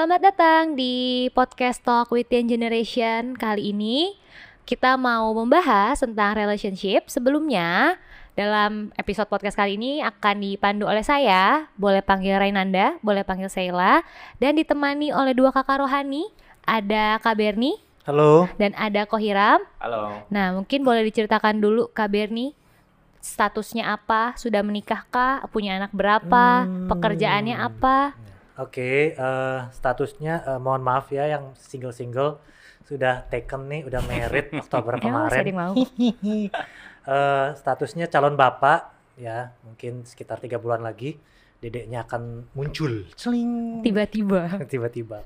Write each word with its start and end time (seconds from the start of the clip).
Selamat 0.00 0.32
datang 0.32 0.80
di 0.80 1.28
podcast 1.36 1.84
Talk 1.84 2.08
with 2.08 2.32
Young 2.32 2.48
Generation. 2.48 3.36
Kali 3.36 3.68
ini 3.68 4.16
kita 4.64 4.96
mau 4.96 5.28
membahas 5.36 6.00
tentang 6.00 6.40
relationship. 6.40 7.04
Sebelumnya, 7.12 8.00
dalam 8.32 8.96
episode 8.96 9.28
podcast 9.28 9.60
kali 9.60 9.76
ini 9.76 10.00
akan 10.00 10.40
dipandu 10.40 10.88
oleh 10.88 11.04
saya, 11.04 11.68
boleh 11.76 12.00
panggil 12.00 12.40
Rainanda, 12.40 12.96
boleh 13.04 13.28
panggil 13.28 13.52
Sheila, 13.52 14.00
dan 14.40 14.56
ditemani 14.56 15.12
oleh 15.12 15.36
dua 15.36 15.52
kakak 15.52 15.84
rohani, 15.84 16.32
ada 16.64 17.20
Kak 17.20 17.36
Berni 17.36 17.76
Halo. 18.08 18.48
dan 18.56 18.72
ada 18.80 19.04
Kohiram. 19.04 19.60
Halo. 19.84 20.16
Nah, 20.32 20.56
mungkin 20.56 20.80
boleh 20.80 21.04
diceritakan 21.12 21.60
dulu 21.60 21.92
Kak 21.92 22.08
Berni, 22.08 22.56
statusnya 23.20 23.92
apa, 23.92 24.32
sudah 24.40 24.64
menikahkah, 24.64 25.44
punya 25.52 25.76
anak 25.76 25.92
berapa, 25.92 26.64
Hmm. 26.64 26.88
pekerjaannya 26.88 27.52
apa? 27.52 28.16
Oke, 28.60 29.16
eh, 29.16 29.60
statusnya 29.72 30.44
eh, 30.44 30.60
mohon 30.60 30.84
maaf 30.84 31.08
ya 31.08 31.24
yang 31.24 31.56
single-single 31.56 32.36
sudah 32.84 33.24
taken 33.32 33.70
nih, 33.72 33.80
udah 33.88 34.04
married 34.04 34.52
Oktober 34.60 35.00
kemarin. 35.00 35.44
mau? 35.56 35.74
Eh, 37.00 37.48
statusnya 37.56 38.12
calon 38.12 38.36
bapak 38.36 38.92
ya, 39.16 39.56
mungkin 39.64 40.04
sekitar 40.04 40.36
tiga 40.36 40.60
bulan 40.60 40.84
lagi 40.84 41.16
dedeknya 41.58 42.04
akan 42.04 42.44
muncul. 42.52 43.08
Celing. 43.16 43.80
Tiba-tiba. 43.80 44.60
Tiba-tiba. 44.70 45.24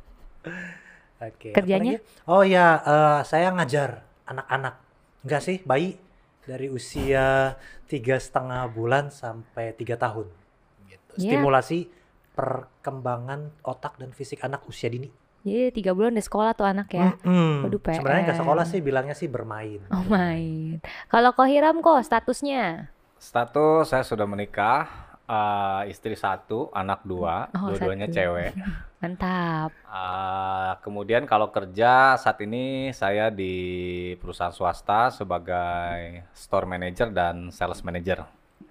Oke. 1.18 1.50
Kerjanya? 1.50 1.98
apalagi? 1.98 2.30
Oh 2.30 2.46
ya, 2.46 2.78
eh, 2.78 3.20
saya 3.26 3.50
ngajar 3.50 4.06
anak-anak. 4.22 4.74
Enggak 5.26 5.42
sih, 5.42 5.56
bayi 5.66 5.98
dari 6.46 6.70
usia 6.70 7.58
tiga 7.90 8.22
setengah 8.22 8.70
bulan 8.70 9.10
sampai 9.10 9.74
tiga 9.74 9.98
tahun. 9.98 10.30
Gitu. 10.86 11.12
Ya. 11.18 11.34
Stimulasi 11.34 11.90
perkembangan 12.34 13.40
otak 13.62 13.96
dan 13.96 14.10
fisik 14.10 14.42
anak 14.42 14.66
usia 14.66 14.86
dini. 14.86 15.08
Jadi 15.44 15.76
tiga 15.76 15.92
bulan 15.92 16.12
udah 16.12 16.24
sekolah 16.24 16.52
tuh 16.52 16.64
anak 16.64 16.88
ya. 16.88 17.12
Mm-mm. 17.20 17.68
Waduh, 17.68 17.80
Sebenarnya 17.84 18.22
nggak 18.24 18.36
PR. 18.36 18.42
sekolah 18.42 18.64
sih, 18.64 18.80
bilangnya 18.80 19.12
sih 19.12 19.28
bermain. 19.28 19.80
Oh 19.88 20.04
main. 20.06 20.80
Kalau 21.06 21.30
Kohiram 21.32 21.78
kok 21.78 22.00
statusnya? 22.00 22.88
Status 23.20 23.92
saya 23.92 24.00
sudah 24.02 24.24
menikah, 24.24 24.88
eh, 25.22 25.92
istri 25.92 26.16
satu, 26.16 26.72
anak 26.72 27.04
dua, 27.04 27.52
Oh, 27.52 27.68
dua-duanya 27.68 28.08
cewek. 28.08 28.56
Mantap. 29.04 29.76
Eh, 29.84 30.72
kemudian 30.80 31.28
kalau 31.28 31.52
kerja 31.52 32.16
saat 32.16 32.40
ini 32.40 32.88
saya 32.90 33.28
di 33.28 33.52
perusahaan 34.16 34.48
swasta 34.48 35.12
sebagai 35.12 36.24
store 36.32 36.64
manager 36.64 37.12
dan 37.12 37.52
sales 37.52 37.84
manager, 37.84 38.24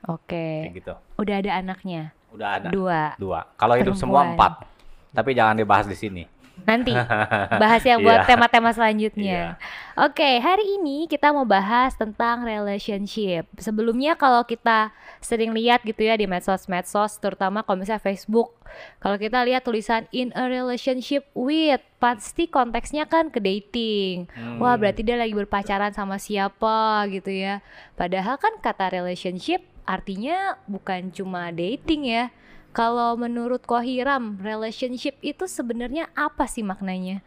Oke. 0.06 0.68
kayak 0.68 0.76
gitu. 0.76 0.94
Udah 1.16 1.36
ada 1.38 1.52
anaknya. 1.56 2.12
Udah 2.30 2.58
ada 2.58 2.68
Dua. 2.70 3.14
dua. 3.16 3.40
Kalau 3.56 3.76
hidup 3.76 3.94
semua 3.94 4.26
empat, 4.28 4.66
tapi 5.10 5.32
jangan 5.32 5.54
dibahas 5.54 5.86
di 5.86 5.94
sini. 5.94 6.24
Nanti 6.64 6.94
bahas 7.62 7.82
yang 7.82 8.00
buat 8.00 8.24
Iya. 8.24 8.30
tema-tema 8.30 8.70
selanjutnya. 8.70 9.58
Oke, 9.96 10.38
hari 10.38 10.78
ini 10.78 11.06
kita 11.06 11.30
mau 11.30 11.44
bahas 11.44 11.94
tentang 11.94 12.46
relationship. 12.46 13.50
Sebelumnya 13.58 14.14
kalau 14.14 14.42
kita 14.42 14.94
sering 15.18 15.50
lihat 15.52 15.82
gitu 15.82 16.02
ya 16.02 16.14
di 16.14 16.24
medsos-medsos, 16.24 17.18
terutama 17.18 17.62
kalau 17.62 17.82
misalnya 17.82 18.00
Facebook, 18.00 18.54
kalau 18.98 19.18
kita 19.18 19.42
lihat 19.42 19.62
tulisan 19.62 20.06
in 20.10 20.30
a 20.34 20.46
relationship 20.46 21.26
with, 21.34 21.82
pasti 21.98 22.46
konteksnya 22.46 23.06
kan 23.06 23.28
ke 23.28 23.38
dating. 23.38 24.30
Wah, 24.58 24.74
Hmm. 24.74 24.80
berarti 24.80 25.02
dia 25.02 25.18
lagi 25.18 25.34
berpacaran 25.34 25.92
sama 25.92 26.16
siapa 26.16 27.04
gitu 27.10 27.34
ya. 27.34 27.66
Padahal 27.94 28.38
kan 28.38 28.54
kata 28.60 28.94
relationship 28.94 29.73
artinya 29.84 30.58
bukan 30.68 31.12
cuma 31.12 31.52
dating 31.52 32.08
ya. 32.08 32.26
Kalau 32.74 33.14
menurut 33.14 33.62
Kohiram, 33.62 34.42
relationship 34.42 35.22
itu 35.22 35.46
sebenarnya 35.46 36.10
apa 36.18 36.50
sih 36.50 36.66
maknanya? 36.66 37.22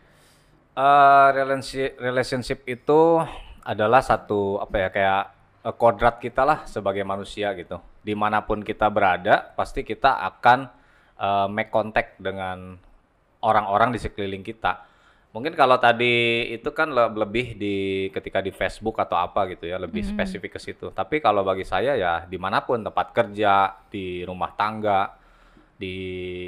Eh, 0.77 1.29
relationship, 2.03 2.67
itu 2.67 3.01
adalah 3.65 4.03
satu 4.03 4.59
apa 4.61 4.77
ya 4.77 4.89
kayak 4.91 5.25
eh, 5.65 5.75
kodrat 5.79 6.19
kita 6.19 6.43
lah 6.43 6.67
sebagai 6.67 7.07
manusia 7.07 7.55
gitu. 7.55 7.79
Di 8.03 8.13
mana 8.19 8.43
pun 8.43 8.61
kita 8.61 8.91
berada, 8.91 9.55
pasti 9.55 9.87
kita 9.87 10.19
akan 10.35 10.69
eh, 11.17 11.47
make 11.49 11.71
contact 11.71 12.19
dengan 12.19 12.77
orang-orang 13.41 13.95
di 13.95 14.03
sekeliling 14.03 14.43
kita. 14.43 14.83
Mungkin 15.37 15.53
kalau 15.53 15.77
tadi 15.77 16.17
itu 16.49 16.73
kan 16.73 16.89
le- 16.89 17.13
lebih 17.13 17.61
di 17.61 17.77
ketika 18.09 18.41
di 18.41 18.49
Facebook 18.49 18.97
atau 18.97 19.21
apa 19.21 19.45
gitu 19.47 19.69
ya, 19.69 19.77
lebih 19.77 20.01
spesifik 20.01 20.57
ke 20.57 20.61
situ. 20.63 20.89
Tapi 20.89 21.21
kalau 21.21 21.45
bagi 21.45 21.61
saya 21.63 21.93
ya 21.93 22.25
di 22.25 22.41
mana 22.41 22.65
pun 22.65 22.81
tempat 22.81 23.13
kerja, 23.13 23.69
di 23.87 24.25
rumah 24.25 24.57
tangga, 24.57 25.13
di 25.77 25.93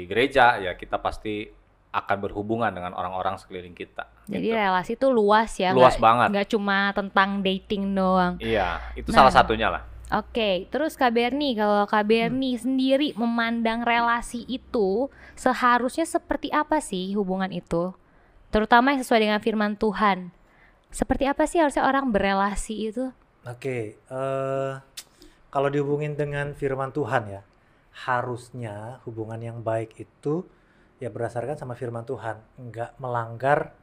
gereja 0.09 0.57
ya 0.57 0.73
kita 0.73 0.97
pasti 0.97 1.45
akan 1.89 2.17
berhubungan 2.17 2.69
dengan 2.69 2.93
orang-orang 2.93 3.37
sekeliling 3.37 3.73
kita. 3.73 4.09
Jadi 4.25 4.45
gitu. 4.45 4.57
relasi 4.57 4.91
itu 4.93 5.07
luas 5.09 5.53
ya, 5.53 5.69
Luas 5.69 5.93
nggak- 5.93 6.01
banget. 6.01 6.27
nggak 6.33 6.47
cuma 6.49 6.77
tentang 6.93 7.29
dating 7.41 7.93
doang. 7.93 8.33
Iya, 8.37 8.81
itu 8.93 9.09
Nah. 9.09 9.21
salah 9.21 9.33
satunya 9.33 9.69
lah. 9.69 9.81
Oke, 10.09 10.65
terus 10.73 10.97
Kak 10.97 11.13
Berni, 11.13 11.53
kalau 11.53 11.85
Kak 11.85 12.01
Berni 12.01 12.57
sendiri 12.57 13.13
memandang 13.13 13.85
relasi 13.85 14.41
itu 14.45 15.05
seharusnya 15.33 16.01
seperti 16.01 16.49
apa 16.49 16.81
sih 16.81 17.13
hubungan 17.13 17.53
itu? 17.53 17.93
Terutama 18.49 18.93
yang 18.93 19.01
sesuai 19.05 19.21
dengan 19.21 19.39
firman 19.41 19.77
Tuhan. 19.77 20.33
Seperti 20.89 21.29
apa 21.29 21.45
sih 21.45 21.61
harusnya 21.61 21.85
orang 21.85 22.09
berelasi 22.09 22.89
itu? 22.89 23.13
Oke, 23.45 24.01
eh, 24.01 24.73
kalau 25.49 25.69
dihubungin 25.69 26.17
dengan 26.17 26.57
firman 26.57 26.89
Tuhan 26.89 27.29
ya, 27.29 27.41
harusnya 28.09 29.01
hubungan 29.05 29.37
yang 29.37 29.57
baik 29.61 29.97
itu 30.01 30.45
ya 30.97 31.13
berdasarkan 31.13 31.55
sama 31.55 31.77
firman 31.77 32.03
Tuhan, 32.09 32.41
nggak 32.57 32.97
melanggar 32.97 33.73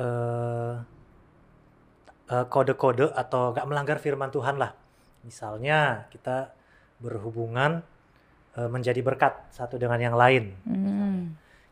eh, 0.00 0.74
eh, 2.32 2.46
kode-kode 2.48 3.12
atau 3.12 3.52
nggak 3.52 3.68
melanggar 3.68 3.98
firman 4.00 4.32
Tuhan 4.32 4.56
lah. 4.56 4.72
Misalnya 5.28 6.08
kita 6.08 6.52
berhubungan 7.04 7.84
eh, 8.58 8.68
menjadi 8.68 9.00
berkat 9.04 9.44
satu 9.54 9.76
dengan 9.76 10.00
yang 10.00 10.16
lain. 10.16 10.44
Hmm. 10.66 11.13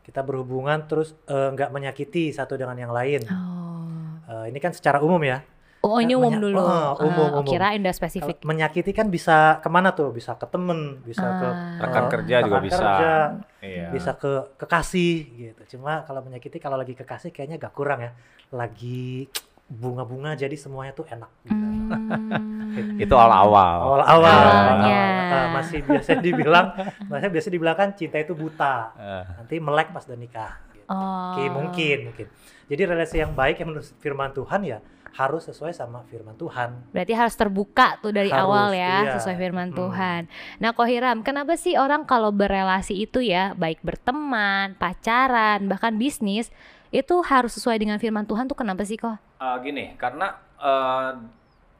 Kita 0.03 0.19
berhubungan 0.19 0.83
terus 0.83 1.15
eh, 1.25 1.49
nggak 1.49 1.69
menyakiti 1.69 2.29
satu 2.29 2.53
dengan 2.53 2.75
yang 2.75 2.91
lain. 2.91 3.23
Oh. 3.25 3.87
Eh, 4.23 4.51
ini 4.51 4.59
kan 4.59 4.71
secara 4.71 4.99
umum 4.99 5.19
ya. 5.19 5.39
Oh, 5.79 5.99
ini 5.99 6.15
umum 6.15 6.31
Menya- 6.31 6.43
dulu. 6.47 6.57
Oh, 6.57 6.95
umum, 7.01 7.27
Ah, 7.27 7.31
umum. 7.37 7.43
kirain 7.45 7.75
udah 7.77 7.91
Kalau 7.91 7.99
spesifik. 7.99 8.39
menyakiti 8.41 8.91
kan 8.91 9.07
bisa 9.07 9.59
ke 9.59 9.67
mana 9.67 9.91
tuh? 9.91 10.11
Bisa 10.11 10.31
ke 10.33 10.47
temen, 10.47 11.03
bisa 11.03 11.23
ke 11.23 11.43
Ah. 11.43 11.75
Rekan 11.81 12.03
eh, 12.03 12.09
kerja 12.09 12.35
juga 12.39 12.55
rekan 12.55 12.63
bisa. 12.63 12.79
kerja, 12.79 13.11
Iya. 13.59 13.87
bisa 13.91 14.11
ke 14.13 14.31
kekasih 14.57 15.13
gitu. 15.33 15.61
Cuma 15.75 16.03
kalau 16.03 16.19
menyakiti 16.21 16.55
kalau 16.57 16.75
lagi 16.75 16.93
kekasih 16.93 17.31
kayaknya 17.31 17.59
gak 17.59 17.71
kurang 17.73 17.99
ya. 17.99 18.11
Lagi 18.49 19.27
bunga-bunga 19.73 20.35
jadi 20.35 20.53
semuanya 20.53 20.93
tuh 20.93 21.05
enak. 21.05 21.29
Gitu. 21.43 21.57
Hmm. 21.57 22.99
Itu 23.03 23.13
awal-awal. 23.13 23.75
Awal-awal 23.83 24.33
Awalnya. 24.33 25.01
eh, 25.29 25.47
masih 25.51 25.79
biasa 25.81 26.17
dibilang, 26.17 26.67
masih 27.05 27.29
biasa 27.29 27.47
dibilang 27.49 27.75
kan 27.75 27.89
cinta 27.93 28.17
itu 28.17 28.33
buta. 28.33 28.93
Eh, 28.93 29.23
Nanti 29.37 29.55
melek 29.57 29.89
pas 29.89 30.01
udah 30.03 30.15
nikah. 30.15 30.53
Gitu. 30.71 30.85
Oh. 30.85 31.33
Oke, 31.33 31.43
mungkin, 31.49 31.97
mungkin. 32.07 32.27
Jadi 32.65 32.81
relasi 32.83 33.17
yang 33.17 33.33
baik 33.33 33.57
yang 33.57 33.69
menurut 33.69 33.85
firman 33.97 34.31
Tuhan 34.31 34.61
ya 34.63 34.79
harus 35.13 35.45
sesuai 35.45 35.69
sama 35.71 36.01
firman 36.03 36.33
Tuhan. 36.33 36.89
Berarti 36.89 37.13
harus 37.13 37.37
terbuka 37.37 38.01
tuh 38.01 38.09
dari 38.09 38.33
Harus, 38.33 38.49
awal 38.49 38.73
ya, 38.73 38.93
iya. 38.99 39.13
sesuai 39.13 39.37
firman 39.37 39.69
Hmm. 39.69 39.77
Tuhan. 39.77 40.21
Nah, 40.57 40.73
Kohiram, 40.73 41.21
kenapa 41.21 41.53
sih 41.53 41.77
orang 41.77 42.01
kalau 42.03 42.33
berelasi 42.33 42.97
itu 42.99 43.21
ya, 43.21 43.53
baik 43.53 43.85
berteman, 43.85 44.73
pacaran, 44.73 45.69
bahkan 45.69 46.01
bisnis, 46.01 46.49
itu 46.93 47.15
harus 47.25 47.57
sesuai 47.57 47.81
dengan 47.81 47.97
firman 47.97 48.23
Tuhan 48.29 48.45
tuh 48.45 48.53
kenapa 48.53 48.85
sih 48.85 49.01
kok? 49.01 49.17
eh, 49.17 49.57
gini, 49.65 49.97
karena 49.97 50.37
eh, 50.61 51.11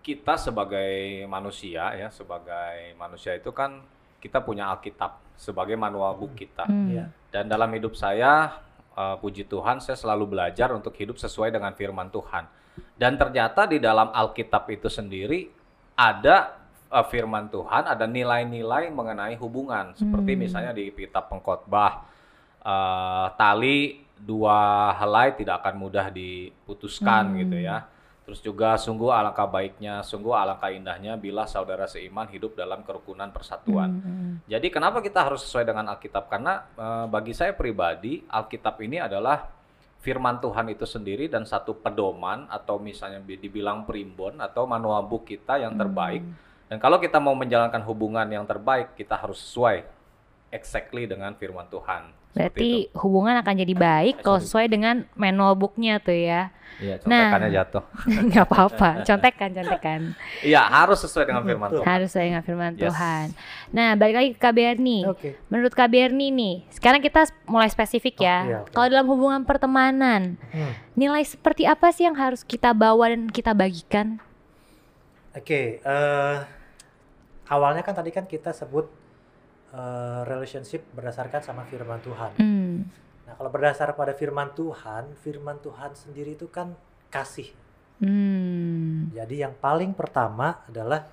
kita 0.03 0.35
sebagai 0.35 1.23
manusia 1.29 1.93
ya, 1.95 2.09
sebagai 2.11 2.97
manusia 2.99 3.37
itu 3.37 3.53
kan 3.55 3.79
kita 4.19 4.43
punya 4.43 4.67
Alkitab 4.73 5.21
sebagai 5.37 5.77
manual 5.79 6.17
book 6.17 6.35
kita. 6.35 6.67
Hmm. 6.67 6.91
Iya. 6.91 7.05
Dan 7.31 7.47
dalam 7.47 7.71
hidup 7.71 7.95
saya, 7.95 8.59
eh, 8.97 9.15
puji 9.21 9.47
Tuhan, 9.47 9.79
saya 9.79 9.95
selalu 9.95 10.33
belajar 10.35 10.73
untuk 10.75 10.91
hidup 10.97 11.15
sesuai 11.21 11.53
dengan 11.53 11.71
firman 11.77 12.11
Tuhan. 12.11 12.49
Dan 12.97 13.15
ternyata 13.15 13.69
di 13.69 13.77
dalam 13.77 14.09
Alkitab 14.11 14.65
itu 14.73 14.89
sendiri 14.89 15.47
ada 15.95 16.57
eh, 16.93 17.05
firman 17.07 17.47
Tuhan, 17.47 17.87
ada 17.87 18.03
nilai-nilai 18.03 18.91
mengenai 18.91 19.39
hubungan. 19.39 19.95
Seperti 19.95 20.35
Hmm. 20.35 20.41
misalnya 20.41 20.73
di 20.75 20.91
kitab 20.91 21.31
pengkhotbah, 21.31 22.05
eh, 22.59 23.27
tali 23.39 24.02
dua 24.17 24.91
helai 24.97 25.35
tidak 25.35 25.63
akan 25.63 25.75
mudah 25.77 26.07
diputuskan 26.13 27.33
Hmm. 27.33 27.39
gitu 27.43 27.57
ya. 27.59 27.87
Terus 28.23 28.39
juga 28.39 28.79
sungguh 28.79 29.11
alangkah 29.11 29.43
baiknya, 29.51 29.99
sungguh 29.99 30.31
alangkah 30.31 30.71
indahnya 30.71 31.19
bila 31.19 31.43
saudara 31.43 31.83
seiman 31.91 32.23
hidup 32.31 32.55
dalam 32.55 32.79
kerukunan 32.87 33.27
persatuan. 33.35 33.99
Hmm. 33.99 34.33
Jadi 34.47 34.71
kenapa 34.71 35.03
kita 35.03 35.27
harus 35.27 35.43
sesuai 35.43 35.67
dengan 35.67 35.91
Alkitab? 35.91 36.31
Karena 36.31 36.63
eh, 36.63 37.05
bagi 37.11 37.35
saya 37.35 37.51
pribadi, 37.51 38.23
Alkitab 38.23 38.79
ini 38.79 39.03
adalah 39.03 39.43
firman 39.99 40.39
Tuhan 40.39 40.71
itu 40.71 40.87
sendiri 40.87 41.27
dan 41.27 41.43
satu 41.43 41.75
pedoman 41.79 42.47
atau 42.47 42.79
misalnya 42.79 43.19
bi- 43.19 43.39
dibilang 43.39 43.83
primbon 43.83 44.39
atau 44.39 44.63
manual 44.63 45.03
book 45.03 45.27
kita 45.27 45.59
yang 45.59 45.75
terbaik. 45.75 46.23
Dan 46.71 46.79
kalau 46.79 47.03
kita 47.03 47.19
mau 47.19 47.35
menjalankan 47.35 47.83
hubungan 47.83 48.27
yang 48.31 48.47
terbaik, 48.47 48.95
kita 48.95 49.19
harus 49.19 49.39
sesuai 49.39 49.83
exactly 50.47 51.07
dengan 51.07 51.35
firman 51.35 51.67
Tuhan. 51.67 52.22
Berarti 52.33 52.89
hubungan 52.97 53.37
akan 53.37 53.53
jadi 53.55 53.73
baik 53.73 54.21
kalau 54.21 54.41
sesuai 54.41 54.65
dengan 54.65 55.05
manual 55.13 55.53
booknya 55.53 56.01
tuh 56.01 56.13
ya. 56.13 56.49
Iya, 56.81 56.97
Nah. 57.05 57.29
contekannya 57.29 57.51
jatuh. 57.53 57.83
Nggak 58.27 58.45
apa-apa, 58.49 58.89
contekan, 59.05 59.49
contekan. 59.53 59.99
Iya, 60.41 60.65
harus 60.65 60.97
sesuai 60.99 61.29
dengan 61.29 61.45
firman. 61.45 61.69
Tuhan. 61.69 61.85
Harus 61.85 62.07
sesuai 62.09 62.25
dengan 62.25 62.41
firman 62.41 62.71
Yes. 62.73 62.81
Tuhan. 62.81 63.25
Nah, 63.69 63.89
balik 63.93 64.15
lagi 64.17 64.29
ke 64.33 64.39
Kak 64.41 64.53
Berni. 64.53 64.99
Oke. 65.05 65.37
Menurut 65.47 65.69
Kak 65.71 65.85
Berni 65.87 66.27
nih, 66.27 66.55
sekarang 66.71 66.97
kita 66.99 67.29
mulai 67.45 67.69
spesifik 67.69 68.17
Oh, 68.17 68.25
ya. 68.25 68.37
iya, 68.43 68.57
oke. 68.59 68.73
Kalau 68.73 68.87
dalam 68.89 69.05
hubungan 69.05 69.45
pertemanan, 69.45 70.41
Hmm. 70.49 70.73
nilai 70.93 71.21
seperti 71.21 71.63
apa 71.63 71.93
sih 71.93 72.03
yang 72.03 72.17
harus 72.17 72.41
kita 72.41 72.73
bawa 72.73 73.05
dan 73.07 73.29
kita 73.29 73.53
bagikan? 73.53 74.17
Oke, 75.31 75.77
eh, 75.77 76.35
awalnya 77.45 77.81
kan 77.81 77.93
tadi 77.93 78.09
kan 78.09 78.25
kita 78.25 78.49
sebut 78.49 78.89
eh, 79.73 80.21
relationship 80.29 80.85
berdasarkan 80.93 81.41
sama 81.41 81.65
firman 81.65 81.99
Tuhan. 82.05 82.31
Hmm. 82.37 82.87
Nah, 83.25 83.33
kalau 83.33 83.49
berdasar 83.49 83.89
pada 83.97 84.13
firman 84.13 84.53
Tuhan, 84.53 85.17
firman 85.19 85.57
Tuhan 85.59 85.97
sendiri 85.97 86.37
itu 86.37 86.47
kan 86.47 86.77
kasih. 87.09 87.49
Hmm. 87.97 89.09
Jadi 89.11 89.41
yang 89.41 89.57
paling 89.57 89.97
pertama 89.97 90.61
adalah 90.69 91.09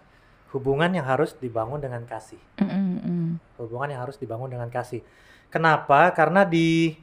hubungan 0.50 0.90
yang 0.90 1.06
harus 1.06 1.34
dibangun 1.38 1.78
dengan 1.78 2.02
kasih. 2.06 2.40
Mm, 2.58 2.66
mm, 2.66 2.98
mm. 3.06 3.28
Hubungan 3.62 3.88
yang 3.94 4.02
harus 4.02 4.18
dibangun 4.18 4.50
dengan 4.50 4.66
kasih. 4.66 4.98
Kenapa? 5.46 6.10
Karena 6.10 6.42
di 6.42 6.98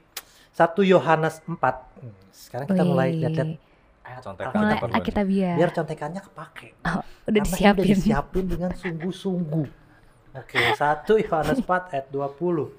1 0.52 0.84
Yohanes 0.84 1.44
4. 1.48 1.56
hmm, 1.56 2.16
Sekarang 2.32 2.68
kita 2.68 2.84
mulai 2.84 3.16
Wih. 3.16 3.24
lihat-lihat 3.24 3.52
ayat 4.04 4.22
Contekan. 4.24 4.52
Mulai 4.56 4.68
Alkitab. 4.68 4.88
Alkitab. 4.88 5.08
kita 5.08 5.22
biar. 5.24 5.56
Biar 5.56 5.72
contekannya 5.72 6.22
kepake. 6.24 6.68
udah 6.80 7.00
Karena 7.24 7.44
disiapin. 7.44 7.84
Udah 7.84 7.88
disiapin 7.88 8.46
dengan 8.48 8.72
sungguh-sungguh. 8.76 9.68
Oke, 10.38 10.62
1 10.62 11.24
Yohanes 11.26 11.60
4 11.66 11.94
ayat 11.94 12.08
20. 12.14 12.70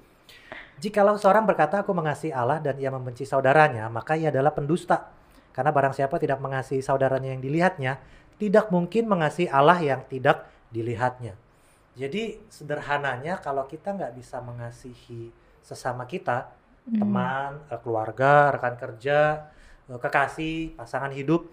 Jikalau 0.79 1.19
seorang 1.19 1.43
berkata 1.43 1.83
aku 1.83 1.91
mengasihi 1.91 2.31
Allah 2.31 2.63
dan 2.63 2.79
ia 2.79 2.87
membenci 2.87 3.27
saudaranya, 3.27 3.91
maka 3.91 4.15
ia 4.15 4.31
adalah 4.31 4.55
pendusta. 4.55 5.11
Karena 5.51 5.75
barang 5.75 5.91
siapa 5.91 6.15
tidak 6.15 6.39
mengasihi 6.39 6.79
saudaranya 6.79 7.35
yang 7.35 7.43
dilihatnya, 7.43 7.99
tidak 8.39 8.71
mungkin 8.71 9.11
mengasihi 9.11 9.51
Allah 9.51 9.75
yang 9.83 10.07
tidak 10.07 10.47
dilihatnya. 10.71 11.35
Jadi 11.99 12.39
sederhananya 12.47 13.43
kalau 13.43 13.67
kita 13.67 13.91
nggak 13.91 14.15
bisa 14.15 14.39
mengasihi 14.39 15.35
sesama 15.59 16.07
kita, 16.07 16.47
Hmm. 16.89 17.05
teman, 17.05 17.51
eh, 17.69 17.79
keluarga, 17.85 18.49
rekan 18.55 18.73
kerja, 18.73 19.45
eh, 19.85 19.99
kekasih, 19.99 20.73
pasangan 20.73 21.13
hidup, 21.13 21.45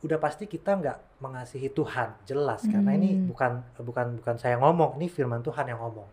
udah 0.00 0.16
pasti 0.16 0.48
kita 0.48 0.80
nggak 0.80 1.20
mengasihi 1.20 1.68
Tuhan, 1.68 2.16
jelas 2.24 2.64
karena 2.64 2.96
ini 2.96 3.20
Hmm. 3.20 3.28
bukan 3.28 3.52
bukan 3.84 4.06
bukan 4.20 4.36
saya 4.40 4.56
ngomong, 4.56 4.96
ini 4.96 5.12
firman 5.12 5.44
Tuhan 5.44 5.68
yang 5.68 5.76
ngomong. 5.76 6.08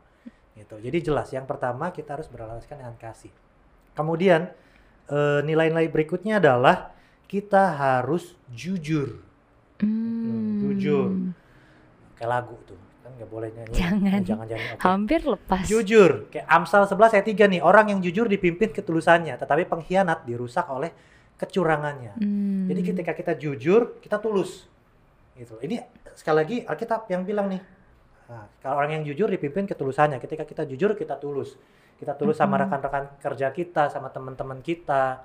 Gitu. 0.54 0.76
Jadi 0.82 0.98
jelas 1.06 1.32
yang 1.32 1.46
pertama 1.46 1.94
kita 1.94 2.18
harus 2.20 2.28
beralaskan 2.28 2.82
dengan 2.84 2.98
kasih. 3.00 3.32
Kemudian 3.94 4.52
eh, 5.08 5.40
nilai-nilai 5.40 5.88
berikutnya 5.88 6.44
adalah 6.44 6.92
kita 7.32 7.80
harus 7.80 8.36
jujur. 8.52 9.24
Hmm. 9.80 10.60
jujur. 10.68 11.32
Kayak 12.20 12.30
lagu 12.34 12.58
tuh, 12.66 12.76
kan 13.06 13.14
nggak 13.16 13.30
boleh 13.30 13.50
nyanyi. 13.56 13.72
Jangan. 13.78 14.20
Eh, 14.20 14.24
jangan 14.26 14.46
jangan. 14.50 14.68
Oke. 14.76 14.82
Hampir 14.84 15.20
lepas. 15.24 15.64
Jujur, 15.64 16.28
kayak 16.28 16.44
Amsal 16.50 16.84
11 16.90 17.14
ayat 17.14 17.24
3 17.30 17.46
nih, 17.48 17.62
orang 17.64 17.94
yang 17.94 18.00
jujur 18.04 18.26
dipimpin 18.28 18.74
ketulusannya, 18.74 19.38
tetapi 19.38 19.64
pengkhianat 19.70 20.26
dirusak 20.26 20.66
oleh 20.68 20.92
kecurangannya. 21.38 22.18
Hmm. 22.18 22.66
Jadi 22.68 22.82
ketika 22.82 23.14
kita 23.14 23.34
jujur, 23.38 24.02
kita 24.02 24.18
tulus. 24.18 24.66
Gitu. 25.38 25.54
Ini 25.62 25.86
sekali 26.18 26.36
lagi 26.42 26.58
Alkitab 26.66 27.06
yang 27.14 27.22
bilang 27.22 27.48
nih. 27.54 27.62
Nah, 28.28 28.50
kalau 28.60 28.82
orang 28.82 29.00
yang 29.00 29.04
jujur 29.08 29.30
dipimpin 29.30 29.70
ketulusannya. 29.70 30.18
Ketika 30.18 30.44
kita 30.44 30.66
jujur, 30.66 30.98
kita 30.98 31.16
tulus. 31.16 31.56
Kita 31.98 32.14
tulus 32.18 32.38
sama 32.38 32.58
Mhm. 32.58 32.62
rekan-rekan 32.68 33.04
kerja 33.22 33.48
kita, 33.54 33.90
sama 33.90 34.10
teman-teman 34.10 34.60
kita. 34.62 35.24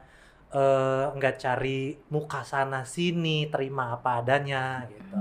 Nggak 1.17 1.35
cari 1.41 1.97
muka 2.13 2.45
sana 2.45 2.85
sini, 2.85 3.49
terima 3.49 3.97
apa 3.97 4.21
adanya 4.21 4.85
gitu. 4.85 5.17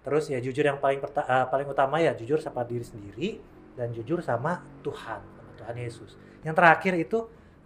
Terus 0.00 0.32
ya 0.32 0.40
jujur 0.40 0.64
yang 0.64 0.80
paling 0.80 1.02
eh, 1.04 1.46
paling 1.50 1.68
utama 1.68 2.00
ya 2.00 2.16
jujur 2.16 2.40
sama 2.40 2.64
diri 2.64 2.86
sendiri 2.86 3.36
dan 3.76 3.92
jujur 3.92 4.24
sama 4.24 4.64
Tuhan, 4.80 5.20
sama 5.20 5.50
Tuhan 5.60 5.76
Yesus. 5.76 6.16
Yang 6.40 6.54
terakhir 6.56 6.92
itu 6.96 7.18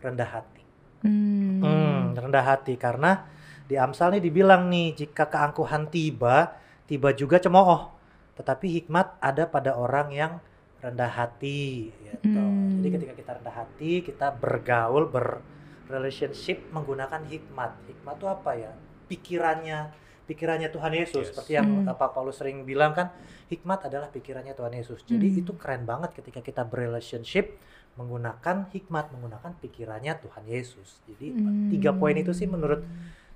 rendah 0.02 0.26
hati. 0.40 0.59
Hmm. 1.00 1.60
Hmm, 1.64 2.00
rendah 2.16 2.44
hati 2.44 2.76
karena 2.76 3.24
di 3.64 3.78
Amsal 3.78 4.18
nih 4.18 4.22
dibilang 4.24 4.68
nih 4.68 4.92
jika 4.96 5.30
keangkuhan 5.30 5.88
tiba, 5.88 6.58
tiba 6.84 7.14
juga 7.16 7.40
cemooh. 7.40 7.92
Tetapi 8.36 8.66
hikmat 8.80 9.20
ada 9.20 9.48
pada 9.48 9.76
orang 9.76 10.08
yang 10.12 10.32
rendah 10.80 11.12
hati 11.12 11.92
gitu. 11.92 12.40
Hmm. 12.40 12.80
Jadi 12.80 12.88
ketika 12.96 13.12
kita 13.16 13.30
rendah 13.40 13.54
hati, 13.54 14.00
kita 14.00 14.32
bergaul, 14.32 15.08
berrelationship 15.12 16.72
menggunakan 16.72 17.20
hikmat. 17.28 17.76
Hikmat 17.84 18.14
itu 18.16 18.26
apa 18.28 18.50
ya? 18.56 18.72
Pikirannya 19.08 19.92
pikirannya 20.30 20.70
Tuhan 20.70 20.94
Yesus 20.94 21.26
Yes. 21.26 21.28
seperti 21.34 21.58
yang 21.58 21.66
Hmm. 21.66 21.90
Pak 21.90 22.14
Paulus 22.14 22.38
sering 22.38 22.62
bilang 22.62 22.94
kan 22.94 23.10
hikmat 23.50 23.90
adalah 23.90 24.06
pikirannya 24.14 24.54
Tuhan 24.54 24.70
Yesus. 24.78 25.02
Jadi 25.02 25.26
Hmm. 25.26 25.40
itu 25.42 25.52
keren 25.58 25.82
banget 25.82 26.14
ketika 26.14 26.38
kita 26.38 26.62
berrelationship 26.62 27.58
menggunakan 27.98 28.70
hikmat, 28.70 29.10
menggunakan 29.12 29.52
pikirannya 29.58 30.14
Tuhan 30.22 30.44
Yesus. 30.46 31.02
Jadi 31.06 31.34
Hmm. 31.34 31.68
tiga 31.68 31.90
poin 31.94 32.14
itu 32.14 32.30
sih 32.30 32.46
menurut 32.46 32.86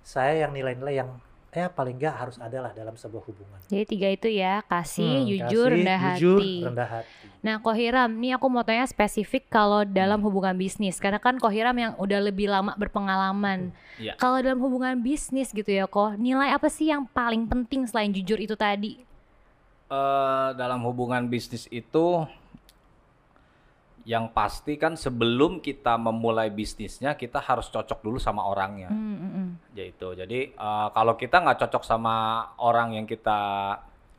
saya 0.04 0.46
yang 0.46 0.52
nilai-nilai 0.54 0.94
yang 1.00 1.10
ya 1.54 1.70
paling 1.70 1.94
nggak 1.94 2.14
harus 2.18 2.36
ada 2.42 2.58
lah 2.66 2.72
dalam 2.74 2.98
sebuah 2.98 3.22
hubungan. 3.30 3.58
Jadi 3.70 3.84
tiga 3.86 4.08
itu 4.10 4.26
ya, 4.26 4.66
kasih, 4.66 5.22
Hmm, 5.22 5.28
jujur, 5.30 5.70
kasih, 5.70 5.78
rendah 5.78 5.98
jujur, 6.02 6.38
hati. 6.42 6.54
rendah 6.66 6.88
hati. 6.90 7.26
Nah, 7.44 7.56
Kohiram, 7.60 8.10
nih 8.18 8.34
aku 8.34 8.46
mau 8.50 8.64
tanya 8.66 8.88
spesifik 8.88 9.46
kalau 9.52 9.84
dalam 9.86 10.18
Hmm. 10.18 10.26
hubungan 10.26 10.56
bisnis. 10.56 10.98
Karena 10.98 11.20
kan 11.22 11.38
Kohiram 11.38 11.76
yang 11.76 11.92
udah 12.00 12.20
lebih 12.24 12.50
lama 12.50 12.74
berpengalaman. 12.74 13.70
Iya. 14.00 14.16
Kalau 14.18 14.40
dalam 14.42 14.58
hubungan 14.64 14.98
bisnis 14.98 15.52
gitu 15.54 15.68
ya, 15.70 15.86
Ko, 15.86 16.16
nilai 16.18 16.50
apa 16.50 16.66
sih 16.66 16.90
yang 16.90 17.06
paling 17.06 17.46
penting 17.46 17.86
selain 17.86 18.10
jujur 18.10 18.40
itu 18.40 18.56
tadi? 18.58 19.04
Eh, 19.92 20.48
dalam 20.56 20.80
hubungan 20.88 21.28
bisnis 21.28 21.68
itu 21.68 22.24
yang 24.04 24.28
pasti 24.36 24.76
kan 24.76 25.00
sebelum 25.00 25.64
kita 25.64 25.96
memulai 25.96 26.52
bisnisnya 26.52 27.16
kita 27.16 27.40
harus 27.40 27.72
cocok 27.72 28.04
dulu 28.04 28.20
sama 28.20 28.44
orangnya 28.44 28.92
Hmm, 28.92 29.16
hmm, 29.16 29.32
hmm. 29.32 29.48
yaitu 29.72 30.08
jadi 30.12 30.40
eh, 30.52 30.88
kalau 30.92 31.16
kita 31.16 31.40
nggak 31.40 31.58
cocok 31.64 31.82
sama 31.88 32.14
orang 32.60 33.00
yang 33.00 33.08
kita 33.08 33.40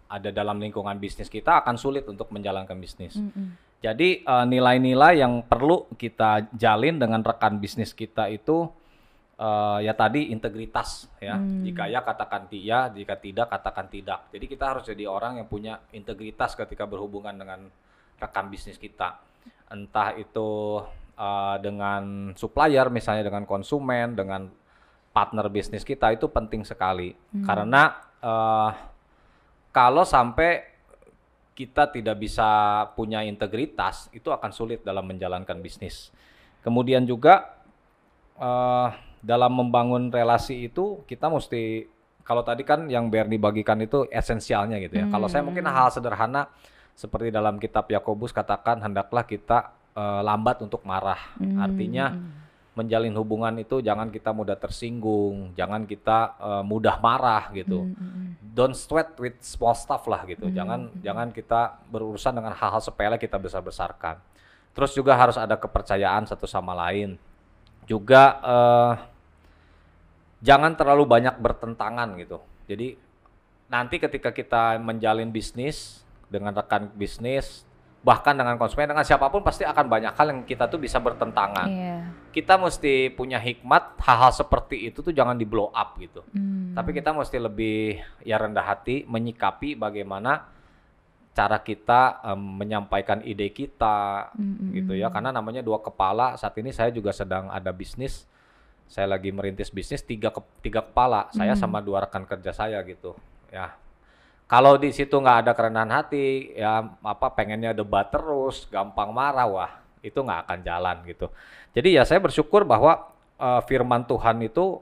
ada 0.05 0.29
dalam 0.33 0.57
lingkungan 0.57 0.97
bisnis 0.97 1.29
kita 1.29 1.61
akan 1.61 1.77
sulit 1.77 2.05
untuk 2.09 2.33
menjalankan 2.33 2.77
bisnis 2.81 3.13
Hmm, 3.13 3.29
hmm. 3.29 3.49
jadi 3.85 4.09
eh, 4.25 4.45
nilai-nilai 4.49 5.21
yang 5.21 5.45
perlu 5.45 5.85
kita 6.01 6.49
jalin 6.57 6.97
dengan 6.97 7.21
rekan 7.21 7.61
bisnis 7.61 7.93
kita 7.93 8.25
itu 8.33 8.65
eh, 9.37 9.79
ya 9.85 9.93
tadi 9.93 10.31
integritas 10.31 11.11
ya. 11.19 11.35
Hmm. 11.37 11.61
Jika 11.61 11.91
ya 11.91 12.01
katakan 12.01 12.47
iya, 12.55 12.89
jika 12.89 13.19
tidak 13.19 13.51
katakan 13.51 13.85
tidak. 13.91 14.31
Jadi 14.31 14.45
kita 14.47 14.65
harus 14.65 14.83
jadi 14.87 15.05
orang 15.05 15.43
yang 15.43 15.47
punya 15.47 15.77
integritas 15.91 16.55
ketika 16.55 16.87
berhubungan 16.87 17.35
dengan 17.35 17.67
rekan 18.19 18.47
bisnis 18.47 18.79
kita. 18.79 19.19
Entah 19.69 20.13
itu 20.15 20.81
eh, 21.17 21.55
dengan 21.61 22.33
supplier 22.37 22.87
misalnya 22.93 23.25
dengan 23.25 23.43
konsumen, 23.49 24.13
dengan 24.13 24.47
partner 25.15 25.47
bisnis 25.47 25.87
kita 25.87 26.11
itu 26.11 26.27
penting 26.27 26.67
sekali. 26.67 27.15
Hmm. 27.15 27.43
Karena 27.47 27.83
eh, 28.19 28.71
kalau 29.71 30.03
sampai 30.03 30.75
kita 31.55 31.87
tidak 31.87 32.19
bisa 32.19 32.83
punya 32.99 33.23
integritas, 33.23 34.11
itu 34.11 34.27
akan 34.27 34.51
sulit 34.51 34.83
dalam 34.83 35.07
menjalankan 35.07 35.63
bisnis. 35.63 36.11
Kemudian 36.59 37.07
juga 37.07 37.63
eh, 38.35 38.89
dalam 39.25 39.51
membangun 39.55 40.13
relasi 40.13 40.69
itu 40.69 41.01
kita 41.09 41.31
mesti 41.31 41.89
kalau 42.25 42.41
tadi 42.41 42.65
kan 42.65 42.89
yang 42.89 43.09
Bernie 43.13 43.37
bagikan 43.37 43.77
itu 43.79 44.09
esensialnya 44.09 44.81
gitu 44.81 44.97
ya. 44.97 45.05
Kalau 45.13 45.29
saya 45.29 45.45
mungkin 45.45 45.65
Hmm. 45.65 45.77
hal 45.77 45.87
sederhana 45.93 46.49
seperti 46.95 47.27
dalam 47.27 47.59
kitab 47.59 47.91
Yakobus 47.91 48.31
katakan 48.31 48.79
hendaklah 48.79 49.27
kita 49.27 49.75
eh, 49.93 50.21
lambat 50.23 50.63
untuk 50.63 50.81
marah. 50.87 51.19
Hmm, 51.35 51.59
Artinya 51.59 52.15
hmm, 52.15 52.31
menjalin 52.79 53.15
hubungan 53.19 53.55
itu 53.59 53.83
jangan 53.83 54.07
kita 54.07 54.31
mudah 54.31 54.55
tersinggung, 54.55 55.51
jangan 55.59 55.83
kita 55.83 56.39
eh, 56.39 56.63
mudah 56.63 56.95
marah 57.03 57.51
gitu 57.51 57.83
hmm, 57.83 57.93
hmm, 57.99 58.11
hmm. 58.15 58.31
don't 58.55 58.75
sweat 58.79 59.11
with 59.19 59.35
small 59.43 59.75
stuff 59.75 60.07
lah 60.07 60.23
gitu. 60.23 60.47
Hmm. 60.47 60.55
Jangan 60.55 60.79
jangan 61.03 61.27
kita 61.35 61.83
berurusan 61.91 62.31
dengan 62.31 62.55
hal-hal 62.55 62.79
sepele 62.79 63.19
kita 63.19 63.35
besar-besarkan. 63.35 64.15
Terus 64.71 64.91
juga 64.95 65.15
harus 65.19 65.35
ada 65.35 65.59
kepercayaan 65.59 66.27
satu 66.31 66.47
sama 66.47 66.71
lain. 66.71 67.19
Juga 67.83 68.39
eh, 68.39 68.93
jangan 70.47 70.71
terlalu 70.79 71.03
banyak 71.03 71.35
bertentangan 71.43 72.15
gitu. 72.23 72.39
Jadi 72.71 72.95
nanti 73.67 73.99
ketika 73.99 74.31
kita 74.31 74.77
menjalin 74.79 75.27
bisnis 75.33 76.04
dengan 76.35 76.51
rekan 76.51 76.91
bisnis 76.91 77.63
bahkan 78.05 78.37
dengan 78.37 78.53
konsumen 78.55 78.85
dengan 78.85 79.01
siapa 79.01 79.33
pun 79.33 79.41
pasti 79.41 79.65
akan 79.65 79.89
banyak 79.89 80.13
hal 80.13 80.27
yang 80.29 80.45
kita 80.45 80.69
tuh 80.69 80.77
bisa 80.77 81.01
bertentangan. 81.01 81.65
Iya. 81.65 81.97
Kita 82.29 82.53
mesti 82.53 83.09
punya 83.09 83.41
hikmat 83.41 83.97
hal-hal 83.97 84.29
seperti 84.29 84.85
itu 84.85 85.01
tuh 85.01 85.09
jangan 85.09 85.33
di 85.33 85.41
blow 85.41 85.73
up 85.73 85.97
gitu. 85.97 86.21
Hmm. 86.29 86.77
Tapi 86.77 86.93
kita 86.93 87.09
mesti 87.09 87.41
lebih 87.41 87.97
ya 88.21 88.37
rendah 88.37 88.61
hati 88.61 89.09
menyikapi 89.09 89.73
bagaimana 89.73 90.45
cara 91.33 91.59
kita 91.59 92.21
em, 92.23 92.37
menyampaikan 92.37 93.19
ide 93.19 93.49
kita 93.49 94.29
Mm-mm. 94.37 94.71
gitu 94.71 94.93
ya 94.93 95.09
karena 95.09 95.33
namanya 95.33 95.59
dua 95.59 95.81
kepala 95.81 96.37
saat 96.37 96.55
ini 96.55 96.71
saya 96.71 96.93
juga 96.93 97.11
sedang 97.11 97.51
ada 97.51 97.75
bisnis 97.75 98.23
saya 98.87 99.09
lagi 99.09 99.33
merintis 99.33 99.67
bisnis 99.67 99.99
tiga 99.99 100.31
ke- 100.31 100.45
tiga 100.63 100.79
kepala 100.79 101.27
saya 101.33 101.51
Hmm. 101.51 101.59
sama 101.59 101.83
dua 101.83 102.07
rekan 102.07 102.23
kerja 102.23 102.55
saya 102.55 102.79
gitu 102.87 103.19
ya 103.51 103.73
kalau 104.45 104.77
di 104.77 104.93
situ 104.93 105.17
nggak 105.17 105.37
ada 105.45 105.51
kerendahan 105.57 105.89
hati 105.89 106.53
ya 106.53 106.85
apa 107.01 107.33
pengennya 107.33 107.73
debat 107.73 108.05
terus 108.13 108.69
gampang 108.69 109.09
marah 109.09 109.49
wah 109.49 109.71
itu 110.05 110.21
nggak 110.21 110.45
akan 110.45 110.59
jalan 110.61 110.97
gitu. 111.09 111.27
Jadi 111.73 111.97
ya 111.97 112.05
saya 112.05 112.21
bersyukur 112.21 112.61
bahwa 112.61 113.09
eh, 113.41 113.61
firman 113.65 114.05
Tuhan 114.05 114.37
itu 114.45 114.81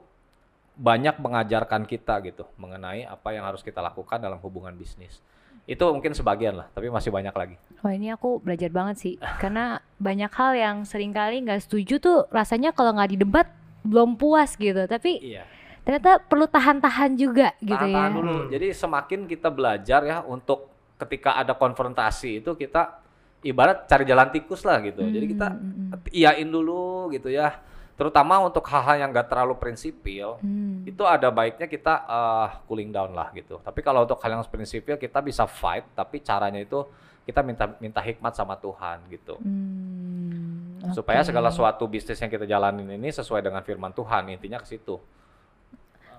banyak 0.74 1.16
mengajarkan 1.22 1.86
kita 1.86 2.18
gitu 2.26 2.44
mengenai 2.58 3.06
apa 3.06 3.30
yang 3.30 3.46
harus 3.46 3.64
kita 3.64 3.80
lakukan 3.80 4.20
dalam 4.20 4.36
hubungan 4.44 4.76
bisnis. 4.76 5.24
Itu 5.64 5.88
mungkin 5.96 6.12
sebagian 6.12 6.60
lah 6.60 6.68
tapi 6.76 6.92
masih 6.92 7.08
banyak 7.08 7.32
lagi. 7.32 7.56
Wah 7.80 7.96
ini 7.96 8.12
aku 8.12 8.44
belajar 8.44 8.68
banget 8.68 8.96
sih 9.00 9.14
karena 9.40 9.80
banyak 9.96 10.28
hal 10.28 10.52
yang 10.52 10.76
sering 10.84 11.16
kali 11.16 11.40
nggak 11.40 11.64
setuju 11.64 12.04
tuh 12.04 12.18
rasanya 12.28 12.76
kalau 12.76 12.92
nggak 12.92 13.16
didebat 13.16 13.48
belum 13.80 14.20
puas 14.20 14.60
gitu. 14.60 14.84
Tapi 14.84 15.24
iya 15.24 15.48
ternyata 15.84 16.16
perlu 16.18 16.48
tahan-tahan 16.48 17.12
juga 17.14 17.52
gitu 17.60 17.76
tahan-tahan 17.76 18.10
ya. 18.10 18.16
dulu. 18.16 18.32
Hmm. 18.34 18.48
Jadi 18.50 18.66
semakin 18.72 19.20
kita 19.28 19.48
belajar 19.52 20.00
ya 20.02 20.18
untuk 20.24 20.72
ketika 20.96 21.36
ada 21.36 21.52
konfrontasi 21.52 22.40
itu 22.40 22.56
kita 22.56 23.04
ibarat 23.44 23.84
cari 23.84 24.08
jalan 24.08 24.32
tikus 24.32 24.64
lah 24.64 24.80
gitu. 24.80 25.04
Jadi 25.04 25.26
kita 25.36 25.52
Hmm, 25.52 25.92
hmm, 25.92 26.08
iyain 26.10 26.48
dulu 26.48 27.12
gitu 27.12 27.28
ya. 27.28 27.60
Terutama 27.94 28.42
untuk 28.42 28.66
hal-hal 28.66 29.06
yang 29.06 29.14
gak 29.14 29.30
terlalu 29.30 29.54
prinsipil, 29.54 30.42
hmm. 30.42 30.82
itu 30.82 31.04
ada 31.06 31.30
baiknya 31.30 31.70
kita 31.70 31.94
eh, 32.02 32.48
cooling 32.66 32.90
down 32.90 33.14
lah 33.14 33.30
gitu. 33.36 33.62
Tapi 33.62 33.84
kalau 33.86 34.02
untuk 34.02 34.18
hal 34.18 34.34
yang 34.34 34.42
prinsipil 34.50 34.98
kita 34.98 35.22
bisa 35.22 35.46
fight, 35.46 35.86
tapi 35.94 36.18
caranya 36.18 36.58
itu 36.58 36.82
kita 37.24 37.40
minta 37.46 37.70
minta 37.78 38.00
hikmat 38.02 38.34
sama 38.34 38.58
Tuhan 38.58 38.98
gitu. 39.08 39.38
Hmm, 39.40 40.92
Supaya 40.92 41.22
oke. 41.22 41.28
segala 41.30 41.48
suatu 41.54 41.86
bisnis 41.88 42.18
yang 42.20 42.28
kita 42.28 42.44
jalanin 42.44 42.84
ini 42.84 43.08
sesuai 43.08 43.40
dengan 43.40 43.62
firman 43.62 43.94
Tuhan, 43.94 44.28
intinya 44.32 44.58
ke 44.58 44.68
situ. 44.68 44.98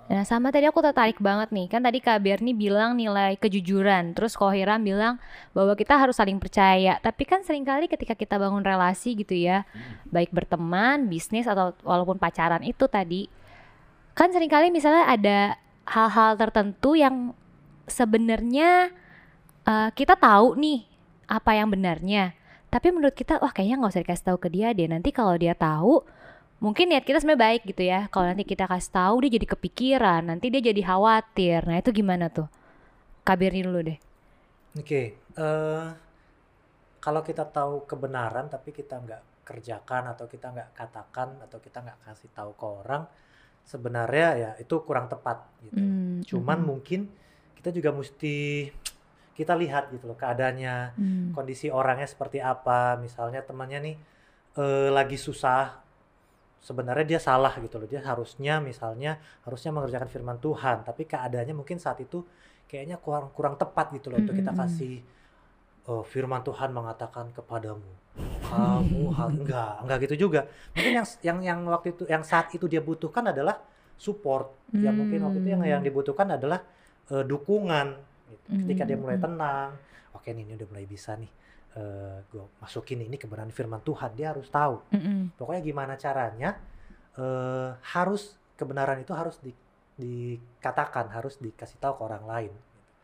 Nah 0.06 0.22
sama 0.22 0.54
tadi 0.54 0.70
aku 0.70 0.78
tertarik 0.78 1.18
banget 1.18 1.50
nih. 1.50 1.66
Kan 1.66 1.82
tadi 1.82 1.98
Kak 1.98 2.22
Berni 2.22 2.54
bilang 2.54 2.94
nilai 2.94 3.34
kejujuran. 3.34 4.14
Terus 4.14 4.38
Kohiram 4.38 4.78
bilang 4.78 5.18
bahwa 5.50 5.74
kita 5.74 5.98
harus 5.98 6.14
saling 6.14 6.38
percaya. 6.38 7.02
Tapi 7.02 7.26
kan 7.26 7.42
sering 7.42 7.66
kali 7.66 7.90
ketika 7.90 8.14
kita 8.14 8.38
bangun 8.38 8.62
relasi 8.62 9.18
gitu 9.18 9.34
ya 9.34 9.66
baik 10.06 10.30
berteman 10.30 11.10
bisnis 11.10 11.50
atau 11.50 11.74
walaupun 11.82 12.22
pacaran 12.22 12.62
itu 12.62 12.86
tadi 12.86 13.26
kan 14.16 14.30
sering 14.30 14.48
kali 14.48 14.70
misalnya 14.70 15.04
ada 15.10 15.38
hal-hal 15.84 16.38
tertentu 16.38 16.96
yang 16.96 17.34
sebenarnya 17.90 18.94
eh, 19.66 19.90
kita 19.90 20.14
tahu 20.14 20.54
nih 20.54 20.86
apa 21.26 21.50
yang 21.58 21.68
benarnya. 21.70 22.32
Tapi 22.70 22.94
menurut 22.94 23.14
kita 23.14 23.42
wah 23.42 23.50
kayaknya 23.50 23.82
nggak 23.82 23.92
usah 23.94 24.02
dikasih 24.06 24.26
tahu 24.30 24.38
ke 24.38 24.48
dia 24.54 24.70
deh. 24.70 24.86
Nanti 24.86 25.10
kalau 25.10 25.34
dia 25.34 25.54
tahu 25.58 26.02
mungkin 26.66 26.90
niat 26.90 27.06
kita 27.06 27.22
sebenarnya 27.22 27.44
baik 27.46 27.62
gitu 27.70 27.82
ya 27.86 28.10
kalau 28.10 28.26
nanti 28.26 28.42
kita 28.42 28.66
kasih 28.66 28.90
tahu 28.90 29.14
dia 29.22 29.38
jadi 29.38 29.46
kepikiran 29.54 30.22
nanti 30.34 30.50
dia 30.50 30.62
jadi 30.70 30.82
khawatir 30.82 31.62
nah 31.62 31.78
itu 31.78 31.94
gimana 31.94 32.26
tuh 32.26 32.50
kabarin 33.22 33.70
dulu 33.70 33.80
deh 33.86 33.98
Oke, 34.76 35.16
eh, 35.16 35.86
kalau 37.00 37.20
kita 37.24 37.48
tahu 37.48 37.88
kebenaran 37.88 38.52
tapi 38.52 38.76
kita 38.76 39.00
nggak 39.00 39.22
kerjakan 39.46 40.12
atau 40.12 40.28
kita 40.28 40.52
nggak 40.52 40.70
katakan 40.76 41.40
atau 41.40 41.58
kita 41.62 41.80
nggak 41.80 41.98
kasih 42.04 42.28
tahu 42.36 42.52
ke 42.52 42.66
orang, 42.66 43.02
sebenarnya 43.64 44.28
ya 44.36 44.50
itu 44.60 44.76
kurang 44.84 45.08
tepat 45.08 45.48
gitu. 45.64 45.80
Hmm, 45.80 46.20
Cuman 46.28 46.60
hmm, 46.60 46.68
mungkin 46.68 47.00
kita 47.56 47.72
juga 47.72 47.96
mesti 47.96 48.68
kita 49.32 49.56
lihat 49.56 49.92
gitu 49.96 50.12
loh 50.12 50.18
keadaannya, 50.18 50.76
hmm. 50.96 51.28
kondisi 51.32 51.72
orangnya 51.72 52.08
seperti 52.08 52.44
apa. 52.44 53.00
Misalnya 53.00 53.40
temannya 53.48 53.78
nih 53.80 53.96
eh, 54.60 54.88
lagi 54.92 55.16
susah, 55.16 55.72
sebenarnya 56.68 57.06
dia 57.16 57.20
salah 57.28 57.52
gitu 57.64 57.76
loh. 57.80 57.88
Dia 57.92 58.00
harusnya 58.10 58.54
misalnya 58.70 59.12
harusnya 59.46 59.70
mengerjakan 59.76 60.08
firman 60.14 60.38
Tuhan, 60.46 60.76
tapi 60.88 61.02
keadaannya 61.12 61.54
mungkin 61.60 61.78
saat 61.84 61.98
itu 62.06 62.18
kayaknya 62.70 62.96
kurang 63.04 63.30
kurang 63.36 63.54
tepat 63.62 63.86
gitu 63.96 64.06
loh 64.12 64.18
untuk 64.24 64.34
kita 64.40 64.52
kasih 64.60 64.94
eh, 65.88 66.04
firman 66.12 66.42
Tuhan 66.46 66.70
mengatakan 66.74 67.30
kepadamu 67.34 67.90
kamu 68.46 69.02
hal 69.18 69.28
enggak 69.34 69.72
enggak 69.82 69.98
gitu 70.08 70.14
juga 70.28 70.40
mungkin 70.76 70.92
yang 71.02 71.06
yang 71.22 71.38
yang 71.42 71.58
waktu 71.70 71.88
itu 71.96 72.04
yang 72.06 72.22
saat 72.22 72.52
itu 72.54 72.66
dia 72.70 72.80
butuhkan 72.82 73.24
adalah 73.34 73.58
support 73.98 74.54
ya 74.78 74.92
mungkin 74.92 75.24
waktu 75.26 75.38
itu 75.42 75.48
yang 75.56 75.62
yang 75.64 75.82
Hmm. 75.82 75.88
dibutuhkan 75.88 76.28
adalah 76.36 76.60
eh, 77.10 77.24
dukungan 77.26 77.86
gitu. 78.30 78.48
ketika 78.66 78.82
dia 78.88 78.98
mulai 78.98 79.18
Hmm. 79.18 79.24
tenang 79.24 79.70
oke 80.14 80.28
nih 80.30 80.42
ini 80.46 80.52
udah 80.58 80.68
mulai 80.72 80.86
bisa 80.86 81.14
nih 81.18 81.30
eh 81.76 82.18
gue 82.32 82.44
masukin 82.58 83.04
ini 83.04 83.20
kebenaran 83.20 83.52
firman 83.52 83.84
Tuhan 83.84 84.16
dia 84.16 84.32
harus 84.32 84.48
tahu 84.48 84.80
Mm-mm. 84.90 85.36
pokoknya 85.36 85.60
gimana 85.60 85.94
caranya 85.94 86.56
eh 87.14 87.70
harus 87.92 88.34
kebenaran 88.56 88.96
itu 88.98 89.12
harus 89.12 89.36
di, 89.38 89.52
dikatakan 89.96 91.12
harus 91.12 91.36
dikasih 91.38 91.78
tahu 91.78 92.00
ke 92.00 92.04
orang 92.04 92.26
lain 92.26 92.52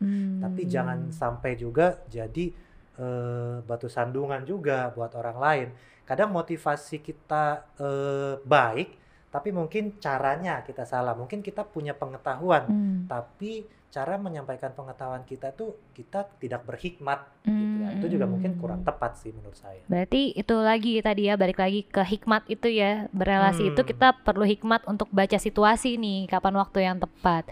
Hmm. 0.03 0.41
tapi 0.43 0.67
jangan 0.67 1.15
sampai 1.15 1.55
juga 1.55 1.95
jadi 2.11 2.51
eh, 2.99 3.55
batu 3.63 3.87
sandungan 3.87 4.43
juga 4.43 4.91
buat 4.91 5.15
orang 5.15 5.37
lain 5.39 5.67
kadang 6.03 6.27
motivasi 6.33 6.99
kita 6.99 7.71
eh, 7.79 8.35
baik 8.43 8.99
tapi 9.31 9.55
mungkin 9.55 9.95
caranya 10.03 10.59
kita 10.61 10.83
salah 10.83 11.15
mungkin 11.15 11.39
kita 11.39 11.63
punya 11.63 11.95
pengetahuan 11.95 12.67
Hmm. 12.67 12.99
tapi 13.07 13.63
cara 13.93 14.17
menyampaikan 14.17 14.73
pengetahuan 14.73 15.21
kita 15.21 15.53
tuh 15.53 15.77
kita 15.93 16.25
tidak 16.41 16.65
berhikmat 16.65 17.29
gitu 17.45 17.75
ya. 17.77 17.89
itu 17.93 18.05
juga 18.17 18.25
mungkin 18.25 18.57
kurang 18.57 18.81
Hmm. 18.81 18.89
tepat 18.89 19.21
sih 19.21 19.29
menurut 19.29 19.53
saya 19.53 19.85
Berarti 19.85 20.33
itu 20.33 20.55
lagi 20.57 20.97
tadi 20.97 21.29
ya 21.29 21.37
balik 21.37 21.61
lagi 21.61 21.85
ke 21.85 22.01
hikmat 22.01 22.49
itu 22.49 22.73
ya 22.73 23.05
berrelasi 23.13 23.69
itu 23.69 23.81
Hmm. 23.85 23.89
kita 23.93 24.07
perlu 24.25 24.49
hikmat 24.49 24.89
untuk 24.89 25.13
baca 25.13 25.37
situasi 25.37 26.01
nih 26.01 26.25
kapan 26.25 26.57
waktu 26.57 26.79
yang 26.81 26.97
tepat. 26.97 27.45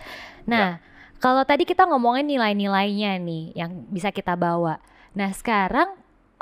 Nah 0.50 0.82
kalau 1.22 1.46
tadi 1.46 1.70
kita 1.70 1.86
ngomongin 1.86 2.26
nilai-nilainya 2.26 3.22
nih 3.22 3.54
yang 3.54 3.86
bisa 3.94 4.10
kita 4.10 4.34
bawa. 4.34 4.82
Nah 5.14 5.30
sekarang 5.30 5.94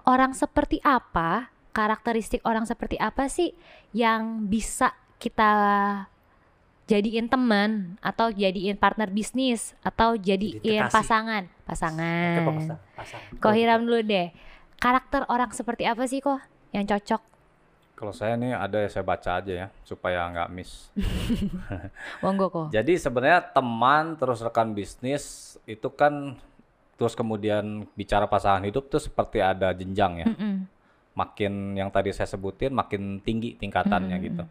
orang 0.07 0.31
seperti 0.31 0.79
apa 0.79 1.51
karakteristik 1.75 2.39
orang 2.47 2.63
seperti 2.63 2.95
apa 2.95 3.27
sih 3.27 3.51
yang 3.91 4.47
bisa 4.47 4.95
kita 5.19 5.51
jadiin 6.89 7.29
teman 7.29 8.01
atau 8.01 8.33
jadiin 8.33 8.73
partner 8.73 9.13
bisnis 9.13 9.77
atau 9.85 10.17
jadiin 10.17 10.89
kekasih. 10.89 10.89
pasangan 10.89 11.43
pasangan. 11.69 12.37
Kok 13.37 13.53
Hiram 13.53 13.85
dulu 13.85 14.01
deh. 14.01 14.33
Karakter 14.81 15.29
orang 15.29 15.53
seperti 15.53 15.85
apa 15.85 16.09
sih 16.09 16.17
kok 16.17 16.41
yang 16.73 16.89
cocok? 16.89 17.21
Kalau 17.93 18.15
saya 18.15 18.39
nih 18.39 18.55
ada 18.55 18.79
yang 18.79 18.89
saya 18.89 19.03
baca 19.03 19.43
aja 19.43 19.53
ya 19.53 19.67
supaya 19.85 20.23
nggak 20.33 20.49
miss. 20.49 20.89
Monggo 22.23 22.49
kok. 22.49 22.67
Jadi 22.73 22.97
sebenarnya 22.97 23.43
teman 23.53 24.17
terus 24.17 24.41
rekan 24.41 24.73
bisnis 24.73 25.55
itu 25.69 25.91
kan 25.93 26.39
terus 26.95 27.13
kemudian 27.13 27.85
bicara 27.93 28.25
pasangan 28.25 28.63
hidup 28.65 28.89
tuh 28.89 29.03
seperti 29.03 29.43
ada 29.43 29.75
jenjang 29.75 30.25
ya. 30.25 30.27
Mm-mm. 30.31 30.65
Makin 31.13 31.75
yang 31.75 31.91
tadi 31.91 32.15
saya 32.15 32.31
sebutin 32.31 32.71
makin 32.71 33.19
tinggi 33.19 33.59
tingkatannya 33.59 34.15
Mm-mm. 34.15 34.27
gitu. 34.31 34.43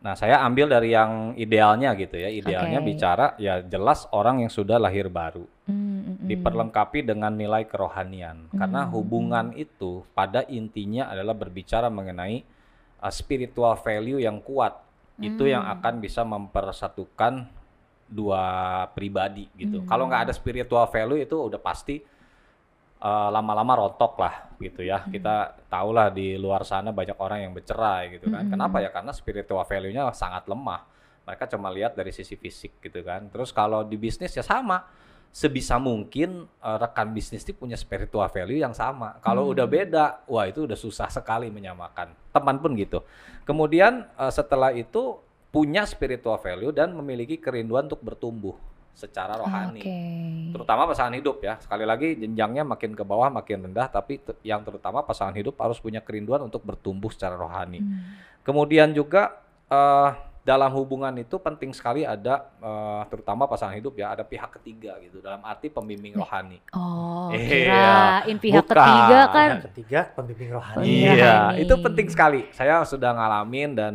Nah, 0.00 0.16
saya 0.16 0.40
ambil 0.40 0.64
dari 0.66 0.96
yang 0.96 1.36
idealnya 1.36 1.92
gitu 1.92 2.16
ya. 2.16 2.32
Idealnya 2.32 2.80
Oke. 2.80 2.88
bicara 2.88 3.26
ya 3.36 3.60
jelas 3.60 4.08
orang 4.10 4.40
yang 4.40 4.48
sudah 4.48 4.80
lahir 4.80 5.06
baru. 5.06 5.44
Mm-mm. 5.70 6.26
diperlengkapi 6.26 7.06
dengan 7.06 7.30
nilai 7.30 7.62
kerohanian 7.62 8.50
karena 8.50 8.82
Hmm. 8.82 8.90
hubungan 8.90 9.46
itu 9.54 10.02
pada 10.10 10.42
intinya 10.50 11.06
adalah 11.06 11.30
berbicara 11.30 11.86
mengenai 11.86 12.42
uh, 12.98 13.12
spiritual 13.14 13.78
value 13.78 14.18
yang 14.18 14.42
kuat 14.42 14.74
itu 15.16 15.46
yang 15.46 15.62
Hmm. 15.62 15.74
akan 15.78 15.94
bisa 16.02 16.26
mempersatukan 16.26 17.46
dua 18.10 18.42
pribadi 18.90 19.46
gitu 19.54 19.78
Hmm. 19.78 19.86
kalau 19.86 20.10
nggak 20.10 20.26
ada 20.26 20.34
spiritual 20.34 20.90
value 20.90 21.22
itu 21.22 21.38
udah 21.38 21.60
pasti 21.62 22.02
uh, 23.00 23.28
lama-lama 23.32 23.86
rontok 23.86 24.14
lah 24.20 24.34
gitu 24.60 24.84
ya 24.84 25.02
Hmm. 25.02 25.12
kita 25.12 25.34
tahulah 25.66 26.12
di 26.12 26.36
luar 26.36 26.62
sana 26.62 26.92
banyak 26.92 27.16
orang 27.16 27.48
yang 27.48 27.52
bercerai 27.52 28.20
gitu 28.20 28.28
kan 28.28 28.44
Hmm. 28.46 28.52
kenapa 28.54 28.80
ya 28.80 28.92
karena 28.92 29.10
spiritual 29.10 29.64
value-nya 29.64 30.12
sangat 30.12 30.44
lemah 30.46 30.84
mereka 31.24 31.44
cuma 31.50 31.68
lihat 31.68 31.96
dari 31.96 32.12
sisi 32.12 32.34
fisik 32.34 32.78
gitu 32.80 33.00
kan 33.02 33.28
terus 33.28 33.50
kalau 33.50 33.82
di 33.82 33.96
bisnis 33.96 34.32
ya 34.32 34.44
sama 34.44 34.84
sebisa 35.30 35.78
mungkin 35.78 36.42
eh, 36.58 36.76
rekan 36.82 37.14
bisnis 37.14 37.46
itu 37.46 37.54
punya 37.54 37.78
spiritual 37.78 38.26
value 38.26 38.58
yang 38.58 38.74
sama. 38.74 39.14
Kalau 39.22 39.46
Hmm. 39.46 39.54
udah 39.54 39.66
beda, 39.70 40.04
wah 40.26 40.42
itu 40.42 40.66
udah 40.66 40.74
susah 40.74 41.06
sekali 41.06 41.46
menyamakan. 41.54 42.10
Teman 42.34 42.58
pun 42.58 42.74
gitu. 42.74 43.06
Kemudian 43.46 44.10
eh, 44.10 44.32
setelah 44.34 44.74
itu 44.74 45.22
punya 45.54 45.86
spiritual 45.86 46.34
value 46.42 46.74
dan 46.74 46.90
memiliki 46.98 47.38
kerinduan 47.38 47.86
untuk 47.86 48.02
bertumbuh 48.02 48.58
secara 48.94 49.38
rohani. 49.38 49.80
Oke. 49.80 50.00
Terutama 50.52 50.84
pasangan 50.90 51.14
hidup 51.16 51.40
ya. 51.40 51.56
Sekali 51.62 51.84
lagi 51.88 52.18
jenjangnya 52.18 52.66
makin 52.66 52.92
ke 52.92 53.02
bawah 53.06 53.32
makin 53.32 53.70
rendah, 53.70 53.88
tapi 53.88 54.20
yang 54.44 54.60
terutama 54.60 55.00
pasangan 55.00 55.32
hidup 55.34 55.56
harus 55.56 55.80
punya 55.80 56.04
kerinduan 56.04 56.44
untuk 56.44 56.60
bertumbuh 56.66 57.08
secara 57.08 57.38
rohani. 57.38 57.80
Hmm. 57.80 58.20
Kemudian 58.44 58.92
juga 58.92 59.40
eh, 59.70 60.10
dalam 60.40 60.72
hubungan 60.72 61.12
itu 61.20 61.36
penting 61.36 61.70
sekali 61.76 62.02
ada 62.02 62.48
eh, 62.58 63.02
terutama 63.12 63.44
pasangan 63.44 63.76
hidup 63.76 63.92
ya 63.94 64.16
ada 64.16 64.24
pihak 64.24 64.50
ketiga 64.60 64.96
gitu 65.04 65.20
dalam 65.20 65.40
arti 65.44 65.68
pembimbing 65.68 66.16
rohani. 66.16 66.58
Oh, 66.72 67.28
Iya, 67.30 68.24
kirain 68.24 68.36
pihak 68.40 68.64
bukan. 68.64 68.76
ketiga 68.80 69.20
kan. 69.30 69.48
Yang 69.48 69.64
ketiga 69.70 70.00
pembimbing 70.16 70.50
rohani. 70.56 70.84
Iya, 70.84 71.14
rohani. 71.54 71.62
itu 71.62 71.74
penting 71.78 72.06
sekali. 72.08 72.40
Saya 72.56 72.82
sudah 72.84 73.12
ngalamin 73.14 73.70
dan 73.76 73.94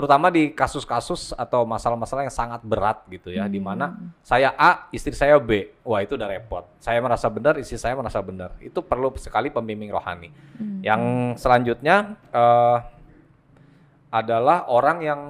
terutama 0.00 0.32
di 0.32 0.48
kasus-kasus 0.56 1.36
atau 1.36 1.68
masalah-masalah 1.68 2.24
yang 2.24 2.32
sangat 2.32 2.64
berat 2.64 3.04
gitu 3.12 3.28
ya, 3.28 3.44
di 3.44 3.60
mana 3.60 3.92
Hmm. 3.92 4.08
saya 4.24 4.56
A, 4.56 4.88
istri 4.88 5.12
saya 5.12 5.36
B. 5.36 5.68
Wah, 5.84 6.00
itu 6.00 6.16
udah 6.16 6.24
repot. 6.24 6.64
Saya 6.80 6.96
merasa 7.04 7.28
benar, 7.28 7.60
istri 7.60 7.76
saya 7.76 7.92
merasa 7.92 8.16
benar. 8.24 8.56
Itu 8.64 8.80
perlu 8.80 9.12
sekali 9.20 9.52
pembimbing 9.52 9.92
rohani. 9.92 10.32
Hmm. 10.56 10.80
Yang 10.80 11.02
selanjutnya 11.36 12.16
eh, 12.32 12.78
adalah 14.08 14.66
orang 14.66 14.98
yang 15.04 15.20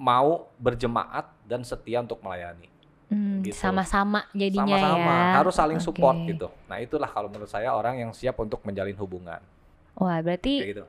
mau 0.00 0.50
berjemaat 0.58 1.30
dan 1.44 1.62
setia 1.62 2.00
untuk 2.00 2.18
melayani. 2.24 2.72
Hmm, 3.04 3.44
gitu. 3.44 3.54
sama-sama 3.54 4.24
jadinya 4.32 4.74
Sama-sama, 4.80 5.12
ya. 5.12 5.32
harus 5.38 5.54
saling 5.54 5.78
support 5.78 6.16
Oke. 6.24 6.34
gitu. 6.34 6.48
Nah, 6.66 6.80
itulah 6.80 7.06
kalau 7.06 7.28
menurut 7.28 7.46
saya 7.46 7.70
orang 7.70 8.00
yang 8.00 8.10
siap 8.10 8.34
untuk 8.40 8.64
menjalin 8.64 8.96
hubungan. 8.96 9.38
Wah, 9.94 10.18
berarti 10.24 10.72
gitu. 10.74 10.88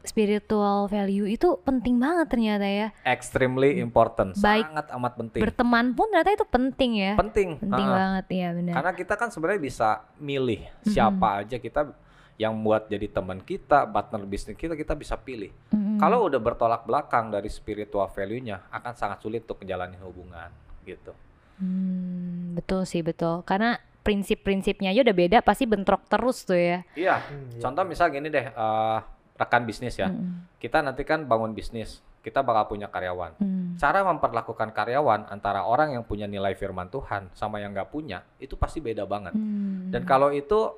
Spiritual 0.00 0.88
value 0.88 1.28
itu 1.28 1.60
penting 1.60 2.00
banget 2.00 2.26
ternyata 2.32 2.64
ya. 2.64 2.88
Extremely 3.04 3.80
important, 3.84 4.32
Baik. 4.40 4.64
sangat 4.64 4.86
amat 4.96 5.12
penting. 5.20 5.40
Berteman 5.44 5.86
pun 5.92 6.08
ternyata 6.08 6.32
itu 6.32 6.46
penting 6.48 6.90
ya. 6.96 7.12
penting. 7.20 7.60
Penting 7.60 7.88
ha-ha. 7.88 7.98
banget 8.00 8.26
ya 8.32 8.48
benar. 8.56 8.74
Karena 8.80 8.92
kita 8.96 9.14
kan 9.20 9.28
sebenarnya 9.28 9.60
bisa 9.60 9.88
milih 10.16 10.60
siapa 10.88 11.44
aja 11.44 11.56
kita 11.60 11.92
yang 12.40 12.56
buat 12.64 12.88
jadi 12.88 13.04
teman 13.12 13.44
kita, 13.44 13.84
partner 13.84 14.24
bisnis 14.24 14.56
kita, 14.56 14.72
kita 14.72 14.96
bisa 14.96 15.12
pilih. 15.20 15.52
Mm-mm. 15.76 16.00
Kalau 16.00 16.24
udah 16.24 16.40
bertolak 16.40 16.88
belakang 16.88 17.28
dari 17.28 17.52
spiritual 17.52 18.08
value-nya, 18.08 18.72
akan 18.72 18.96
sangat 18.96 19.20
sulit 19.20 19.44
untuk 19.44 19.60
menjalani 19.60 20.00
hubungan 20.00 20.48
gitu. 20.88 21.12
Hmm, 21.60 22.56
betul 22.56 22.88
sih 22.88 23.04
betul. 23.04 23.44
Karena 23.44 23.76
prinsip-prinsipnya 24.00 24.96
aja 24.96 25.04
udah 25.04 25.16
beda, 25.16 25.38
pasti 25.44 25.68
bentrok 25.68 26.08
terus 26.08 26.48
tuh 26.48 26.56
ya. 26.56 26.80
Iya. 26.96 27.20
Hmm, 27.20 27.52
iya. 27.52 27.60
Contoh 27.60 27.84
misal 27.84 28.08
gini 28.08 28.32
deh, 28.32 28.48
eh, 28.48 28.98
rekan 29.40 29.64
bisnis 29.64 29.96
ya. 29.96 30.12
Mm-mm. 30.12 30.60
Kita 30.60 30.84
nanti 30.84 31.00
kan 31.08 31.24
bangun 31.24 31.56
bisnis, 31.56 32.04
kita 32.20 32.44
bakal 32.44 32.76
punya 32.76 32.92
karyawan. 32.92 33.40
Hmm. 33.40 33.80
Cara 33.80 34.04
memperlakukan 34.04 34.76
karyawan 34.76 35.32
antara 35.32 35.64
orang 35.64 35.96
yang 35.96 36.04
punya 36.04 36.28
nilai 36.28 36.52
firman 36.52 36.92
Tuhan 36.92 37.32
sama 37.32 37.56
yang 37.64 37.72
nggak 37.72 37.88
punya, 37.88 38.20
itu 38.36 38.60
pasti 38.60 38.84
beda 38.84 39.08
banget. 39.08 39.32
Hmm. 39.32 39.88
Dan 39.88 40.04
kalau 40.04 40.28
itu 40.28 40.76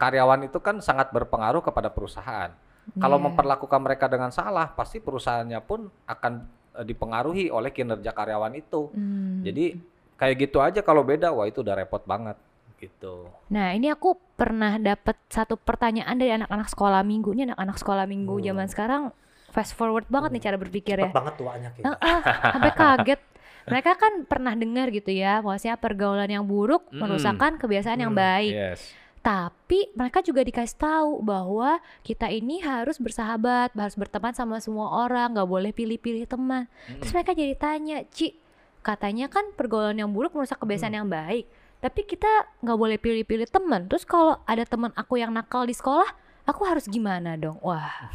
karyawan 0.00 0.48
itu 0.48 0.56
kan 0.64 0.80
sangat 0.80 1.12
berpengaruh 1.12 1.60
kepada 1.60 1.92
perusahaan. 1.92 2.48
Kalau 2.96 3.20
Iya. 3.20 3.24
memperlakukan 3.28 3.80
mereka 3.84 4.08
dengan 4.08 4.32
salah, 4.32 4.72
pasti 4.72 4.96
perusahaannya 4.96 5.60
pun 5.60 5.92
akan 6.08 6.32
eh, 6.80 6.86
dipengaruhi 6.88 7.52
oleh 7.52 7.68
kinerja 7.68 8.16
karyawan 8.16 8.56
itu. 8.56 8.88
Hmm. 8.96 9.44
Jadi 9.44 9.76
kayak 10.16 10.36
gitu 10.48 10.64
aja 10.64 10.80
kalau 10.80 11.04
beda, 11.04 11.28
wah 11.36 11.44
itu 11.44 11.60
udah 11.60 11.76
repot 11.76 12.00
banget 12.08 12.40
gitu. 12.78 13.26
Nah, 13.50 13.74
ini 13.74 13.86
aku 13.86 14.14
pernah 14.34 14.78
dapat 14.78 15.18
satu 15.26 15.54
pertanyaan 15.54 16.14
dari 16.14 16.32
anak-anak 16.32 16.68
sekolah 16.68 17.02
minggu. 17.02 17.34
Ini 17.34 17.50
anak-anak 17.50 17.76
sekolah 17.76 18.04
minggu 18.06 18.34
Hmm. 18.34 18.44
zaman 18.44 18.66
sekarang 18.66 19.02
fast 19.48 19.74
forward 19.74 20.06
banget 20.06 20.30
nih 20.30 20.42
cara 20.44 20.56
berpikir 20.56 20.96
ya. 20.96 21.10
Cepet 21.10 21.16
banget 21.16 21.34
tuanya 21.36 21.68
kayaknya. 21.72 21.94
Ah, 21.94 22.06
ah, 22.06 22.20
sampai 22.52 22.72
kaget. 22.72 23.20
Mereka 23.68 23.92
kan 23.94 24.12
pernah 24.24 24.54
dengar 24.54 24.88
gitu 24.88 25.10
ya, 25.10 25.44
maksudnya 25.44 25.76
pergaulan 25.76 26.26
yang 26.26 26.40
buruk 26.42 26.88
Mm-mm. 26.88 27.04
merusakkan 27.04 27.60
kebiasaan 27.60 28.00
yang 28.00 28.16
Hmm, 28.16 28.22
baik. 28.22 28.52
Yes. 28.54 28.80
Tapi 29.18 29.92
mereka 29.92 30.24
juga 30.24 30.40
dikasih 30.40 30.78
tahu 30.78 31.20
bahwa 31.20 31.76
kita 32.00 32.32
ini 32.32 32.62
harus 32.62 32.96
bersahabat, 32.96 33.74
harus 33.74 33.92
berteman 33.92 34.32
sama 34.32 34.56
semua 34.58 35.04
orang, 35.04 35.36
nggak 35.36 35.44
boleh 35.44 35.70
pilih-pilih 35.70 36.24
teman. 36.24 36.64
Mm-mm. 36.64 37.02
Terus 37.02 37.12
mereka 37.12 37.36
jadi 37.36 37.54
tanya, 37.54 37.96
Ci, 38.08 38.32
katanya 38.80 39.28
kan 39.28 39.52
pergaulan 39.52 39.98
yang 39.98 40.08
buruk 40.08 40.32
merusak 40.32 40.56
kebiasaan 40.56 40.94
Hmm. 40.94 41.00
yang 41.04 41.08
baik. 41.10 41.44
Tapi 41.78 42.00
kita 42.02 42.26
nggak 42.58 42.74
boleh 42.76 42.96
pilih-pilih 42.96 43.46
teman. 43.46 43.86
Terus 43.86 44.02
kalau 44.02 44.42
ada 44.42 44.62
teman 44.62 44.90
aku 44.92 45.14
yang 45.14 45.30
nakal 45.30 45.62
di 45.62 45.72
sekolah, 45.72 46.10
aku 46.42 46.62
harus 46.62 46.84
gimana 46.84 47.34
dong? 47.34 47.54
Wah, 47.60 48.10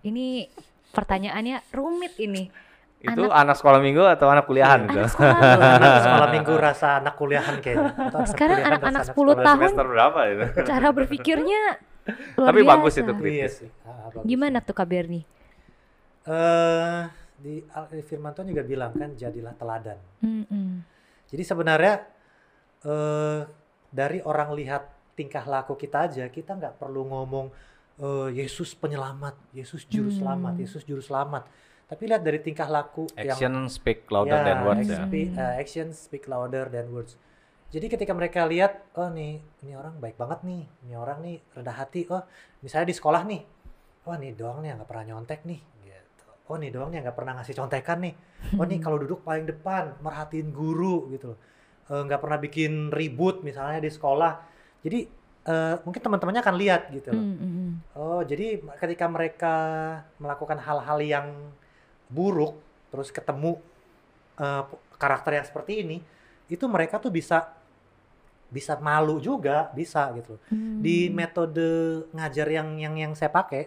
ini 0.00 0.48
pertanyaannya 0.90 1.60
rumit 1.70 2.16
ini. 2.16 2.48
Itu 3.00 3.28
anak, 3.28 3.56
sekolah 3.56 3.80
minggu 3.80 4.04
atau 4.06 4.28
anak 4.28 4.44
kuliahan 4.44 4.84
gitu? 4.84 5.00
Anak 5.00 5.08
sekolah. 5.10 5.36
Anak 5.80 5.98
sekolah 5.98 6.28
minggu 6.30 6.52
rasa 6.54 6.88
anak 7.00 7.14
kuliahan 7.16 7.56
kayaknya. 7.58 7.92
Atau 7.98 8.18
anak 8.18 8.28
Sekarang 8.28 8.58
anak-anak 8.60 8.88
anak 8.92 9.02
10 9.04 9.08
sekolah. 9.08 9.34
tahun 9.38 9.56
Semester 9.58 9.86
berapa 9.86 10.20
itu? 10.26 10.44
cara 10.62 10.88
berpikirnya 10.90 11.60
luar 12.36 12.48
Tapi 12.48 12.60
bagus 12.62 12.92
biasa. 12.92 13.00
itu, 13.02 13.12
Kri. 13.14 13.30
Iya 13.34 13.48
sih. 13.50 13.68
Ah, 13.82 14.08
bagus. 14.10 14.24
Gimana 14.26 14.56
tuh 14.60 14.74
Kak 14.74 14.84
Berni? 14.84 15.20
Eh, 16.22 17.00
di 17.38 17.54
Al- 17.70 17.88
di 17.90 18.02
Firman 18.02 18.32
Tuhan 18.32 18.48
juga 18.48 18.62
bilang 18.62 18.92
kan 18.92 19.12
jadilah 19.14 19.52
teladan. 19.54 19.96
Mm-mm. 20.20 20.84
Jadi 21.24 21.42
sebenarnya 21.42 22.04
eh 22.84 23.40
dari 23.90 24.18
orang 24.22 24.54
lihat 24.54 24.82
tingkah 25.18 25.44
laku 25.44 25.74
kita 25.76 26.08
aja, 26.08 26.24
kita 26.30 26.56
nggak 26.56 26.80
perlu 26.80 27.04
ngomong 27.10 27.46
eh, 28.00 28.28
Yesus 28.40 28.72
penyelamat, 28.72 29.36
Yesus 29.52 29.84
juru 29.84 30.08
Hmm. 30.08 30.18
selamat, 30.24 30.54
Yesus 30.56 30.82
juru 30.88 31.02
selamat. 31.04 31.44
Tapi 31.90 32.02
lihat 32.06 32.22
dari 32.22 32.38
tingkah 32.38 32.70
laku 32.70 33.10
Action 33.18 33.66
speak 33.66 34.06
louder 34.14 34.40
ya, 34.40 34.46
than 34.46 34.58
words 34.62 34.88
ya. 34.88 35.04
eh, 35.10 35.54
action 35.60 35.90
speak 35.92 36.24
louder 36.30 36.70
than 36.70 36.86
words. 36.94 37.18
Jadi 37.70 37.86
ketika 37.86 38.10
mereka 38.14 38.42
lihat, 38.50 38.82
oh 38.98 39.06
nih, 39.10 39.38
ini 39.62 39.72
orang 39.78 39.94
baik 40.02 40.18
banget 40.18 40.42
nih, 40.42 40.66
ini 40.86 40.94
orang 40.98 41.18
nih 41.22 41.36
rendah 41.54 41.76
hati. 41.76 42.02
Oh, 42.10 42.22
misalnya 42.62 42.90
di 42.90 42.96
sekolah 42.98 43.22
nih, 43.26 43.42
oh 44.10 44.16
nih 44.18 44.30
doang 44.34 44.58
nih 44.62 44.74
yang 44.74 44.78
nggak 44.82 44.90
pernah 44.90 45.04
nyontek 45.14 45.40
nih. 45.46 45.60
Gitu. 45.86 46.24
Oh 46.50 46.56
nih 46.58 46.70
doang 46.74 46.90
nih 46.90 46.98
yang 46.98 47.04
nggak 47.06 47.18
pernah 47.18 47.32
ngasih 47.38 47.54
contekan 47.54 47.98
nih. 48.02 48.14
Oh 48.58 48.66
nih 48.66 48.78
kalau 48.84 48.98
duduk 48.98 49.22
paling 49.22 49.46
depan, 49.46 49.94
merhatiin 50.02 50.50
guru 50.50 51.06
gitu 51.14 51.34
loh. 51.34 51.38
Eh, 51.90 52.02
nggak 52.06 52.22
pernah 52.22 52.38
bikin 52.38 52.94
ribut 52.94 53.42
misalnya 53.42 53.82
di 53.82 53.90
sekolah. 53.90 54.38
Jadi 54.86 55.10
eh, 55.50 55.74
mungkin 55.82 55.98
teman-temannya 55.98 56.42
akan 56.46 56.56
lihat 56.56 56.82
gitu 56.94 57.10
loh. 57.10 57.26
Mm-mm. 57.26 57.70
Oh, 57.98 58.22
jadi 58.22 58.62
ketika 58.78 59.10
mereka 59.10 59.54
melakukan 60.22 60.62
hal-hal 60.62 61.02
yang 61.02 61.26
buruk, 62.06 62.54
terus 62.94 63.10
ketemu 63.10 63.58
eh, 64.38 64.62
karakter 65.02 65.42
yang 65.42 65.46
seperti 65.50 65.82
ini, 65.82 65.98
itu 66.46 66.62
mereka 66.70 67.02
tuh 67.02 67.10
bisa 67.10 67.58
bisa 68.50 68.78
malu 68.78 69.18
juga, 69.18 69.70
bisa 69.74 70.14
gitu. 70.14 70.38
loh. 70.38 70.42
Di 70.78 71.10
Hmm. 71.10 71.14
metode 71.18 71.70
ngajar 72.14 72.46
yang 72.50 72.78
yang 72.78 72.94
yang 72.94 73.12
saya 73.18 73.34
pakai, 73.34 73.66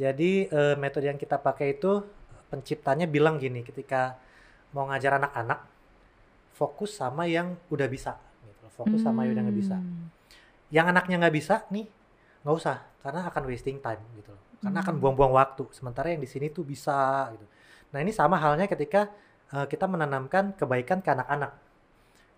jadi 0.00 0.32
eh, 0.48 0.76
metode 0.80 1.12
yang 1.12 1.20
kita 1.20 1.36
pakai 1.36 1.76
itu 1.76 2.00
penciptanya 2.48 3.04
bilang 3.04 3.36
gini, 3.36 3.60
ketika 3.60 4.16
mau 4.72 4.88
ngajar 4.88 5.20
anak-anak, 5.20 5.60
fokus 6.58 6.98
sama 6.98 7.30
yang 7.30 7.54
udah 7.70 7.86
bisa, 7.86 8.18
gitu. 8.42 8.66
loh. 8.66 8.72
Fokus 8.74 8.98
sama 9.00 9.22
yang 9.22 9.38
udah 9.38 9.44
nggak 9.46 9.58
bisa 9.58 9.76
Hmm. 9.78 10.10
yang 10.68 10.90
anaknya 10.90 11.16
nggak 11.22 11.32
bisa 11.32 11.62
nih 11.70 11.86
nggak 12.42 12.56
usah 12.58 12.82
karena 13.00 13.24
akan 13.24 13.42
wasting 13.46 13.78
time 13.78 14.02
gitu 14.18 14.34
loh 14.34 14.42
karena 14.58 14.82
akan 14.82 14.98
Hmm. 14.98 15.02
buang-buang 15.02 15.32
waktu 15.32 15.64
sementara 15.70 16.10
yang 16.10 16.18
di 16.18 16.26
sini 16.26 16.50
tuh 16.50 16.62
bisa 16.62 17.30
gitu 17.32 17.46
nah 17.88 18.02
ini 18.02 18.10
sama 18.10 18.36
halnya 18.36 18.66
ketika 18.66 19.08
eh, 19.48 19.64
kita 19.64 19.88
menanamkan 19.88 20.52
kebaikan 20.54 21.00
ke 21.00 21.08
anak-anak 21.08 21.56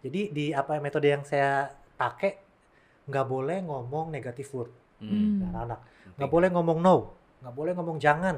jadi 0.00 0.20
di 0.30 0.44
apa 0.52 0.78
metode 0.78 1.08
yang 1.08 1.24
saya 1.24 1.68
pakai 1.96 2.38
nggak 3.04 3.26
boleh 3.26 3.60
ngomong 3.60 4.08
negatif 4.08 4.48
word 4.52 4.70
Hmm. 5.00 5.44
Anak-anak 5.48 5.80
nggak 6.16 6.30
boleh 6.30 6.48
ngomong 6.52 6.78
no 6.78 6.96
nggak 7.40 7.54
boleh 7.56 7.72
ngomong 7.72 7.96
jangan 7.96 8.36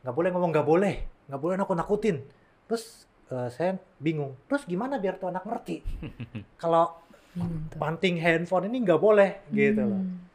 nggak 0.00 0.14
boleh 0.14 0.30
ngomong 0.32 0.50
nggak 0.52 0.66
boleh 0.66 0.94
nggak 1.28 1.40
boleh 1.40 1.54
nakut-nakutin 1.56 2.16
terus 2.64 3.07
eh, 3.28 3.48
saya 3.52 3.76
bingung 4.00 4.34
terus 4.48 4.64
gimana 4.64 4.96
biar 4.96 5.16
tuh 5.16 5.28
anak 5.28 5.44
ngerti 5.44 5.82
kalau 6.62 6.96
tuh. 7.36 7.78
banting 7.78 8.18
handphone 8.18 8.66
ini 8.68 8.82
nggak 8.82 9.00
boleh 9.00 9.30
gitu 9.52 9.84
loh 9.84 10.02
Hmm. 10.02 10.26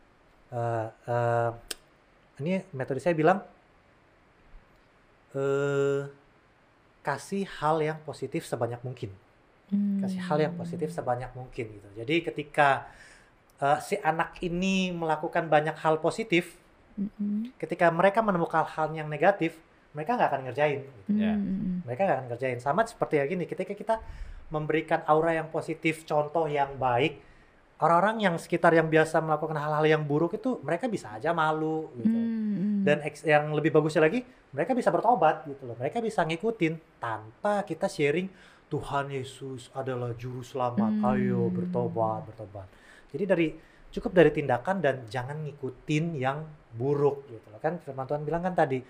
Eh, 0.53 0.89
eh, 1.09 1.49
ini 2.45 2.61
metode 2.77 3.01
saya 3.01 3.17
bilang 3.17 3.41
eh 5.33 6.05
kasih 7.01 7.49
hal 7.59 7.81
yang 7.81 7.97
positif 8.05 8.45
sebanyak 8.45 8.79
mungkin 8.85 9.09
kasih 9.73 10.21
hal 10.21 10.37
yang 10.37 10.53
positif 10.53 10.93
sebanyak 10.93 11.33
mungkin 11.33 11.65
gitu 11.73 11.89
jadi 11.97 12.15
ketika 12.29 12.85
eh, 13.57 13.79
si 13.81 13.97
anak 13.97 14.37
ini 14.45 14.93
melakukan 14.93 15.49
banyak 15.49 15.73
hal 15.81 15.97
positif 15.97 16.53
Mm-mm. 16.93 17.49
ketika 17.57 17.89
mereka 17.89 18.21
menemukan 18.21 18.61
hal 18.69 18.93
yang 18.93 19.09
negatif 19.09 19.57
mereka 19.93 20.17
nggak 20.17 20.29
akan 20.29 20.41
ngerjain 20.49 20.79
gitu. 20.83 21.09
Ya. 21.13 21.33
Mm-mm. 21.37 21.85
mereka 21.85 22.01
nggak 22.05 22.17
akan 22.17 22.27
ngerjain 22.33 22.59
sama 22.59 22.81
seperti 22.83 23.21
yang 23.21 23.27
gini 23.29 23.45
ketika 23.45 23.73
kita 23.73 23.95
memberikan 24.49 25.01
aura 25.07 25.33
yang 25.33 25.49
positif 25.49 26.03
contoh 26.03 26.45
yang 26.49 26.75
baik 26.77 27.21
orang-orang 27.81 28.21
yang 28.21 28.35
sekitar 28.37 28.71
yang 28.73 28.87
biasa 28.87 29.19
melakukan 29.19 29.57
hal-hal 29.57 29.85
yang 29.85 30.03
buruk 30.05 30.37
itu 30.37 30.61
mereka 30.61 30.85
bisa 30.87 31.13
aja 31.17 31.33
malu 31.33 31.89
gitu 31.97 32.17
Mm-mm. 32.17 32.85
dan 32.85 33.01
yang 33.25 33.49
lebih 33.53 33.73
bagusnya 33.73 34.05
lagi 34.05 34.21
mereka 34.53 34.77
bisa 34.77 34.93
bertobat 34.93 35.45
gitu 35.49 35.65
loh 35.65 35.77
mereka 35.77 36.01
bisa 36.01 36.21
ngikutin 36.25 37.01
tanpa 37.01 37.65
kita 37.65 37.89
sharing 37.89 38.29
Tuhan 38.69 39.13
Yesus 39.13 39.69
adalah 39.77 40.17
juru 40.17 40.41
selamat 40.41 40.91
Hmm. 41.01 41.09
ayo 41.13 41.49
bertobat 41.53 42.25
bertobat 42.25 42.65
jadi 43.13 43.25
dari 43.29 43.47
cukup 43.93 44.09
dari 44.17 44.33
tindakan 44.33 44.81
dan 44.81 45.05
jangan 45.05 45.45
ngikutin 45.45 46.17
yang 46.17 46.41
buruk 46.73 47.29
gitu 47.29 47.47
loh 47.53 47.61
kan 47.61 47.77
firman 47.77 48.09
Tuhan 48.09 48.25
bilang 48.25 48.41
kan 48.41 48.57
tadi 48.57 48.81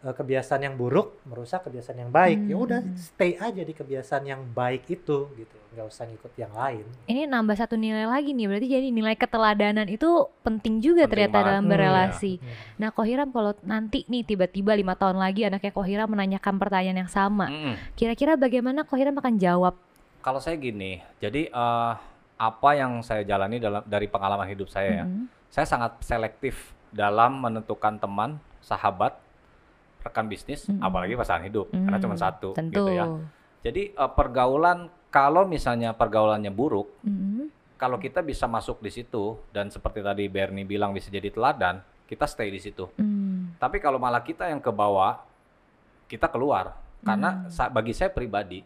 kebiasaan 0.00 0.62
yang 0.62 0.74
buruk 0.74 1.18
merusak 1.22 1.62
kebiasaan 1.62 1.98
yang 1.98 2.10
baik 2.10 2.46
ya 2.46 2.54
udah 2.54 2.80
Hmm. 2.80 2.94
stay 2.94 3.34
aja 3.34 3.58
di 3.58 3.72
kebiasaan 3.72 4.24
yang 4.24 4.46
baik 4.48 4.86
itu 4.86 5.26
gitu 5.34 5.56
nggak 5.68 5.84
usah 5.84 6.06
ngikut 6.06 6.32
yang 6.34 6.50
lain 6.50 6.86
Ini 7.04 7.26
nambah 7.26 7.54
satu 7.54 7.74
nilai 7.74 8.02
lagi 8.02 8.30
nih, 8.30 8.46
berarti 8.46 8.68
jadi 8.68 8.88
nilai 8.88 9.14
keteladanan 9.14 9.86
itu 9.86 10.06
penting 10.40 10.78
juga 10.78 11.04
Penting 11.04 11.10
ternyata 11.10 11.34
banget. 11.34 11.46
dalam 11.46 11.62
Hmm, 11.62 11.70
berelasi. 11.70 12.32
Hmm. 12.34 12.46
Nah, 12.78 12.88
Kohiram 12.88 13.28
kalau 13.28 13.52
nanti 13.62 14.02
nih 14.04 14.24
tiba-tiba 14.24 14.72
lima 14.72 14.94
tahun 14.94 15.16
lagi 15.16 15.44
anaknya 15.44 15.70
Kohiram 15.70 16.08
menanyakan 16.08 16.54
pertanyaan 16.56 16.98
yang 16.98 17.12
sama, 17.12 17.46
Mm-mm. 17.46 17.74
kira-kira 17.94 18.34
bagaimana 18.34 18.82
Kohiram 18.82 19.14
akan 19.14 19.34
jawab? 19.36 19.74
Kalau 20.18 20.38
saya 20.38 20.56
gini, 20.56 20.98
jadi 21.16 21.46
eh, 21.46 21.92
apa 22.36 22.70
yang 22.72 23.02
saya 23.02 23.22
jalani 23.22 23.58
dalam 23.58 23.84
dari 23.84 24.06
pengalaman 24.06 24.46
hidup 24.46 24.66
saya 24.66 25.02
ya, 25.02 25.04
Mm-mm. 25.04 25.28
saya 25.48 25.66
sangat 25.66 26.00
selektif 26.00 26.54
dalam 26.88 27.38
menentukan 27.38 27.94
teman, 27.94 28.30
sahabat, 28.58 29.14
rekan 30.08 30.26
bisnis, 30.26 30.64
Mm-mm. 30.66 30.80
apalagi 30.80 31.14
pasangan 31.14 31.44
hidup, 31.44 31.68
karena 31.68 31.94
Hmm, 31.94 32.04
cuma 32.04 32.16
satu 32.16 32.56
Tentu. 32.56 32.72
gitu 32.80 32.90
ya. 32.90 33.04
Jadi 33.60 33.92
eh, 33.92 34.10
pergaulan 34.16 34.88
kalau 35.08 35.44
misalnya 35.44 35.92
pergaulannya 35.92 36.48
buruk, 36.48 36.88
Mm-mm. 37.04 37.52
kalau 37.76 37.96
kita 37.96 38.20
bisa 38.20 38.48
masuk 38.48 38.80
di 38.80 38.90
situ 38.90 39.36
dan 39.52 39.68
seperti 39.68 40.00
tadi 40.00 40.24
Bernie 40.26 40.64
bilang 40.64 40.90
bisa 40.90 41.08
jadi 41.08 41.28
teladan, 41.28 41.78
kita 42.08 42.24
stay 42.24 42.48
di 42.48 42.58
situ. 42.58 42.88
Mm. 42.96 43.60
Tapi 43.60 43.78
kalau 43.78 44.00
malah 44.00 44.24
kita 44.24 44.48
yang 44.48 44.58
ke 44.58 44.72
bawah, 44.72 45.20
kita 46.08 46.24
keluar. 46.26 46.72
Karena 46.98 47.46
Hmm. 47.46 47.70
bagi 47.70 47.94
saya 47.94 48.10
pribadi, 48.10 48.64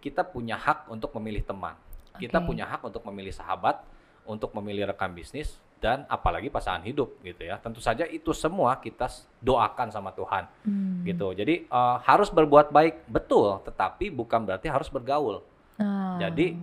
kita 0.00 0.24
punya 0.24 0.56
hak 0.56 0.88
untuk 0.88 1.12
memilih 1.20 1.44
teman. 1.44 1.76
Kita 2.16 2.40
Oke. 2.40 2.46
punya 2.48 2.64
hak 2.64 2.80
untuk 2.80 3.04
memilih 3.04 3.34
sahabat, 3.34 3.82
untuk 4.24 4.56
memilih 4.56 4.88
rekan 4.88 5.12
bisnis, 5.12 5.60
dan 5.82 6.08
apalagi 6.08 6.48
pasangan 6.48 6.80
hidup 6.82 7.20
gitu 7.20 7.44
ya. 7.44 7.60
Tentu 7.60 7.78
saja 7.78 8.08
itu 8.08 8.32
semua 8.32 8.78
kita 8.78 9.06
doakan 9.38 9.88
sama 9.92 10.10
Tuhan 10.12 10.48
Mm. 10.64 11.04
gitu. 11.04 11.26
Jadi 11.36 11.54
eh, 11.66 11.96
harus 12.02 12.28
berbuat 12.28 12.72
baik, 12.72 13.04
betul. 13.06 13.60
Tetapi 13.64 14.08
bukan 14.08 14.44
berarti 14.48 14.66
harus 14.72 14.88
bergaul. 14.88 15.44
Ah. 15.76 16.16
Jadi 16.18 16.56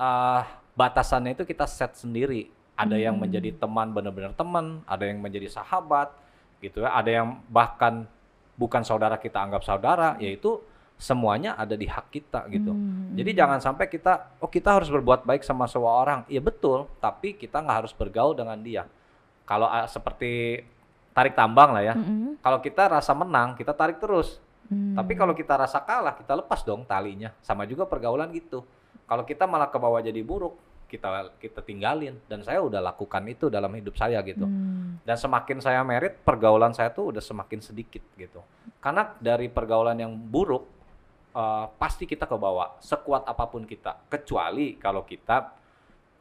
eh, 0.00 0.42
batasannya 0.72 1.34
itu 1.34 1.44
kita 1.44 1.66
set 1.66 1.92
sendiri. 1.98 2.48
Ada 2.72 2.96
yang 2.96 3.20
Hmm. 3.20 3.28
menjadi 3.28 3.52
teman 3.52 3.92
benar-benar 3.92 4.32
teman, 4.32 4.80
ada 4.88 5.04
yang 5.04 5.20
menjadi 5.20 5.52
sahabat, 5.52 6.08
gitu 6.64 6.80
ya. 6.80 6.96
Ada 6.96 7.10
yang 7.20 7.44
bahkan 7.52 8.08
bukan 8.56 8.80
saudara 8.80 9.20
kita 9.20 9.36
anggap 9.36 9.60
saudara, 9.60 10.16
yaitu 10.16 10.56
semuanya 11.00 11.56
ada 11.56 11.72
di 11.80 11.88
hak 11.88 12.12
kita 12.12 12.44
gitu. 12.52 12.76
Mm. 12.76 13.16
Jadi 13.16 13.30
jangan 13.32 13.56
sampai 13.56 13.88
kita, 13.88 14.36
oh 14.36 14.52
kita 14.52 14.76
harus 14.76 14.92
berbuat 14.92 15.24
baik 15.24 15.40
sama 15.40 15.64
semua 15.64 15.96
orang. 15.96 16.28
Iya 16.28 16.44
betul, 16.44 16.84
tapi 17.00 17.32
kita 17.32 17.64
nggak 17.64 17.76
harus 17.88 17.92
bergaul 17.96 18.36
dengan 18.36 18.60
dia. 18.60 18.84
Kalau 19.48 19.64
ah, 19.64 19.88
seperti 19.88 20.60
tarik 21.16 21.32
tambang 21.32 21.72
lah 21.72 21.82
ya. 21.82 21.94
Mm-mm. 21.96 22.36
Kalau 22.44 22.60
kita 22.60 22.92
rasa 22.92 23.16
menang, 23.16 23.56
kita 23.56 23.72
tarik 23.72 23.96
terus. 23.96 24.36
Mm. 24.68 24.94
Tapi 24.94 25.12
kalau 25.16 25.32
kita 25.32 25.56
rasa 25.56 25.80
kalah, 25.80 26.14
kita 26.14 26.36
lepas 26.36 26.60
dong 26.62 26.84
talinya. 26.84 27.32
Sama 27.40 27.64
juga 27.64 27.88
pergaulan 27.88 28.28
gitu. 28.36 28.62
Kalau 29.08 29.24
kita 29.24 29.48
malah 29.48 29.72
ke 29.72 29.80
bawah 29.80 29.98
jadi 29.98 30.20
buruk, 30.22 30.54
kita 30.86 31.34
kita 31.40 31.64
tinggalin. 31.64 32.20
Dan 32.28 32.46
saya 32.46 32.60
udah 32.62 32.78
lakukan 32.78 33.24
itu 33.26 33.48
dalam 33.48 33.72
hidup 33.72 33.96
saya 33.96 34.20
gitu. 34.20 34.44
Mm. 34.44 35.02
Dan 35.02 35.16
semakin 35.16 35.58
saya 35.64 35.80
merit, 35.80 36.20
pergaulan 36.22 36.76
saya 36.76 36.92
tuh 36.92 37.16
udah 37.16 37.24
semakin 37.24 37.58
sedikit 37.64 38.04
gitu. 38.14 38.44
Karena 38.78 39.16
dari 39.18 39.50
pergaulan 39.50 39.98
yang 39.98 40.14
buruk, 40.14 40.79
eh, 41.34 41.66
pasti 41.78 42.04
kita 42.06 42.26
ke 42.26 42.36
bawah. 42.36 42.78
Sekuat 42.82 43.26
apa 43.26 43.46
pun 43.46 43.66
kita. 43.66 44.06
Kecuali 44.10 44.78
kalau 44.78 45.06
kita 45.06 45.58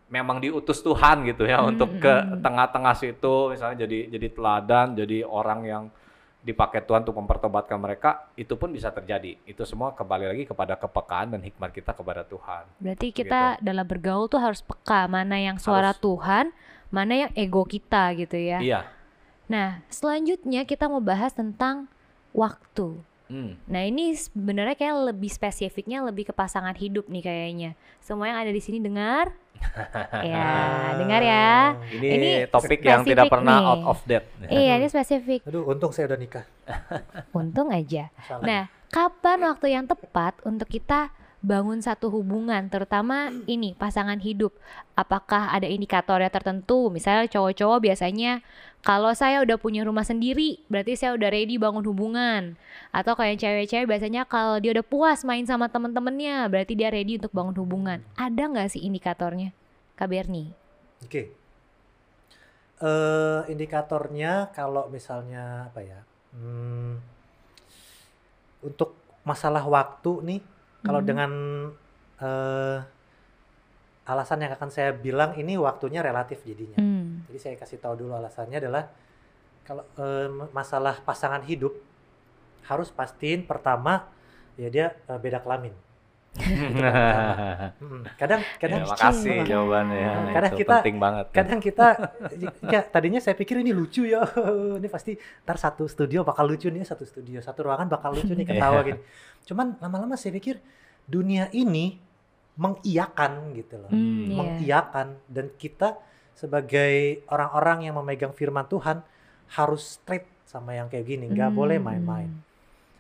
memang 0.10 0.42
diutus 0.42 0.82
Tuhan 0.82 1.22
gitu 1.30 1.46
ya 1.46 1.62
Hmm, 1.62 1.78
untuk 1.78 1.90
hmm, 1.96 2.02
ke 2.02 2.14
hmm. 2.14 2.42
tengah-tengah 2.42 2.96
situ 2.98 3.54
misalnya 3.54 3.86
jadi 3.86 4.10
jadi 4.10 4.28
teladan 4.34 4.98
jadi 4.98 5.22
orang 5.22 5.62
yang 5.62 5.84
dipakai 6.42 6.82
Tuhan 6.82 7.06
untuk 7.06 7.20
mempertobatkan 7.22 7.78
mereka 7.78 8.26
itu 8.34 8.58
pun 8.58 8.74
bisa 8.74 8.90
terjadi 8.90 9.38
itu 9.46 9.62
semua 9.70 9.94
kembali 9.94 10.34
lagi 10.34 10.44
kepada 10.50 10.82
kepekaan 10.82 11.38
dan 11.38 11.46
hikmat 11.46 11.70
kita 11.70 11.94
kepada 11.94 12.26
Tuhan 12.26 12.66
Berarti 12.82 13.14
kita 13.14 13.62
dalam 13.62 13.86
bergaul 13.86 14.26
tuh 14.26 14.42
harus 14.42 14.66
peka 14.66 15.06
mana 15.06 15.38
yang 15.38 15.62
suara 15.62 15.94
Harus. 15.94 16.02
Tuhan, 16.02 16.50
mana 16.90 17.14
yang 17.28 17.32
ego 17.38 17.62
kita 17.70 18.18
gitu 18.18 18.34
ya. 18.34 18.58
iya 18.66 18.82
Nah, 19.50 19.82
selanjutnya 19.90 20.62
kita 20.62 20.86
mau 20.86 21.02
bahas 21.02 21.34
tentang 21.34 21.90
waktu. 22.38 23.02
Hmm. 23.30 23.54
Nah, 23.70 23.86
ini 23.86 24.18
sebenarnya 24.18 24.74
kayak 24.74 25.14
lebih 25.14 25.30
spesifiknya 25.30 26.02
lebih 26.02 26.28
ke 26.28 26.34
pasangan 26.34 26.74
hidup 26.74 27.06
nih 27.06 27.22
kayaknya. 27.22 27.72
Semua 28.02 28.26
yang 28.26 28.42
ada 28.42 28.50
di 28.50 28.58
sini 28.58 28.82
dengar? 28.82 29.30
ya, 30.26 30.50
dengar 30.98 31.22
ya. 31.22 31.78
ini, 31.94 32.08
Ini 32.10 32.30
topik 32.50 32.82
yang 32.82 33.06
tidak 33.06 33.30
pernah 33.30 33.60
nih. 33.60 33.70
out 33.70 33.84
of 33.86 34.00
date 34.08 34.26
Iya, 34.48 34.80
ini 34.80 34.88
spesifik. 34.88 35.44
aduh 35.46 35.68
untung 35.68 35.92
saya 35.92 36.10
udah 36.10 36.20
nikah 36.20 36.46
Untung 37.38 37.70
aja. 37.70 38.10
Salah. 38.26 38.44
Nah, 38.44 38.62
kapan 38.90 39.46
waktu 39.46 39.78
yang 39.78 39.86
tepat 39.86 40.34
untuk 40.42 40.66
kita 40.66 41.12
bangun 41.40 41.80
satu 41.80 42.12
hubungan, 42.12 42.68
terutama 42.68 43.32
ini 43.46 43.72
pasangan 43.72 44.20
hidup? 44.20 44.52
Apakah 44.96 45.54
ada 45.54 45.70
indikatornya 45.70 46.28
tertentu? 46.28 46.92
Misalnya 46.92 47.30
cowok-cowok 47.32 47.80
biasanya 47.80 48.44
kalau 48.80 49.12
saya 49.12 49.44
udah 49.44 49.60
punya 49.60 49.84
rumah 49.84 50.08
sendiri, 50.08 50.64
berarti 50.72 50.96
saya 50.96 51.12
udah 51.16 51.30
ready 51.30 51.60
bangun 51.60 51.84
hubungan. 51.84 52.56
Atau 52.96 53.14
kayak 53.20 53.40
cewek-cewek 53.44 53.86
biasanya 53.86 54.24
kalau 54.24 54.56
dia 54.58 54.72
udah 54.72 54.86
puas 54.88 55.28
main 55.28 55.44
sama 55.44 55.68
temen-temennya, 55.68 56.48
berarti 56.48 56.74
dia 56.80 56.88
ready 56.88 57.20
untuk 57.20 57.36
bangun 57.36 57.56
hubungan. 57.60 58.00
Ada 58.16 58.44
nggak 58.50 58.70
sih 58.72 58.82
indikatornya, 58.88 59.52
Kak 60.00 60.08
Berni? 60.08 60.56
Oke. 61.04 61.32
Eh 62.80 63.42
indikatornya 63.52 64.52
kalau 64.56 64.88
misalnya 64.88 65.68
apa 65.68 65.82
ya? 65.84 66.00
hmm, 66.30 66.94
untuk 68.62 68.94
masalah 69.26 69.66
waktu 69.66 70.12
nih, 70.24 70.42
kalau 70.86 71.02
Mhm. 71.02 71.08
dengan 71.08 71.32
eh 72.20 72.80
alasan 74.10 74.42
yang 74.42 74.52
akan 74.58 74.70
saya 74.74 74.92
bilang 74.92 75.38
ini 75.38 75.56
waktunya 75.56 76.02
relatif 76.02 76.42
jadinya. 76.42 76.82
Hmm. 76.82 76.99
Jadi 77.28 77.38
saya 77.38 77.56
kasih 77.56 77.78
tahu 77.78 77.96
dulu 77.98 78.14
alasannya 78.14 78.58
adalah 78.58 78.88
kalau 79.64 79.84
eh, 79.96 80.28
masalah 80.50 80.98
pasangan 81.00 81.44
hidup 81.44 81.76
harus 82.64 82.90
pastiin 82.90 83.44
pertama 83.44 84.08
ya 84.56 84.70
dia 84.70 84.86
eh, 84.96 85.18
beda 85.18 85.40
kelamin. 85.40 85.74
Mm-mm. 86.40 88.06
Kadang 88.22 88.42
kadang 88.62 88.86
ya, 88.86 88.88
makasih 88.88 89.34
Cing. 89.42 89.50
jawabannya 89.50 89.98
Nah, 89.98 90.32
kadang 90.32 90.52
itu 90.54 90.60
kita- 90.62 90.78
penting 90.80 90.98
banget 90.98 91.26
kadang 91.34 91.60
kita 91.60 91.88
ya 92.64 92.82
tadinya 92.86 93.20
saya 93.20 93.34
pikir 93.34 93.60
ini 93.60 93.74
lucu 93.74 94.06
ya 94.06 94.22
ini 94.80 94.88
pasti 94.88 95.18
ntar 95.42 95.58
satu 95.58 95.90
studio 95.90 96.22
bakal 96.22 96.46
lucu 96.46 96.70
nih 96.70 96.86
satu 96.86 97.02
studio 97.04 97.42
satu 97.42 97.66
ruangan 97.66 97.90
bakal 97.90 98.14
lucu 98.14 98.30
nih 98.30 98.46
ketawa 98.46 98.86
gini 98.86 99.02
cuman 99.44 99.82
lama-lama 99.82 100.14
saya 100.14 100.32
pikir 100.32 100.62
dunia 101.04 101.50
ini 101.50 101.98
mengiyakan 102.56 103.32
gitu 103.56 103.76
loh 103.80 103.90
Hmm, 103.90 104.30
iya. 104.30 104.36
mengiyakan 104.36 105.08
dan 105.26 105.50
kita 105.56 105.98
sebagai 106.34 106.94
orang-orang 107.28 107.86
yang 107.86 107.96
memegang 107.96 108.32
firman 108.32 108.66
Tuhan 108.66 109.02
harus 109.50 109.98
straight 109.98 110.28
sama 110.44 110.74
yang 110.74 110.88
kayak 110.88 111.06
gini 111.06 111.26
nggak 111.28 111.50
Hmm. 111.50 111.58
boleh 111.58 111.78
main-main 111.78 112.30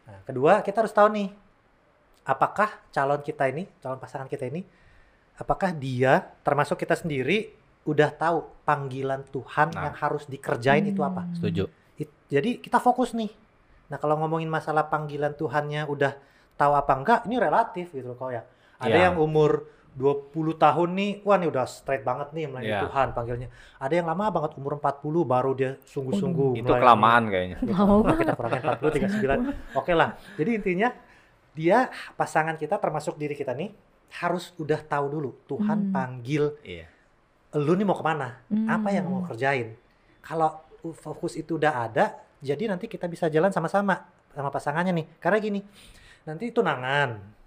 nah 0.06 0.20
kedua 0.24 0.62
kita 0.62 0.82
harus 0.82 0.92
tahu 0.92 1.10
nih 1.12 1.30
apakah 2.24 2.70
calon 2.89 3.22
kita 3.22 3.48
ini 3.48 3.65
calon 3.80 3.98
pasangan 3.98 4.26
kita 4.26 4.46
ini 4.46 4.62
apakah 5.36 5.72
dia 5.72 6.20
termasuk 6.42 6.78
kita 6.78 6.94
sendiri 6.94 7.54
udah 7.84 8.10
tahu 8.12 8.38
panggilan 8.63 9.24
Tuhan 9.26 9.72
Nah. 9.72 9.82
yang 9.84 9.96
harus 9.96 10.26
dikerjain 10.26 10.86
itu 10.86 11.02
apa 11.02 11.26
Hmm. 11.26 11.34
setuju 11.34 11.65
It- 11.96 12.13
jadi 12.28 12.60
kita 12.60 12.78
fokus 12.78 13.12
nih 13.12 13.32
nah 13.88 13.98
kalau 13.98 14.18
ngomongin 14.18 14.46
masalah 14.46 14.86
panggilan 14.86 15.34
Tuhannya 15.34 15.86
udah 15.86 16.13
tahu 16.54 16.74
apa 16.76 16.94
enggak 16.94 17.20
ini 17.26 17.36
relatif 17.38 17.89
gitu 17.89 18.06
loh 18.06 18.18
kok 18.20 18.30
ya 18.30 18.44
ada 18.78 18.89
Iya. 18.92 19.06
yang 19.10 19.15
umur 19.18 19.65
20 19.93 20.30
tahun 20.56 20.89
nih 20.91 21.12
wah 21.21 21.36
nih 21.36 21.47
udah 21.47 21.65
straight 21.65 22.02
banget 22.02 22.30
nih 22.32 22.45
melayani 22.45 22.69
Iya. 22.69 22.82
Tuhan 22.86 23.08
panggilnya 23.12 23.47
ada 23.75 23.93
yang 23.93 24.06
lama 24.06 24.30
banget 24.30 24.52
umur 24.56 24.75
40 24.75 25.02
baru 25.23 25.52
dia 25.54 25.71
sungguh-sungguh 25.84 26.52
itu 26.58 26.69
kelamaan 26.69 27.23
kayaknya 27.28 27.58
Gitu. 27.60 27.71
Mau 27.71 28.02
Nah, 28.02 28.15
kita 28.15 28.34
kurangin 28.34 28.62
40 28.62 28.89
39 28.91 29.75
oke 29.75 29.91
lah 29.91 30.10
jadi 30.36 30.49
intinya 30.56 30.89
dia 31.52 31.88
pasangan 32.13 32.56
kita 32.56 32.78
termasuk 32.78 33.15
diri 33.15 33.34
kita 33.34 33.52
nih 33.52 33.73
harus 34.15 34.54
udah 34.56 34.80
tahu 34.80 35.06
dulu 35.10 35.30
Tuhan 35.45 35.80
Hmm. 35.80 35.91
panggil 35.91 36.43
iya 36.62 36.86
lu 37.52 37.73
nih 37.73 37.84
mau 37.84 37.93
ke 37.93 38.04
mana 38.04 38.39
apa 38.67 38.89
yang 38.89 39.04
Hmm. 39.04 39.13
mau 39.15 39.23
kerjain 39.23 39.73
kalau 40.19 40.62
fokus 40.95 41.34
itu 41.34 41.56
udah 41.56 41.84
ada 41.84 42.06
jadi 42.39 42.67
nanti 42.67 42.86
kita 42.86 43.06
bisa 43.06 43.25
jalan 43.25 43.49
sama-sama 43.49 43.99
sama 44.30 44.47
pasangannya 44.47 44.93
nih 44.93 45.06
karena 45.17 45.38
gini 45.39 45.60
nanti 46.21 46.49
tunangan 46.49 47.38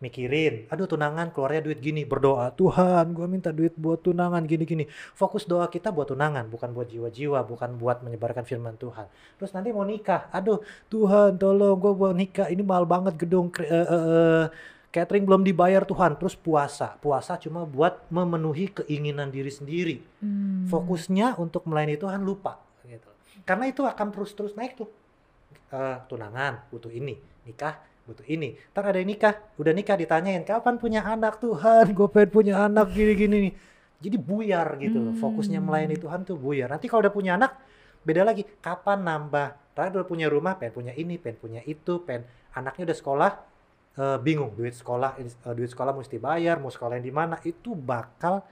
mikirin 0.00 0.64
aduh 0.72 0.88
tunangan 0.88 1.28
keluarnya 1.28 1.60
duit 1.60 1.78
gini 1.78 2.08
berdoa 2.08 2.48
Tuhan 2.56 3.12
gua 3.12 3.28
minta 3.28 3.52
duit 3.52 3.76
buat 3.76 4.00
tunangan 4.00 4.40
gini-gini 4.48 4.88
fokus 5.12 5.44
doa 5.44 5.68
kita 5.68 5.92
buat 5.92 6.08
tunangan 6.08 6.48
bukan 6.48 6.72
buat 6.72 6.88
jiwa-jiwa 6.88 7.44
bukan 7.44 7.76
buat 7.76 8.00
menyebarkan 8.00 8.48
firman 8.48 8.80
Tuhan 8.80 9.04
terus 9.36 9.52
nanti 9.52 9.68
mau 9.70 9.84
nikah 9.84 10.32
aduh 10.32 10.64
Tuhan 10.88 11.36
tolong 11.36 11.76
gua 11.76 11.92
mau 11.92 12.12
nikah 12.16 12.48
ini 12.48 12.64
mahal 12.64 12.88
banget 12.88 13.20
gedung 13.20 13.52
eh, 13.60 13.68
eh, 13.68 13.84
eh, 13.84 14.44
catering 14.88 15.22
belum 15.22 15.44
dibayar 15.44 15.84
Tuhan 15.84 16.16
terus 16.16 16.32
puasa 16.32 16.96
puasa 16.98 17.36
cuma 17.36 17.68
buat 17.68 18.00
memenuhi 18.08 18.72
keinginan 18.82 19.28
diri 19.28 19.52
sendiri 19.52 20.00
Hmm. 20.20 20.68
fokusnya 20.68 21.40
untuk 21.40 21.64
melayani 21.64 21.96
Tuhan 21.96 22.20
lupa 22.20 22.60
gitu. 22.84 23.08
Karena 23.44 23.72
itu 23.72 23.88
akan 23.88 24.12
terus-terus 24.12 24.52
naik 24.52 24.76
tuh. 24.76 24.88
eh, 25.70 25.96
tunangan 26.10 26.66
butuh 26.68 26.90
ini, 26.90 27.14
nikah 27.46 27.78
butuh 28.10 28.26
ini. 28.26 28.58
Ntar 28.74 28.90
ada 28.90 28.98
yang 28.98 29.14
nikah, 29.14 29.38
udah 29.54 29.70
nikah 29.70 29.94
ditanyain 29.94 30.42
kapan 30.42 30.74
punya 30.82 31.06
anak 31.06 31.38
Tuhan, 31.38 31.94
gue 31.94 32.08
pengen 32.10 32.30
punya 32.34 32.54
anak 32.66 32.90
gini-gini 32.90 33.36
nih. 33.48 33.54
Jadi 34.00 34.16
buyar 34.18 34.80
gitu 34.82 34.98
loh, 34.98 35.14
fokusnya 35.14 35.62
Hmm. 35.62 35.70
melayani 35.70 35.96
Tuhan 36.00 36.26
tuh 36.26 36.34
buyar. 36.34 36.72
Nanti 36.72 36.90
kalau 36.90 37.06
udah 37.06 37.14
punya 37.14 37.38
anak, 37.38 37.54
beda 38.02 38.26
lagi. 38.26 38.42
Kapan 38.58 39.04
nambah? 39.06 39.76
Ntar 39.76 39.94
udah 39.94 40.08
punya 40.08 40.26
rumah, 40.26 40.58
pengen 40.58 40.74
punya 40.74 40.92
ini, 40.98 41.14
pengen 41.20 41.38
punya 41.38 41.60
itu, 41.62 42.02
pengen 42.02 42.26
anaknya 42.56 42.90
udah 42.90 42.96
sekolah, 42.98 43.30
eh, 44.00 44.18
bingung 44.24 44.52
duit 44.58 44.74
sekolah, 44.74 45.20
eh, 45.20 45.54
duit 45.54 45.70
sekolah 45.70 45.92
mesti 45.94 46.16
bayar, 46.18 46.58
mau 46.58 46.72
sekolah 46.72 46.98
yang 46.98 47.06
di 47.06 47.14
mana, 47.14 47.38
itu 47.46 47.72
bakal 47.78 48.42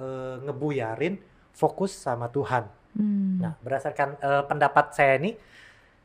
eh, 0.00 0.36
ngebuyarin 0.48 1.20
fokus 1.52 1.92
sama 1.92 2.32
Tuhan. 2.32 2.64
Hmm. 2.96 3.36
Nah, 3.40 3.52
berdasarkan 3.60 4.16
eh, 4.16 4.42
pendapat 4.48 4.96
saya 4.96 5.20
ini, 5.20 5.36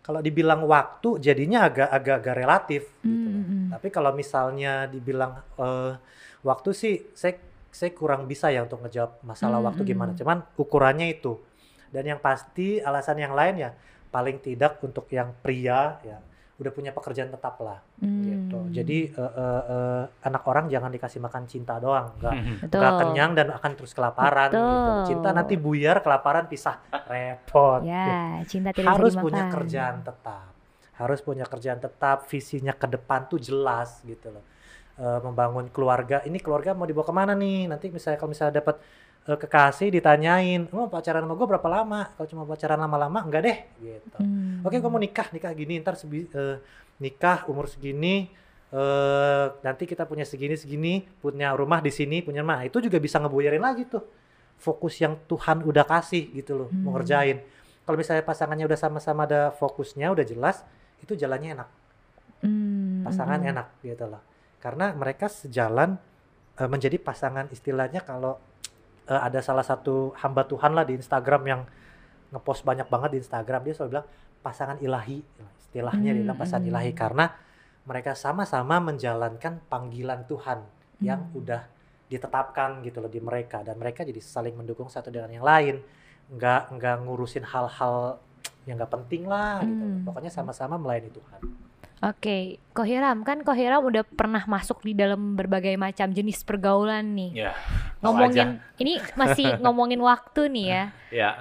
kalau 0.06 0.22
dibilang 0.22 0.62
waktu 0.70 1.18
jadinya 1.18 1.66
agak 1.66 1.90
agak 1.90 2.16
agak 2.22 2.36
relatif 2.38 2.84
gitu. 3.02 3.26
loh. 3.26 3.42
Hmm. 3.42 3.68
Tapi 3.74 3.88
kalau 3.90 4.14
misalnya 4.14 4.86
dibilang 4.86 5.42
eh, 5.58 5.98
waktu 6.46 6.70
sih, 6.78 7.10
saya 7.18 7.42
saya 7.74 7.90
kurang 7.90 8.30
bisa 8.30 8.54
ya 8.54 8.62
untuk 8.62 8.86
ngejawab 8.86 9.26
masalah 9.26 9.58
Hmm, 9.58 9.68
waktu 9.74 9.82
hmm. 9.82 9.90
gimana. 9.90 10.12
Cuman 10.14 10.46
ukurannya 10.62 11.10
itu. 11.10 11.42
Dan 11.90 12.06
yang 12.06 12.22
pasti 12.22 12.78
alasan 12.78 13.18
yang 13.18 13.34
lain 13.34 13.66
ya 13.66 13.72
paling 14.14 14.38
tidak 14.46 14.78
untuk 14.86 15.10
yang 15.10 15.34
pria 15.42 15.98
ya 16.06 16.22
udah 16.56 16.72
punya 16.72 16.96
pekerjaan 16.96 17.28
tetap 17.28 17.60
lah 17.60 17.84
gitu. 18.00 18.56
Hmm. 18.64 18.72
Jadi 18.72 19.12
eh, 19.12 19.20
eh, 19.20 19.64
eh, 19.68 20.04
anak 20.24 20.44
orang 20.48 20.72
jangan 20.72 20.88
dikasih 20.88 21.20
makan 21.20 21.44
cinta 21.52 21.76
doang, 21.84 22.16
enggak 22.16 22.34
Betul. 22.64 22.80
nggak 22.80 22.94
kenyang 23.04 23.32
dan 23.36 23.48
akan 23.52 23.72
terus 23.76 23.92
kelaparan 23.92 24.50
gitu. 24.56 24.64
Betul. 24.64 25.04
Cinta 25.12 25.30
nanti 25.36 25.56
buyar, 25.60 26.00
kelaparan 26.00 26.48
pisah, 26.48 26.80
repot. 27.12 27.84
Ya, 27.84 28.40
cinta 28.48 28.72
tidak 28.72 28.88
harus 28.88 29.20
punya 29.20 29.52
kerjaan 29.52 30.00
tetap. 30.08 30.56
Harus 30.96 31.20
punya 31.20 31.44
kerjaan 31.44 31.84
tetap, 31.84 32.24
visinya 32.32 32.72
ke 32.72 32.88
depan 32.88 33.28
tuh 33.28 33.36
jelas 33.44 34.00
gitu 34.08 34.32
loh. 34.32 34.48
Eh, 34.96 35.20
membangun 35.28 35.68
keluarga, 35.76 36.24
ini 36.24 36.40
keluarga 36.40 36.72
mau 36.72 36.88
dibawa 36.88 37.04
ke 37.04 37.12
mana 37.12 37.36
nih? 37.36 37.68
Nanti 37.68 37.92
misalnya 37.92 38.16
kalau 38.16 38.32
misalnya 38.32 38.64
dapat 38.64 38.80
kekasih 39.26 39.90
ditanyain, 39.90 40.70
mau 40.70 40.86
pacaran 40.86 41.26
sama 41.26 41.34
gue 41.34 41.48
berapa 41.50 41.66
lama? 41.66 42.14
Kalau 42.14 42.28
cuma 42.30 42.44
pacaran 42.46 42.78
lama-lama, 42.78 43.26
enggak 43.26 43.42
deh 43.42 43.58
gitu. 43.82 44.18
Hmm. 44.22 44.62
Oke, 44.62 44.78
gue 44.78 44.92
mau 44.94 45.02
nikah, 45.02 45.34
nikah 45.34 45.50
gini, 45.58 45.82
ntar 45.82 45.98
sebi- 45.98 46.30
eh, 46.30 46.62
nikah 47.02 47.50
umur 47.50 47.66
segini, 47.66 48.30
eh 48.70 49.46
nanti 49.66 49.90
kita 49.90 50.06
punya 50.06 50.30
segini 50.30 50.54
segini, 50.54 51.02
punya 51.02 51.58
rumah 51.58 51.82
di 51.82 51.90
sini, 51.90 52.22
punya 52.22 52.46
rumah. 52.46 52.62
Itu 52.62 52.78
juga 52.78 53.02
bisa 53.02 53.18
ngebuyarin 53.18 53.66
lagi 53.66 53.90
tuh. 53.90 54.06
Fokus 54.62 55.02
yang 55.02 55.18
Tuhan 55.26 55.66
udah 55.66 55.84
kasih 55.90 56.30
gitu 56.30 56.54
loh, 56.54 56.70
mau 56.70 56.94
Hmm. 56.94 57.02
ngerjain. 57.02 57.42
Kalau 57.82 57.98
misalnya 57.98 58.22
pasangannya 58.22 58.66
udah 58.70 58.78
sama-sama 58.78 59.26
ada 59.26 59.50
fokusnya, 59.58 60.14
udah 60.14 60.26
jelas, 60.26 60.62
itu 61.02 61.18
jalannya 61.18 61.58
enak. 61.58 61.70
Hmm, 62.46 63.02
Pasangan 63.02 63.42
hmm. 63.42 63.52
enak 63.58 63.68
gitu 63.82 64.06
loh. 64.06 64.22
Karena 64.62 64.94
mereka 64.94 65.26
sejalan 65.30 65.98
eh, 66.56 66.70
menjadi 66.72 66.96
pasangan 67.02 67.50
istilahnya 67.52 68.00
kalau 68.06 68.38
eh, 69.06 69.22
ada 69.22 69.40
salah 69.40 69.62
satu 69.62 70.14
hamba 70.18 70.44
Tuhan 70.44 70.74
lah 70.74 70.84
di 70.84 70.96
Instagram 70.96 71.42
yang 71.46 71.62
ngepost 72.30 72.66
banyak 72.66 72.88
banget 72.88 73.10
di 73.14 73.20
Instagram 73.22 73.62
dia 73.64 73.74
selalu 73.74 73.90
bilang 73.98 74.08
pasangan 74.42 74.78
ilahi 74.78 75.22
istilahnya 75.60 76.12
dia 76.12 76.22
bilang 76.22 76.36
pasangan 76.36 76.62
Hmm. 76.62 76.72
ilahi 76.74 76.92
karena 76.92 77.26
mereka 77.86 78.18
sama-sama 78.18 78.82
menjalankan 78.82 79.62
panggilan 79.66 80.26
Tuhan 80.26 80.60
yang 81.00 81.22
Hmm. 81.30 81.40
udah 81.40 81.62
ditetapkan 82.06 82.82
gitu 82.82 83.02
loh 83.02 83.10
di 83.10 83.18
mereka 83.18 83.62
dan 83.62 83.78
mereka 83.78 84.02
jadi 84.02 84.18
saling 84.18 84.54
mendukung 84.54 84.86
satu 84.88 85.10
dengan 85.10 85.30
yang 85.32 85.42
lain 85.42 85.82
nggak 86.30 86.74
nggak 86.74 86.96
ngurusin 87.02 87.46
hal-hal 87.46 88.22
yang 88.66 88.78
nggak 88.78 88.94
penting 88.94 89.26
lah 89.26 89.62
gitu. 89.62 89.86
Hmm. 89.86 90.02
pokoknya 90.06 90.30
sama-sama 90.30 90.78
melayani 90.78 91.10
Tuhan 91.10 91.42
Oke, 92.04 92.60
Kohiram 92.76 93.24
kan 93.24 93.40
Kohiram 93.42 93.80
udah 93.80 94.04
pernah 94.04 94.44
masuk 94.46 94.84
di 94.84 94.92
dalam 94.92 95.34
berbagai 95.34 95.80
macam 95.80 96.12
jenis 96.12 96.44
pergaulan 96.44 97.16
nih. 97.16 97.32
Ya, 97.48 97.52
tahu 98.04 98.12
ngomongin 98.12 98.60
ini 98.78 99.00
masih 99.16 99.48
ngomongin 99.64 100.02
waktu 100.04 100.52
nih 100.52 100.66
ya. 100.68 100.84
ya. 101.10 101.32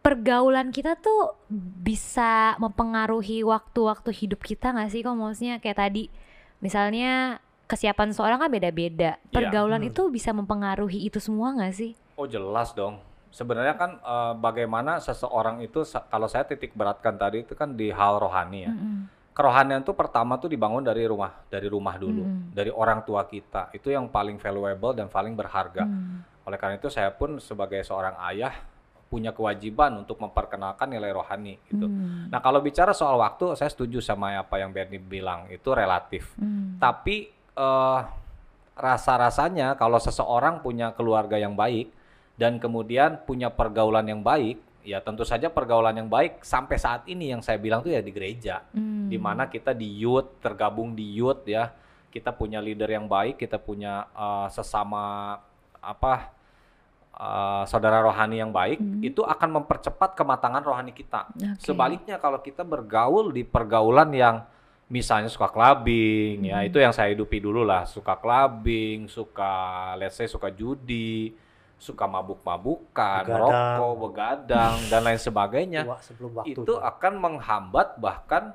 Pergaulan 0.00 0.70
kita 0.70 0.94
tuh 0.94 1.34
bisa 1.82 2.54
mempengaruhi 2.56 3.42
waktu-waktu 3.42 4.14
hidup 4.14 4.40
kita 4.40 4.70
nggak 4.70 4.88
sih? 4.88 5.02
Kok 5.02 5.18
maksudnya 5.18 5.58
kayak 5.58 5.76
tadi 5.76 6.06
misalnya 6.62 7.42
kesiapan 7.66 8.14
seorang 8.14 8.38
kan 8.40 8.48
beda-beda. 8.48 9.18
Iya. 9.18 9.28
Pergaulan 9.28 9.82
Hmm. 9.84 9.90
itu 9.92 10.02
bisa 10.08 10.30
mempengaruhi 10.32 11.04
itu 11.04 11.18
semua 11.20 11.52
nggak 11.52 11.74
sih? 11.74 11.92
Oh 12.14 12.24
jelas 12.24 12.72
dong. 12.72 13.02
Sebenarnya 13.28 13.76
kan 13.76 14.00
eh, 14.00 14.32
bagaimana 14.38 15.02
seseorang 15.02 15.60
itu 15.60 15.84
kalau 16.08 16.30
saya 16.30 16.48
titik 16.48 16.72
beratkan 16.72 17.20
tadi 17.20 17.44
itu 17.44 17.52
kan 17.52 17.76
di 17.76 17.92
hal 17.92 18.16
rohani 18.16 18.64
ya. 18.64 18.72
Mm-mm. 18.72 19.17
Kerohanian 19.38 19.86
itu 19.86 19.94
pertama 19.94 20.34
tuh 20.34 20.50
dibangun 20.50 20.82
dari 20.82 21.06
rumah, 21.06 21.30
dari 21.46 21.70
rumah 21.70 21.94
dulu, 21.94 22.26
Mm. 22.26 22.50
dari 22.50 22.74
orang 22.74 23.06
tua 23.06 23.22
kita. 23.22 23.70
Itu 23.70 23.94
yang 23.94 24.10
paling 24.10 24.34
valuable 24.42 24.98
dan 24.98 25.06
paling 25.06 25.38
berharga. 25.38 25.86
Hmm. 25.86 26.26
Oleh 26.42 26.58
karena 26.58 26.74
itu 26.74 26.90
saya 26.90 27.14
pun 27.14 27.38
sebagai 27.38 27.78
seorang 27.86 28.18
ayah 28.34 28.50
punya 29.08 29.30
kewajiban 29.32 29.94
untuk 30.04 30.20
memperkenalkan 30.20 30.90
nilai 30.90 31.14
rohani 31.14 31.54
gitu. 31.70 31.86
Hmm. 31.88 32.28
Nah, 32.28 32.42
kalau 32.42 32.60
bicara 32.60 32.90
soal 32.90 33.16
waktu, 33.16 33.56
saya 33.56 33.70
setuju 33.72 34.04
sama 34.04 34.36
apa 34.36 34.60
yang 34.60 34.74
Bernie 34.74 35.00
bilang, 35.00 35.48
itu 35.48 35.70
relatif. 35.72 36.34
Hmm. 36.36 36.76
Tapi 36.76 37.30
eh, 37.32 38.00
rasa-rasanya 38.78 39.74
kalau 39.74 39.98
seseorang 39.98 40.62
punya 40.62 40.94
keluarga 40.94 41.34
yang 41.34 41.58
baik 41.58 41.90
dan 42.38 42.62
kemudian 42.62 43.22
punya 43.26 43.50
pergaulan 43.50 44.06
yang 44.06 44.22
baik, 44.22 44.62
ya 44.88 45.04
tentu 45.04 45.20
saja 45.20 45.52
pergaulan 45.52 45.92
yang 45.92 46.08
baik 46.08 46.40
sampai 46.40 46.80
saat 46.80 47.04
ini 47.04 47.28
yang 47.28 47.44
saya 47.44 47.60
bilang 47.60 47.84
tuh 47.84 47.92
ya 47.92 48.00
di 48.00 48.08
gereja, 48.08 48.64
Hmm. 48.72 49.12
di 49.12 49.20
mana 49.20 49.44
kita 49.44 49.76
di 49.76 49.84
youth 50.00 50.40
tergabung 50.40 50.96
di 50.96 51.04
youth 51.12 51.44
ya, 51.44 51.68
kita 52.08 52.32
punya 52.32 52.56
leader 52.58 52.88
yang 52.88 53.04
baik, 53.04 53.36
kita 53.36 53.60
punya 53.60 54.08
eh, 54.08 54.48
sesama 54.48 55.36
apa 55.78 56.32
eh, 57.12 57.62
saudara 57.66 57.98
rohani 58.00 58.38
yang 58.38 58.48
baik, 58.48 58.78
Hmm. 58.78 59.02
itu 59.02 59.20
akan 59.20 59.60
mempercepat 59.60 60.14
kematangan 60.14 60.62
rohani 60.62 60.94
kita. 60.94 61.28
Oke. 61.28 61.58
Sebaliknya 61.60 62.16
kalau 62.16 62.38
kita 62.38 62.62
bergaul 62.62 63.28
di 63.28 63.42
pergaulan 63.42 64.08
yang 64.14 64.36
misalnya 64.88 65.28
suka 65.28 65.52
clubbing 65.52 66.48
ya 66.48 66.64
Mhm. 66.64 66.68
itu 66.72 66.80
yang 66.80 66.96
saya 66.96 67.12
hidupi 67.12 67.44
dulu 67.44 67.60
lah 67.60 67.84
suka 67.84 68.16
clubbing 68.16 69.04
suka 69.04 69.52
let's 70.00 70.16
say 70.16 70.24
suka 70.24 70.48
judi 70.48 71.28
suka 71.78 72.10
mabuk-mabukan 72.10 73.22
merokok 73.22 73.94
begadang 74.02 74.74
dan 74.90 75.00
lain 75.06 75.20
sebagainya 75.22 75.86
tua 75.86 75.98
sebelum 76.02 76.30
waktu 76.42 76.58
itu 76.58 76.74
akan 76.74 77.12
menghambat 77.22 77.98
bahkan 78.02 78.50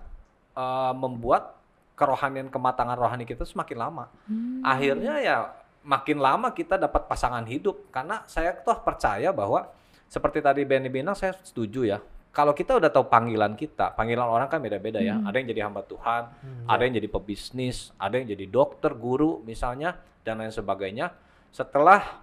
eh, 0.53 0.93
membuat 0.93 1.55
kerohanian 1.93 2.49
kematangan 2.49 2.97
rohani 2.97 3.23
kita 3.23 3.45
semakin 3.45 3.77
lama. 3.79 4.05
Hmm. 4.25 4.59
akhirnya 4.65 5.13
ya 5.21 5.35
makin 5.83 6.17
lama 6.17 6.49
kita 6.51 6.79
dapat 6.79 7.05
pasangan 7.05 7.45
hidup. 7.45 7.91
Karena 7.93 8.23
saya 8.25 8.55
toh 8.55 8.79
percaya 8.81 9.29
bahwa 9.29 9.69
seperti 10.09 10.39
tadi 10.41 10.63
Benny 10.65 10.89
bilang 10.89 11.13
saya 11.13 11.37
setuju 11.43 11.85
ya. 11.85 11.99
Kalau 12.33 12.57
kita 12.57 12.81
udah 12.81 12.89
tahu 12.89 13.05
panggilan 13.13 13.53
kita 13.53 13.93
panggilan 13.93 14.25
orang 14.25 14.49
kan 14.49 14.57
beda-beda 14.57 14.97
ya. 14.97 15.21
Hmm. 15.21 15.29
ada 15.29 15.35
yang 15.37 15.47
jadi 15.53 15.61
hamba 15.69 15.85
Tuhan 15.85 16.23
Hmm, 16.41 16.65
ada 16.65 16.81
ya. 16.81 16.85
yang 16.89 16.93
jadi 16.97 17.09
pebisnis 17.13 17.93
ada 18.01 18.17
yang 18.17 18.25
jadi 18.25 18.45
dokter 18.49 18.91
guru 18.97 19.45
misalnya 19.45 20.01
dan 20.25 20.41
lain 20.41 20.49
sebagainya. 20.49 21.13
Setelah 21.53 22.22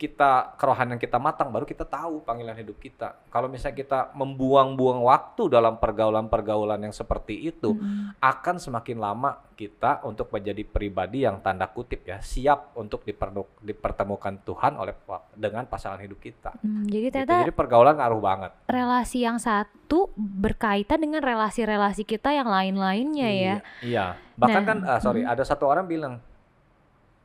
kita 0.00 0.56
kerohanian 0.56 0.96
kita 0.96 1.20
matang 1.20 1.52
baru 1.52 1.68
kita 1.68 1.84
tahu 1.84 2.24
panggilan 2.24 2.56
hidup 2.56 2.80
kita 2.80 3.20
kalau 3.28 3.46
misalnya 3.46 3.76
kita 3.76 3.98
membuang-buang 4.16 5.04
waktu 5.04 5.52
dalam 5.52 5.76
pergaulan-pergaulan 5.76 6.80
yang 6.80 6.94
seperti 6.94 7.36
itu 7.44 7.76
Hmm. 7.76 8.16
akan 8.16 8.56
semakin 8.56 8.96
lama 8.96 9.44
kita 9.52 10.00
untuk 10.02 10.32
menjadi 10.32 10.64
pribadi 10.64 11.22
yang 11.22 11.38
tanda 11.38 11.68
kutip 11.68 12.00
ya 12.02 12.16
siap 12.18 12.72
untuk 12.74 13.04
diperdu- 13.04 13.60
dipertemukan 13.60 14.40
Tuhan 14.40 14.72
oleh 14.74 14.96
dengan 15.36 15.68
pasangan 15.68 16.00
hidup 16.00 16.16
kita. 16.16 16.56
Hmm, 16.58 16.88
jadi 16.88 17.12
Gitu. 17.12 17.28
Jadi 17.28 17.52
pergaulan 17.52 18.00
ngaruh 18.00 18.22
banget. 18.22 18.50
relasi 18.64 19.20
yang 19.20 19.36
satu 19.36 20.08
berkaitan 20.16 20.96
dengan 20.96 21.20
relasi-relasi 21.20 22.02
kita 22.02 22.32
yang 22.32 22.48
lain-lainnya 22.48 23.28
ya. 23.28 23.36
Iya. 23.36 23.56
Iya. 23.82 24.06
Bahkan 24.34 24.62
Nah, 24.62 24.68
kan 24.68 24.78
ah, 24.86 24.98
sorry 24.98 25.20
hmm. 25.20 25.32
ada 25.32 25.44
satu 25.44 25.66
orang 25.66 25.84
bilang 25.84 26.14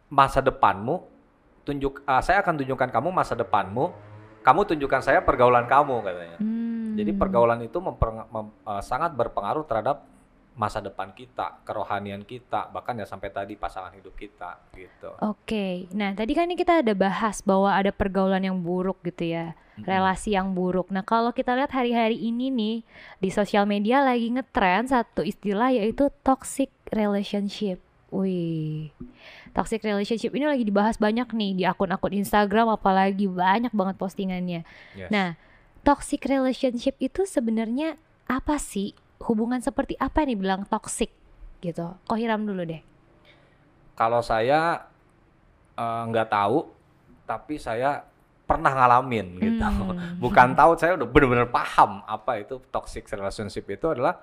masa 0.07 0.39
depanmu 0.39 1.14
tunjuk 1.65 2.05
ah, 2.05 2.21
saya 2.21 2.39
akan 2.45 2.61
tunjukkan 2.61 2.89
kamu 2.93 3.09
masa 3.09 3.33
depanmu, 3.33 3.91
kamu 4.45 4.61
tunjukkan 4.69 5.01
saya 5.01 5.19
pergaulan 5.25 5.65
kamu 5.65 6.05
katanya. 6.05 6.37
Hmm. 6.37 6.93
Jadi 6.95 7.11
pergaulan 7.11 7.59
itu 7.65 7.81
memper- 7.81 8.29
mem- 8.29 8.55
ah, 8.63 8.79
sangat 8.85 9.11
berpengaruh 9.17 9.65
terhadap 9.65 10.05
masa 10.55 10.79
depan 10.79 11.11
kita, 11.11 11.59
kerohanian 11.67 12.23
kita, 12.23 12.71
bahkan 12.71 12.95
ya 12.95 13.03
sampai 13.03 13.27
tadi 13.27 13.59
pasangan 13.59 13.91
hidup 13.91 14.15
kita 14.15 14.55
gitu. 14.71 15.11
Oke, 15.19 15.91
nah 15.91 16.15
tadi 16.15 16.31
kan 16.31 16.47
ini 16.47 16.55
kita 16.55 16.79
ada 16.79 16.95
bahas 16.95 17.43
bahwa 17.43 17.75
ada 17.75 17.91
pergaulan 17.91 18.39
yang 18.39 18.55
buruk 18.63 19.03
gitu 19.03 19.35
ya, 19.35 19.51
relasi 19.83 20.31
yang 20.31 20.55
buruk. 20.55 20.95
Nah 20.95 21.03
kalau 21.03 21.35
kita 21.35 21.59
lihat 21.59 21.75
hari-hari 21.75 22.15
ini 22.15 22.47
nih 22.55 22.77
di 23.19 23.29
sosial 23.35 23.67
media 23.67 23.99
lagi 23.99 24.31
ngetren 24.31 24.87
satu 24.87 25.27
istilah 25.27 25.75
yaitu 25.75 26.07
toxic 26.23 26.71
relationship. 26.87 27.83
Wih, 28.15 28.95
toxic 29.55 29.79
relationship 29.87 30.35
ini 30.35 30.43
lagi 30.43 30.67
dibahas 30.67 30.99
banyak 30.99 31.31
nih 31.31 31.51
di 31.55 31.63
akun-akun 31.63 32.11
Instagram, 32.11 32.75
apalagi 32.75 33.31
banyak 33.31 33.71
banget 33.71 33.95
postingannya. 33.95 34.67
Yes. 34.99 35.07
Nah, 35.07 35.39
toxic 35.87 36.27
relationship 36.27 36.99
itu 36.99 37.23
sebenarnya 37.23 37.95
apa 38.27 38.59
sih? 38.59 38.91
hubungan 39.23 39.63
seperti 39.63 39.95
apa 39.97 40.27
nih 40.27 40.37
bilang 40.37 40.67
toxic 40.67 41.09
gitu? 41.63 41.95
Kok 42.05 42.17
Hiram 42.19 42.43
dulu 42.43 42.61
deh. 42.67 42.81
Kalau 43.95 44.19
saya 44.19 44.85
eh, 45.79 46.01
nggak 46.11 46.29
tahu, 46.29 46.67
tapi 47.23 47.55
saya 47.55 48.03
pernah 48.45 48.75
ngalamin 48.75 49.39
gitu. 49.41 49.63
Hmm. 49.63 50.19
Bukan 50.23 50.53
tahu, 50.53 50.77
saya 50.77 50.99
udah 50.99 51.07
bener-bener 51.09 51.49
paham 51.49 52.05
apa 52.05 52.43
itu 52.43 52.61
toxic 52.69 53.07
relationship 53.09 53.65
itu 53.71 53.87
adalah 53.89 54.21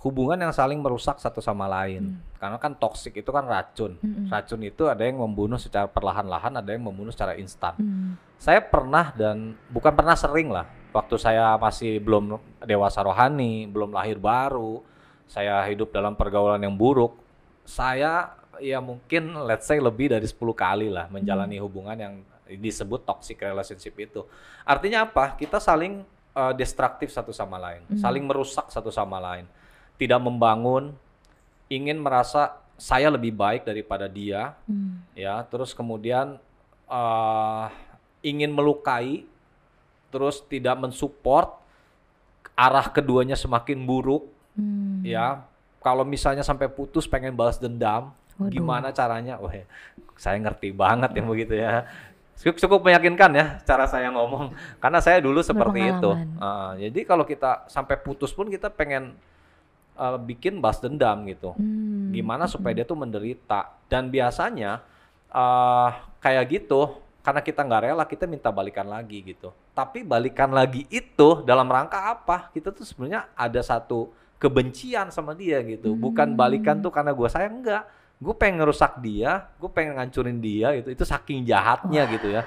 hubungan 0.00 0.40
yang 0.40 0.52
saling 0.52 0.80
merusak 0.80 1.20
satu 1.20 1.44
sama 1.44 1.68
lain. 1.68 2.16
Karena 2.40 2.56
kan 2.56 2.72
toxic 2.72 3.20
itu 3.20 3.28
kan 3.28 3.44
racun. 3.44 4.00
Mm-mm. 4.00 4.32
Racun 4.32 4.60
itu 4.64 4.88
ada 4.88 5.04
yang 5.04 5.20
membunuh 5.20 5.60
secara 5.60 5.84
perlahan-lahan, 5.84 6.56
ada 6.56 6.70
yang 6.72 6.88
membunuh 6.88 7.12
secara 7.12 7.36
instan. 7.36 7.76
Hmm. 7.76 8.16
Saya 8.40 8.64
pernah 8.64 9.12
dan 9.12 9.52
bukan 9.68 9.92
pernah 9.92 10.16
sering 10.16 10.48
lah. 10.48 10.64
Waktu 10.96 11.20
saya 11.20 11.52
masih 11.60 12.00
belum 12.00 12.40
dewasa 12.64 13.04
rohani, 13.04 13.68
belum 13.68 13.92
lahir 13.92 14.16
baru, 14.16 14.80
saya 15.28 15.60
hidup 15.68 15.92
dalam 15.92 16.16
pergaulan 16.16 16.64
yang 16.64 16.72
buruk. 16.72 17.20
Saya 17.68 18.32
ya 18.56 18.80
mungkin 18.80 19.36
let's 19.44 19.68
say 19.68 19.76
lebih 19.76 20.16
dari 20.16 20.24
10 20.24 20.36
kali 20.56 20.88
lah 20.88 21.12
menjalani 21.12 21.60
hubungan 21.60 21.96
yang 21.96 22.14
disebut 22.48 23.04
toxic 23.04 23.36
relationship 23.36 23.94
itu. 24.00 24.24
Artinya 24.64 25.04
apa? 25.04 25.36
Kita 25.36 25.60
saling 25.60 26.02
eh, 26.30 26.52
destruktif 26.56 27.12
satu 27.12 27.36
sama 27.36 27.60
lain, 27.60 27.84
Hmm. 27.84 28.00
saling 28.00 28.24
merusak 28.24 28.72
satu 28.72 28.88
sama 28.88 29.20
lain. 29.20 29.44
Tidak 30.00 30.16
membangun, 30.16 30.96
ingin 31.68 32.00
merasa 32.00 32.56
saya 32.80 33.12
lebih 33.12 33.36
baik 33.36 33.68
daripada 33.68 34.08
dia, 34.08 34.56
Hmm. 34.64 35.04
ya 35.12 35.44
terus 35.44 35.76
kemudian 35.76 36.40
eh 36.88 37.66
ingin 38.20 38.50
melukai 38.50 39.28
terus 40.10 40.42
tidak 40.42 40.74
mensupport 40.74 41.54
arah 42.56 42.88
keduanya 42.90 43.36
semakin 43.36 43.84
buruk 43.84 44.26
Hmm. 44.58 45.00
ya 45.06 45.44
kalau 45.78 46.02
misalnya 46.02 46.42
sampai 46.42 46.66
putus 46.66 47.06
pengen 47.06 47.32
balas 47.32 47.56
dendam 47.56 48.10
Waduh. 48.36 48.50
gimana 48.50 48.90
caranya 48.90 49.38
wah 49.38 49.54
saya 50.18 50.36
ngerti 50.36 50.74
banget 50.74 51.14
yang 51.14 51.30
begitu 51.30 51.54
ya 51.56 51.86
cukup, 52.36 52.56
cukup 52.58 52.80
meyakinkan 52.90 53.30
ya 53.32 53.46
cara 53.62 53.86
saya 53.86 54.10
ngomong 54.10 54.50
karena 54.82 54.98
saya 54.98 55.22
dulu 55.22 55.40
seperti 55.40 55.94
itu. 55.94 56.10
Ah, 56.36 56.74
jadi 56.74 57.00
kalau 57.06 57.22
kita 57.24 57.70
sampai 57.70 57.96
putus 57.96 58.34
pun 58.34 58.50
kita 58.50 58.66
pengen 58.68 59.14
eh, 60.00 60.18
bikin 60.24 60.64
balas 60.64 60.80
dendam 60.80 61.28
gitu. 61.28 61.52
Hmm. 61.52 62.08
gimana 62.10 62.50
supaya 62.50 62.74
dia 62.74 62.86
tuh 62.88 62.98
menderita. 62.98 63.70
Dan 63.86 64.08
biasanya 64.10 64.82
eh 65.30 65.90
kayak 66.18 66.44
gitu 66.50 66.98
karena 67.22 67.40
kita 67.44 67.60
nggak 67.62 67.82
rela 67.86 68.04
kita 68.08 68.24
minta 68.26 68.48
balikan 68.50 68.88
lagi 68.88 69.22
gitu. 69.22 69.52
Tapi 69.76 70.02
balikan 70.02 70.50
lagi 70.50 70.88
itu 70.90 71.44
dalam 71.46 71.68
rangka 71.68 72.16
apa? 72.16 72.50
Kita 72.50 72.74
tuh 72.74 72.82
sebenarnya 72.82 73.30
ada 73.36 73.60
satu 73.62 74.10
kebencian 74.40 75.12
sama 75.14 75.36
dia 75.36 75.60
gitu. 75.62 75.94
Bukan 75.94 76.34
balikan 76.34 76.80
tuh 76.80 76.90
karena 76.90 77.12
gue 77.14 77.28
sayang 77.28 77.62
enggak. 77.62 77.84
Gue 78.20 78.34
pengen 78.36 78.64
ngerusak 78.64 78.98
dia 79.00 79.46
gue 79.60 79.70
pengen 79.70 80.00
ngancurin 80.00 80.40
dia 80.42 80.74
gitu. 80.80 80.88
Itu 80.90 81.04
saking 81.06 81.46
jahatnya 81.46 82.08
gitu 82.10 82.28
ya. 82.34 82.42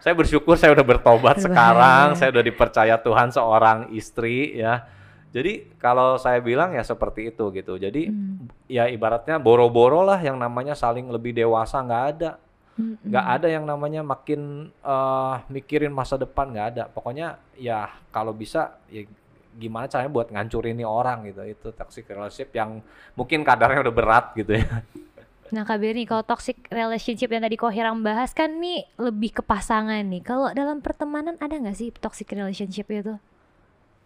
Saya 0.00 0.16
bersyukur 0.16 0.56
saya 0.56 0.72
udah 0.76 0.86
bertobat 0.86 1.40
sekarang 1.44 2.16
saya 2.18 2.32
udah 2.32 2.44
dipercaya 2.44 2.94
Tuhan 3.00 3.32
seorang 3.32 3.92
istri 3.92 4.60
ya 4.60 4.84
jadi 5.30 5.52
kalau 5.78 6.18
saya 6.18 6.38
bilang 6.38 6.74
ya 6.74 6.82
seperti 6.82 7.30
itu 7.30 7.50
gitu 7.50 7.78
jadi 7.78 8.10
Hmm. 8.10 8.50
ya 8.66 8.86
ibaratnya 8.86 9.38
boro-boro 9.38 10.02
lah 10.02 10.18
yang 10.18 10.36
namanya 10.36 10.74
saling 10.74 11.06
lebih 11.06 11.30
dewasa 11.30 11.78
nggak 11.80 12.04
ada 12.16 12.30
Hmm. 12.74 12.96
nggak 13.04 13.26
ada 13.26 13.46
yang 13.50 13.64
namanya 13.64 14.00
makin 14.00 14.72
eh, 14.72 15.34
mikirin 15.48 15.92
masa 15.92 16.16
depan 16.16 16.50
nggak 16.50 16.68
ada 16.74 16.84
pokoknya 16.88 17.36
ya 17.54 17.90
kalau 18.08 18.32
bisa 18.32 18.78
ya 18.88 19.04
gimana 19.50 19.90
caranya 19.90 20.08
buat 20.08 20.30
ngancurin 20.30 20.78
nih 20.78 20.86
orang 20.86 21.26
gitu 21.26 21.42
itu 21.42 21.68
toxic 21.74 22.06
relationship 22.06 22.54
yang 22.54 22.78
mungkin 23.12 23.42
kadarnya 23.42 23.82
udah 23.82 23.94
berat 23.94 24.26
gitu 24.34 24.56
ya 24.56 24.66
Nah 25.50 25.66
Kak 25.66 25.82
Berni, 25.82 26.06
kalau 26.06 26.22
toxic 26.22 26.62
relationship 26.70 27.26
yang 27.26 27.42
tadi 27.42 27.58
kok 27.58 27.74
Hiram 27.74 28.06
bahas 28.06 28.30
kan 28.30 28.62
nih 28.62 28.86
lebih 28.94 29.34
ke 29.34 29.42
pasangan 29.42 29.98
nih. 30.06 30.22
Kalau 30.22 30.54
dalam 30.54 30.78
pertemanan 30.78 31.34
ada 31.42 31.58
nggak 31.58 31.74
sih 31.74 31.90
toxic 31.90 32.30
relationship 32.30 32.86
itu? 32.86 33.18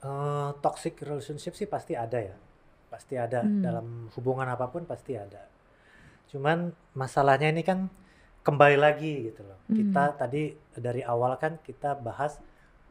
Eh, 0.04 0.50
toxic 0.60 1.00
relationship 1.00 1.56
sih 1.56 1.64
pasti 1.64 1.96
ada 1.96 2.20
ya, 2.20 2.36
pasti 2.92 3.16
ada 3.16 3.40
Hmm. 3.40 3.64
dalam 3.64 3.86
hubungan 4.12 4.44
apa 4.44 4.68
pun 4.68 4.84
pasti 4.84 5.16
ada. 5.16 5.48
Cuman 6.28 6.68
masalahnya 6.92 7.48
ini 7.48 7.64
kan 7.64 7.88
kembali 8.44 8.76
lagi 8.76 9.32
gitu 9.32 9.40
loh. 9.48 9.56
Hmm. 9.64 9.80
Kita 9.80 10.12
tadi 10.20 10.52
dari 10.76 11.00
awal 11.00 11.40
kan 11.40 11.56
kita 11.64 11.96
bahas 11.96 12.36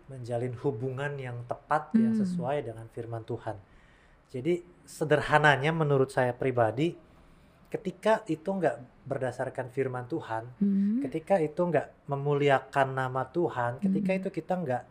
menjalin 0.09 0.57
hubungan 0.65 1.13
yang 1.21 1.45
tepat 1.45 1.93
yang 1.93 2.17
Hmm. 2.17 2.21
sesuai 2.25 2.65
dengan 2.65 2.89
firman 2.89 3.21
Tuhan. 3.21 3.61
Jadi 4.33 4.65
sederhananya 4.81 5.69
menurut 5.69 6.09
saya 6.09 6.33
pribadi, 6.33 6.97
ketika 7.69 8.25
itu 8.25 8.49
nggak 8.49 9.05
berdasarkan 9.05 9.69
firman 9.69 10.09
Tuhan, 10.09 10.49
Hmm. 10.57 10.97
ketika 11.05 11.37
itu 11.37 11.61
nggak 11.61 12.09
memuliakan 12.09 12.97
nama 12.97 13.21
Tuhan, 13.29 13.77
ketika 13.77 14.11
Hmm. 14.17 14.19
itu 14.25 14.29
kita 14.33 14.53
nggak 14.57 14.83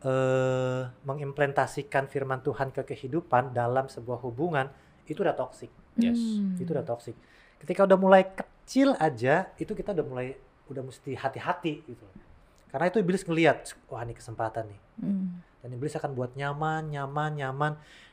eh, 0.00 0.82
mengimplementasikan 1.04 2.08
firman 2.08 2.40
Tuhan 2.40 2.72
ke 2.72 2.84
kehidupan 2.84 3.52
dalam 3.52 3.86
sebuah 3.86 4.20
hubungan, 4.24 4.68
itu 5.04 5.20
udah 5.20 5.36
toksik, 5.36 5.68
Yes. 6.00 6.16
Hmm. 6.16 6.56
itu 6.56 6.70
udah 6.70 6.86
toksik. 6.86 7.16
Ketika 7.60 7.84
udah 7.84 7.98
mulai 8.00 8.24
kecil 8.24 8.96
aja, 8.96 9.52
itu 9.60 9.74
kita 9.74 9.92
udah 9.92 10.06
mulai 10.06 10.28
udah 10.70 10.80
mesti 10.80 11.12
hati-hati 11.12 11.84
gitu. 11.84 12.06
Karena 12.70 12.86
itu 12.86 13.02
iblis 13.02 13.26
ngelihat, 13.26 13.66
wah 13.90 14.00
ini 14.00 14.14
kesempatan 14.14 14.70
nih. 14.70 14.80
Hmm. 15.02 15.42
Dan 15.60 15.68
iblis 15.74 15.92
akan 15.92 16.14
buat 16.14 16.32
nyaman, 16.38 16.88
nyaman, 16.88 17.36
nyaman 17.36 17.72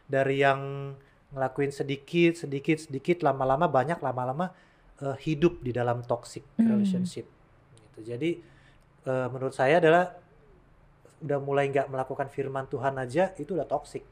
dari 0.10 0.41
yang 0.41 0.91
ngelakuin 1.32 1.71
sedikit, 1.71 2.36
sedikit, 2.36 2.82
sedikit, 2.82 3.21
lama-lama 3.23 3.69
banyak, 3.69 4.00
lama-lama 4.02 4.52
eh, 4.97 5.13
hidup 5.23 5.62
di 5.62 5.69
dalam 5.71 6.02
toxic 6.04 6.41
Hmm. 6.58 6.73
relationship. 6.73 7.30
Gitu. 7.78 8.00
Jadi 8.04 8.32
eh, 9.08 9.28
menurut 9.32 9.56
saya 9.56 9.80
adalah 9.80 10.12
udah 11.19 11.39
mulai 11.39 11.67
nggak 11.67 11.88
melakukan 11.88 12.27
firman 12.27 12.65
Tuhan 12.65 12.93
aja 12.95 13.34
itu 13.34 13.51
udah 13.51 13.65
toxic. 13.65 14.03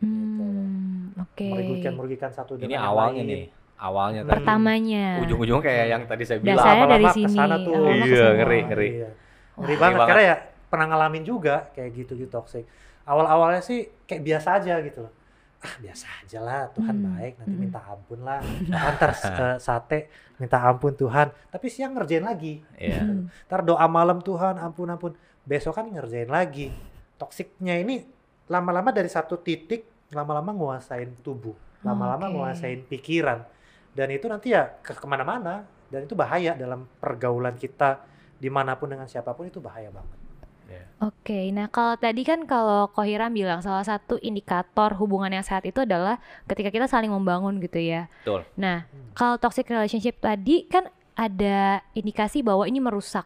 Hmm. 0.00 1.12
Oke. 1.16 1.48
Merugikan 1.48 1.92
merugikan 1.94 2.30
satu 2.30 2.54
ini 2.54 2.68
dengan 2.68 2.76
yang 2.76 2.86
awalnya 2.86 3.22
lain. 3.22 3.30
nih 3.30 3.44
awalnya 3.76 4.20
Hmm. 4.22 4.32
Pertamanya. 4.32 5.06
ujung-ujung 5.20 5.60
kayak 5.60 5.86
yang 5.86 6.02
tadi 6.04 6.24
saya 6.24 6.38
bilang 6.40 6.56
Dasarnya 6.58 6.86
dari 6.88 7.06
sini. 7.12 7.24
ke 7.24 7.30
sana 7.30 7.56
tuh. 7.58 7.72
awalnya 7.74 8.04
Iya, 8.04 8.26
ngeri, 8.34 8.60
ngeri. 8.64 8.88
Iya. 8.94 9.08
Ngeri 9.56 9.74
banget 9.76 9.98
karena 10.06 10.22
ya 10.24 10.36
pernah 10.66 10.86
ngalamin 10.86 11.24
juga 11.24 11.54
kayak 11.72 11.90
gitu 11.94 12.12
gitu 12.14 12.30
toxic. 12.30 12.64
Awal-awalnya 13.04 13.60
sih 13.60 13.78
kayak 14.04 14.22
biasa 14.22 14.48
aja 14.58 14.74
gitu 14.80 15.00
loh. 15.02 15.12
Ah 15.56 15.72
biasa 15.80 16.04
aja 16.20 16.38
lah 16.40 16.68
Tuhan 16.70 16.94
Hmm, 16.94 17.06
baik 17.16 17.32
nanti 17.40 17.52
hmm. 17.52 17.62
minta 17.64 17.80
ampun 17.80 18.20
lah. 18.20 18.40
Antar 18.68 19.12
sate 19.66 20.08
minta 20.36 20.60
ampun 20.60 20.92
Tuhan. 20.92 21.32
Tapi 21.48 21.66
siang 21.68 21.92
ngerjain 21.92 22.24
lagi. 22.24 22.60
Iya. 22.76 23.00
Hmm. 23.00 23.28
Ntar 23.48 23.60
doa 23.62 23.86
malam 23.86 24.20
Tuhan 24.20 24.56
ampun 24.56 24.88
ampun. 24.88 25.12
Besok 25.46 25.78
kan 25.78 25.86
ngerjain 25.86 26.28
lagi. 26.28 26.74
Toksiknya 27.16 27.78
ini 27.80 28.02
lama-lama 28.50 28.90
dari 28.90 29.08
satu 29.08 29.38
titik 29.38 29.86
lama-lama 30.10 30.50
nguasain 30.52 31.22
tubuh. 31.22 31.54
Lama-lama 31.86 32.26
Oke. 32.26 32.34
nguasain 32.34 32.80
pikiran. 32.90 33.46
Dan 33.94 34.10
itu 34.10 34.26
nanti 34.26 34.52
ya 34.52 34.66
ke 34.82 34.92
ke 34.92 35.06
mana-mana. 35.06 35.64
Dan 35.86 36.02
itu 36.04 36.18
bahaya 36.18 36.58
dalam 36.58 36.90
pergaulan 36.98 37.54
kita 37.54 38.02
di 38.36 38.50
mana 38.50 38.74
pun 38.74 38.90
dengan 38.90 39.06
siapa 39.06 39.32
pun 39.32 39.46
itu 39.46 39.62
bahaya 39.62 39.88
banget. 39.88 40.18
Iya. 40.66 40.82
Oke, 40.98 41.54
nah 41.54 41.70
kalau 41.70 41.94
tadi 41.94 42.26
kan 42.26 42.42
kalau 42.42 42.90
Kohiram 42.90 43.30
bilang 43.30 43.62
salah 43.62 43.86
satu 43.86 44.18
indikator 44.18 44.98
hubungan 44.98 45.30
yang 45.30 45.46
sehat 45.46 45.62
itu 45.62 45.86
adalah 45.86 46.18
ketika 46.50 46.74
kita 46.74 46.90
saling 46.90 47.06
membangun 47.06 47.62
gitu 47.62 47.78
ya. 47.78 48.10
Betul. 48.26 48.42
Nah, 48.58 48.82
Hmm. 48.90 49.14
kalau 49.14 49.38
toxic 49.38 49.70
relationship 49.70 50.18
tadi 50.18 50.66
kan 50.66 50.90
ada 51.14 51.86
indikasi 51.94 52.42
bahwa 52.42 52.66
ini 52.66 52.82
merusak. 52.82 53.24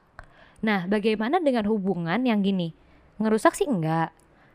Nah, 0.60 0.84
bagaimana 0.84 1.40
dengan 1.40 1.64
hubungan 1.66 2.20
yang 2.20 2.44
gini? 2.44 2.76
Ngerusak 3.16 3.56
sih 3.56 3.68
enggak, 3.68 4.12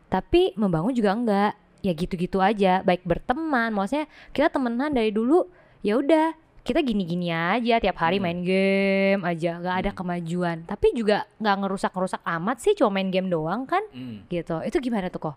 tapi 0.07 0.53
membangun 0.53 0.93
juga 0.93 1.13
enggak. 1.13 1.53
Ya 1.81 1.93
gitu-gitu 1.93 2.41
aja, 2.41 2.81
baik 2.81 3.05
berteman, 3.05 3.69
maksudnya 3.69 4.09
kita 4.33 4.49
temenan 4.49 4.89
dari 4.89 5.13
dulu, 5.13 5.45
ya 5.85 6.01
udah 6.01 6.33
kita 6.65 6.81
gini-gini 6.81 7.29
aja 7.29 7.77
tiap 7.77 8.01
hari 8.01 8.17
Hmm. 8.17 8.25
main 8.25 8.41
game 8.41 9.21
aja, 9.21 9.61
nggak 9.61 9.75
ada 9.85 9.91
Hmm. 9.93 9.99
kemajuan. 10.01 10.57
Tapi 10.65 10.97
juga 10.97 11.29
nggak 11.37 11.55
ngerusak-ngerusak 11.61 12.25
amat 12.25 12.57
sih, 12.57 12.73
cuma 12.73 12.89
main 12.89 13.13
game 13.13 13.29
doang 13.29 13.69
kan, 13.69 13.85
Hmm. 13.93 14.25
gitu. 14.25 14.65
Itu 14.65 14.81
gimana 14.81 15.13
tuh 15.13 15.29
kok? 15.29 15.35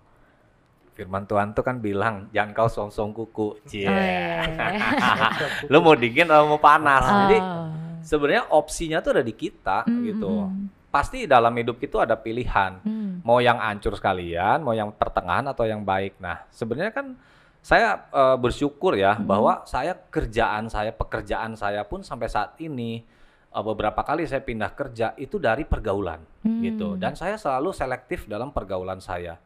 Firman 0.96 1.28
Tuhan 1.28 1.52
tuh 1.52 1.62
kan 1.62 1.78
bilang 1.78 2.26
jangan 2.32 2.50
kau 2.50 2.66
song-song 2.66 3.12
kuku. 3.12 3.60
Cie. 3.68 3.84
Oh, 3.84 3.92
iya. 3.92 4.42
Lu 5.70 5.78
mau 5.78 5.94
dingin 5.94 6.26
atau 6.26 6.48
mau 6.48 6.58
panas. 6.58 7.04
Jadi 7.06 7.38
Oh. 7.38 7.70
Sebenarnya 8.08 8.48
opsinya 8.50 8.98
tuh 8.98 9.12
ada 9.12 9.22
di 9.22 9.32
kita 9.32 9.84
Hmm, 9.84 10.00
gitu. 10.02 10.32
hmm, 10.48 10.64
Pasti 10.88 11.28
dalam 11.28 11.52
hidup 11.52 11.76
itu 11.78 12.00
ada 12.00 12.16
pilihan. 12.16 12.80
hmm. 12.80 13.20
Mau 13.20 13.38
yang 13.38 13.60
hancur 13.60 13.92
sekalian, 13.92 14.64
mau 14.64 14.72
yang 14.72 14.88
pertengahan 14.88 15.44
atau 15.46 15.62
yang 15.62 15.84
baik. 15.84 16.16
Nah, 16.16 16.48
sebenarnya 16.48 16.88
kan 16.90 17.12
saya 17.60 18.08
eh, 18.08 18.36
bersyukur 18.36 18.96
ya 18.96 19.12
Hmm. 19.12 19.28
bahwa 19.28 19.60
saya 19.62 19.92
kerjaan 19.92 20.66
saya, 20.66 20.88
pekerjaan 20.90 21.52
saya 21.52 21.84
pun 21.84 22.00
sampai 22.00 22.26
saat 22.26 22.56
ini 22.58 23.04
eh, 23.48 23.62
beberapa 23.62 24.00
kali 24.00 24.24
saya 24.24 24.40
pindah 24.40 24.72
kerja 24.72 25.12
itu 25.16 25.36
dari 25.36 25.64
pergaulan 25.64 26.24
Hmm. 26.40 26.64
gitu. 26.64 26.96
Dan 26.96 27.12
saya 27.12 27.36
selalu 27.36 27.72
selektif 27.72 28.24
dalam 28.24 28.48
pergaulan 28.48 28.98
saya. 28.98 29.36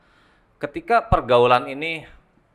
Ketika 0.58 1.02
pergaulan 1.02 1.66
ini 1.66 2.06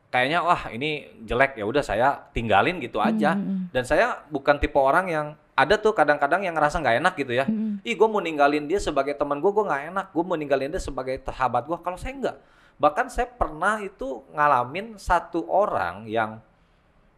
kayaknya 0.08 0.40
wah 0.40 0.72
ini 0.72 1.04
jelek 1.22 1.60
ya 1.60 1.68
udah 1.68 1.84
saya 1.84 2.16
tinggalin 2.32 2.80
gitu 2.80 3.04
aja. 3.04 3.36
Mm, 3.36 3.44
mm, 3.44 3.60
Dan 3.76 3.84
saya 3.84 4.24
bukan 4.28 4.56
tipe 4.58 4.80
orang 4.80 5.08
yang 5.08 5.28
ada 5.58 5.74
tuh 5.82 5.90
kadang-kadang 5.90 6.46
yang 6.46 6.54
ngerasa 6.54 6.78
nggak 6.78 6.96
enak 7.02 7.14
gitu 7.18 7.34
ya. 7.34 7.50
mm, 7.50 7.82
mm. 7.82 7.90
Ih, 7.90 7.98
gue 7.98 8.08
mau 8.08 8.22
ninggalin 8.22 8.70
dia 8.70 8.78
sebagai 8.78 9.18
teman 9.18 9.42
gue, 9.42 9.50
gue 9.50 9.66
nggak 9.66 9.84
enak. 9.90 10.06
Gue 10.14 10.22
mau 10.22 10.38
ninggalin 10.38 10.70
dia 10.70 10.78
sebagai 10.78 11.18
sahabat 11.26 11.66
gue. 11.66 11.78
Kalau 11.82 11.98
saya 11.98 12.14
nggak, 12.14 12.38
bahkan 12.78 13.10
saya 13.10 13.26
pernah 13.26 13.82
itu 13.82 14.22
ngalamin 14.38 15.02
satu 15.02 15.50
orang 15.50 16.06
yang 16.06 16.38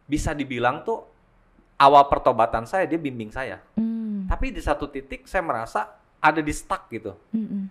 bisa 0.08 0.32
dibilang 0.32 0.80
tuh 0.80 1.04
awal 1.76 2.08
pertobatan 2.08 2.64
saya 2.64 2.88
dia 2.88 2.96
bimbing 2.96 3.28
saya. 3.28 3.60
Mm, 3.76 4.24
Tapi 4.24 4.56
di 4.56 4.64
satu 4.64 4.88
titik 4.88 5.28
saya 5.28 5.44
merasa 5.44 5.92
ada 6.16 6.40
di 6.40 6.52
stuck 6.56 6.88
gitu. 6.88 7.12
mm, 7.36 7.44
mm, 7.44 7.64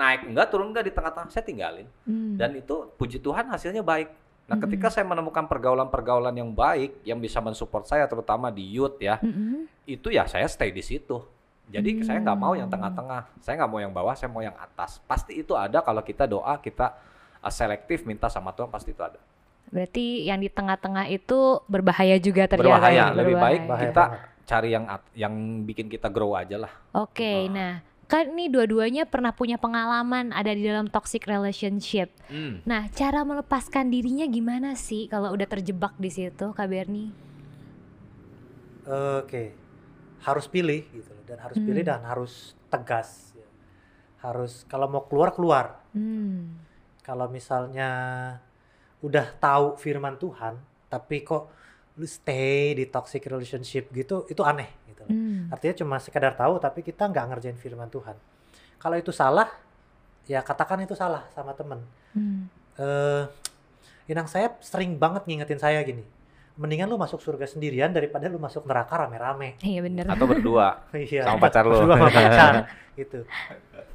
Naik 0.00 0.24
enggak, 0.24 0.46
turun 0.48 0.72
enggak 0.72 0.88
di 0.88 0.92
tengah-tengah 0.96 1.28
saya 1.28 1.44
tinggalin. 1.44 1.84
mm. 2.08 2.40
Dan 2.40 2.56
itu 2.56 2.88
puji 2.96 3.20
Tuhan 3.20 3.44
hasilnya 3.52 3.84
baik. 3.84 4.08
Nah, 4.48 4.56
Mm-mm. 4.56 4.64
ketika 4.64 4.88
saya 4.88 5.04
menemukan 5.04 5.44
pergaulan-pergaulan 5.44 6.32
yang 6.32 6.48
baik 6.50 7.04
yang 7.04 7.20
bisa 7.20 7.36
mensupport 7.38 7.84
saya 7.84 8.08
terutama 8.08 8.48
di 8.48 8.64
youth 8.64 8.96
ya, 8.96 9.20
Mm, 9.20 9.28
mm. 9.28 9.62
itu 9.84 10.08
ya 10.08 10.24
saya 10.24 10.48
stay 10.48 10.72
di 10.72 10.80
situ. 10.80 11.20
Jadi 11.68 12.00
saya 12.00 12.16
nggak 12.18 12.38
mau 12.40 12.56
yang 12.56 12.64
Hmm. 12.64 12.80
tengah-tengah, 12.80 13.28
saya 13.44 13.60
nggak 13.60 13.68
mau 13.68 13.76
yang 13.76 13.92
bawah, 13.92 14.16
saya 14.16 14.32
mau 14.32 14.40
yang 14.40 14.56
atas. 14.56 15.04
Pasti 15.04 15.36
itu 15.36 15.52
ada 15.52 15.84
kalau 15.84 16.00
kita 16.00 16.24
doa, 16.24 16.56
kita 16.56 16.96
uh, 17.38 17.52
selektif 17.52 18.08
minta 18.08 18.32
sama 18.32 18.56
Tuhan 18.56 18.72
pasti 18.72 18.96
itu 18.96 19.04
ada. 19.04 19.20
Berarti 19.68 20.24
yang 20.24 20.40
di 20.40 20.48
tengah-tengah 20.48 21.12
itu 21.12 21.60
berbahaya 21.68 22.16
juga 22.16 22.48
ternyata. 22.48 22.72
Berbahaya, 22.72 22.96
ya? 22.96 23.06
lebih 23.12 23.36
baik 23.36 23.60
Berbahaya. 23.68 23.68
Bahaya 23.68 23.84
kita 23.92 24.04
cari 24.48 24.68
yang 24.72 24.84
yang 25.12 25.34
bikin 25.68 25.92
kita 25.92 26.08
grow 26.08 26.32
aja 26.32 26.56
lah. 26.56 26.72
Oke, 26.96 27.44
Ah. 27.44 27.52
nah 27.52 27.72
kan 28.08 28.32
ini 28.32 28.48
dua-duanya 28.48 29.04
pernah 29.04 29.36
punya 29.36 29.60
pengalaman 29.60 30.32
ada 30.32 30.50
di 30.50 30.64
dalam 30.64 30.88
toxic 30.88 31.28
relationship. 31.28 32.08
Hmm. 32.26 32.64
Nah, 32.64 32.88
cara 32.88 33.20
melepaskan 33.20 33.92
dirinya 33.92 34.24
gimana 34.24 34.72
sih 34.74 35.06
kalau 35.06 35.28
udah 35.30 35.44
terjebak 35.44 35.92
di 36.00 36.08
situ, 36.08 36.56
Kak 36.56 36.66
Berni? 36.66 37.12
Oke, 38.88 39.52
harus 40.24 40.48
pilih 40.48 40.88
gitu 40.88 41.12
loh. 41.12 41.16
dan 41.28 41.44
harus 41.44 41.60
pilih 41.60 41.84
Hmm. 41.84 41.90
dan 41.92 42.00
harus 42.02 42.32
tegas. 42.72 43.36
ya. 43.36 43.44
Harus 44.24 44.64
kalau 44.64 44.88
mau 44.88 45.04
keluar 45.04 45.36
keluar. 45.36 45.84
Hmm. 45.92 46.56
Kalau 47.04 47.28
misalnya 47.28 47.90
udah 49.04 49.36
tahu 49.36 49.76
firman 49.76 50.16
Tuhan, 50.16 50.56
tapi 50.88 51.20
kok 51.20 51.52
lu 51.98 52.06
stay 52.06 52.78
di 52.78 52.86
toxic 52.86 53.26
relationship 53.26 53.90
gitu, 53.90 54.24
itu 54.30 54.42
aneh 54.46 54.70
gitu. 54.86 55.02
Hmm. 55.10 55.50
Artinya 55.50 55.74
cuma 55.82 55.96
sekedar 55.98 56.38
tahu 56.38 56.62
tapi 56.62 56.86
kita 56.86 57.10
nggak 57.10 57.24
ngerjain 57.34 57.58
firman 57.58 57.90
Tuhan. 57.90 58.14
Kalau 58.78 58.96
itu 58.96 59.10
salah, 59.10 59.50
ya 60.30 60.38
katakan 60.46 60.78
itu 60.86 60.94
salah 60.94 61.26
sama 61.34 61.52
temen. 61.58 61.82
Hmm. 62.14 62.46
eh 62.78 63.26
Inang 64.08 64.24
saya 64.24 64.56
sering 64.64 64.96
banget 64.96 65.28
ngingetin 65.28 65.60
saya 65.60 65.84
gini. 65.84 66.00
Mendingan 66.58 66.90
lu 66.90 66.98
masuk 66.98 67.22
surga 67.22 67.46
sendirian 67.46 67.94
daripada 67.94 68.26
lu 68.26 68.36
masuk 68.36 68.66
neraka 68.66 68.98
rame-rame. 68.98 69.54
Iya 69.62 69.78
bener. 69.80 70.04
Atau 70.04 70.26
berdua 70.26 70.82
Iya. 70.92 71.22
sama 71.24 71.38
pacar 71.38 71.62
lu. 71.62 71.78
Berdua 71.78 71.94
sama 71.96 72.10
pacar 72.18 72.54
gitu. 72.92 73.22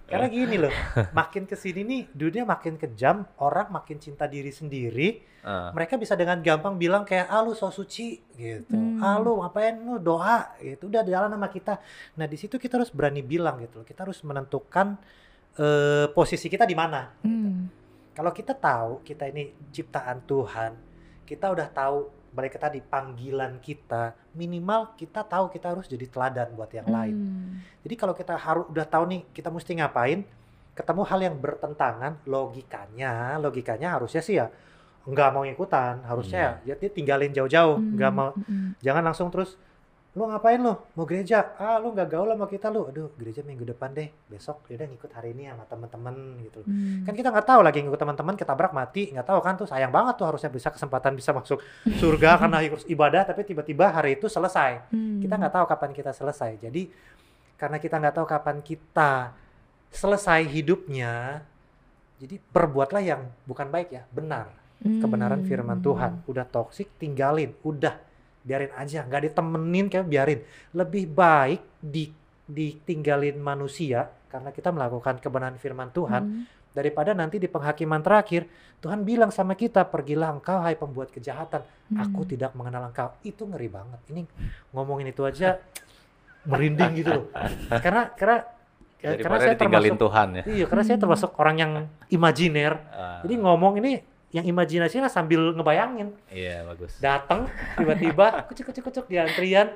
Karena 0.03 0.27
gini 0.29 0.55
loh, 0.55 0.69
makin 1.11 1.43
ke 1.43 1.55
sini 1.55 1.81
nih 1.81 2.01
dunia 2.07 2.43
makin 2.45 2.77
kejam, 2.77 3.25
orang 3.41 3.67
makin 3.67 3.97
cinta 3.97 4.29
diri 4.29 4.47
sendiri. 4.47 5.19
Eh, 5.41 5.69
Mereka 5.73 5.97
bisa 5.97 6.13
dengan 6.13 6.37
gampang 6.37 6.77
bilang 6.77 7.01
kayak, 7.01 7.27
ah 7.27 7.41
lu 7.41 7.51
so 7.51 7.67
suci 7.67 8.21
gitu. 8.31 8.77
Hmm. 8.77 9.01
Ah 9.01 9.17
lu 9.17 9.41
ngapain 9.41 9.73
lu 9.75 9.97
doa 9.97 10.53
gitu. 10.57 10.87
Udah 10.87 11.01
jalan 11.01 11.33
sama 11.33 11.49
kita. 11.49 11.81
Nah 12.15 12.25
di 12.25 12.37
situ 12.37 12.55
kita 12.55 12.77
harus 12.77 12.93
berani 12.93 13.19
bilang 13.19 13.57
gitu 13.59 13.81
loh. 13.81 13.85
Kita 13.85 14.05
harus 14.05 14.21
menentukan 14.21 14.95
eh, 15.57 16.07
posisi 16.09 16.47
kita 16.47 16.63
di 16.63 16.75
mana. 16.77 17.09
gitu. 17.17 17.27
Hmm. 17.27 17.67
Kalau 18.13 18.31
kita 18.31 18.53
tahu 18.53 19.01
kita 19.01 19.25
ini 19.27 19.49
ciptaan 19.67 20.21
Tuhan, 20.23 20.71
kita 21.25 21.49
udah 21.49 21.67
tahu 21.67 21.97
balik 22.33 22.57
ke 22.57 22.59
tadi 22.59 22.81
panggilan 22.81 23.61
kita, 23.61 24.17
minimal 24.33 24.97
kita 24.97 25.21
tahu 25.21 25.53
kita 25.53 25.77
harus 25.77 25.85
jadi 25.85 26.09
teladan 26.09 26.57
buat 26.57 26.73
yang 26.73 26.89
lain. 26.89 27.15
Hmm. 27.15 27.53
Jadi 27.85 27.95
kalau 27.95 28.17
kita 28.17 28.33
harus 28.35 28.65
udah 28.73 28.85
tahu 28.89 29.03
nih 29.05 29.21
kita 29.31 29.53
mesti 29.53 29.71
ngapain, 29.77 30.25
ketemu 30.73 31.01
hal 31.05 31.19
yang 31.21 31.35
bertentangan, 31.37 32.17
logikanya, 32.25 33.37
logikanya 33.37 33.95
harusnya 33.95 34.21
sih 34.25 34.41
ya 34.41 34.49
nggak 35.03 35.29
mau 35.35 35.43
ikutan, 35.43 35.99
harusnya 36.07 36.63
ya 36.63 36.79
dia 36.79 36.87
tinggalin 36.87 37.35
jauh-jauh, 37.35 37.75
nggak 37.75 38.11
Hmm. 38.11 38.17
mau, 38.17 38.29
Hmm. 38.33 38.71
jangan 38.79 39.03
langsung 39.03 39.27
terus 39.29 39.59
lu 40.13 40.29
ngapain 40.29 40.61
lu? 40.61 40.77
Mau 40.93 41.09
gereja? 41.09 41.57
Ah 41.57 41.81
lu 41.81 41.89
nggak 41.89 42.05
gaul 42.13 42.29
sama 42.29 42.45
kita 42.45 42.69
lu. 42.69 42.85
Aduh 42.85 43.09
gereja 43.17 43.41
minggu 43.41 43.65
depan 43.65 43.97
deh. 43.97 44.13
Besok 44.29 44.69
yaudah 44.69 44.85
ngikut 44.85 45.09
hari 45.09 45.33
ini 45.33 45.49
sama 45.49 45.65
teman-teman 45.65 46.15
gitu. 46.45 46.61
Hmm. 46.61 47.01
kan 47.01 47.17
kita 47.17 47.33
nggak 47.33 47.47
tahu 47.49 47.61
lagi 47.65 47.81
ngikut 47.81 47.97
teman-teman 47.97 48.37
ketabrak 48.37 48.71
mati. 48.77 49.09
Nggak 49.09 49.25
tahu 49.25 49.39
kan 49.41 49.53
tuh 49.57 49.65
sayang 49.65 49.89
banget 49.89 50.21
tuh 50.21 50.29
harusnya 50.29 50.53
bisa 50.53 50.69
kesempatan 50.69 51.17
bisa 51.17 51.33
masuk 51.33 51.57
surga 51.97 52.29
karena 52.45 52.61
ikut 52.61 52.85
ibadah 52.85 53.25
tapi 53.25 53.41
tiba-tiba 53.41 53.89
hari 53.89 54.21
itu 54.21 54.29
selesai. 54.29 54.93
Hmm. 54.93 55.17
kita 55.17 55.33
nggak 55.33 55.53
tahu 55.57 55.65
kapan 55.65 55.91
kita 55.97 56.11
selesai. 56.13 56.61
Jadi 56.61 56.93
karena 57.57 57.81
kita 57.81 57.95
nggak 57.97 58.15
tahu 58.21 58.27
kapan 58.29 58.57
kita 58.61 59.33
selesai 59.93 60.45
hidupnya 60.49 61.41
jadi 62.21 62.39
perbuatlah 62.39 63.03
yang 63.03 63.21
bukan 63.43 63.67
baik 63.67 63.89
ya 63.91 64.03
benar. 64.13 64.47
Kebenaran 64.83 65.41
firman 65.47 65.79
Hmm. 65.79 65.85
Tuhan. 65.85 66.11
Udah 66.27 66.45
toksik 66.47 66.91
tinggalin. 66.99 67.55
Udah 67.63 67.95
biarin 68.43 68.71
aja 68.73 69.01
nggak 69.01 69.23
ditemenin 69.25 69.87
kayak 69.87 70.05
biarin 70.05 70.39
lebih 70.71 71.07
baik 71.07 71.63
di 71.79 72.11
ditinggalin 72.43 73.35
manusia 73.35 74.05
karena 74.27 74.51
kita 74.51 74.69
melakukan 74.69 75.17
kebenaran 75.17 75.55
firman 75.55 75.89
Tuhan 75.89 76.23
Hmm. 76.23 76.43
daripada 76.71 77.13
nanti 77.13 77.37
di 77.37 77.47
penghakiman 77.47 78.01
terakhir 78.01 78.43
Tuhan 78.77 79.01
bilang 79.01 79.29
sama 79.29 79.53
kita 79.53 79.85
pergilah 79.85 80.33
engkau 80.33 80.59
hai 80.59 80.75
pembuat 80.75 81.07
kejahatan 81.07 81.63
aku 81.93 82.21
Hmm. 82.21 82.29
tidak 82.29 82.51
mengenal 82.51 82.83
engkau 82.85 83.15
itu 83.23 83.43
ngeri 83.43 83.69
banget 83.69 83.99
ini 84.09 84.27
ngomongin 84.69 85.07
itu 85.07 85.23
aja 85.23 85.55
merinding 86.49 86.91
gitu 86.95 87.09
loh 87.13 87.25
karena 87.73 88.11
karena 88.11 88.37
karena 88.99 89.15
Daripada 89.19 89.39
saya 89.41 89.53
ditinggalin 89.53 89.91
termasuk 89.91 90.03
Tuhan 90.03 90.27
ya. 90.31 90.43
iya 90.49 90.65
karena 90.65 90.83
saya 90.83 90.95
Hmm. 90.95 91.03
termasuk 91.03 91.31
orang 91.37 91.55
yang 91.55 91.71
imajiner 92.09 92.73
Ah, 92.89 93.19
jadi 93.23 93.33
ngomong 93.37 93.73
ini 93.79 93.91
yang 94.33 94.43
imajinasinya 94.43 95.07
sambil 95.07 95.53
ngebayangin. 95.53 96.09
Iya 96.27 96.65
bagus. 96.65 96.97
datang 96.97 97.45
tiba-tiba 97.75 98.25
kucuk 98.49 98.65
kucuk 98.67 98.83
kucuk 98.83 99.05
di 99.05 99.15
antrian. 99.15 99.71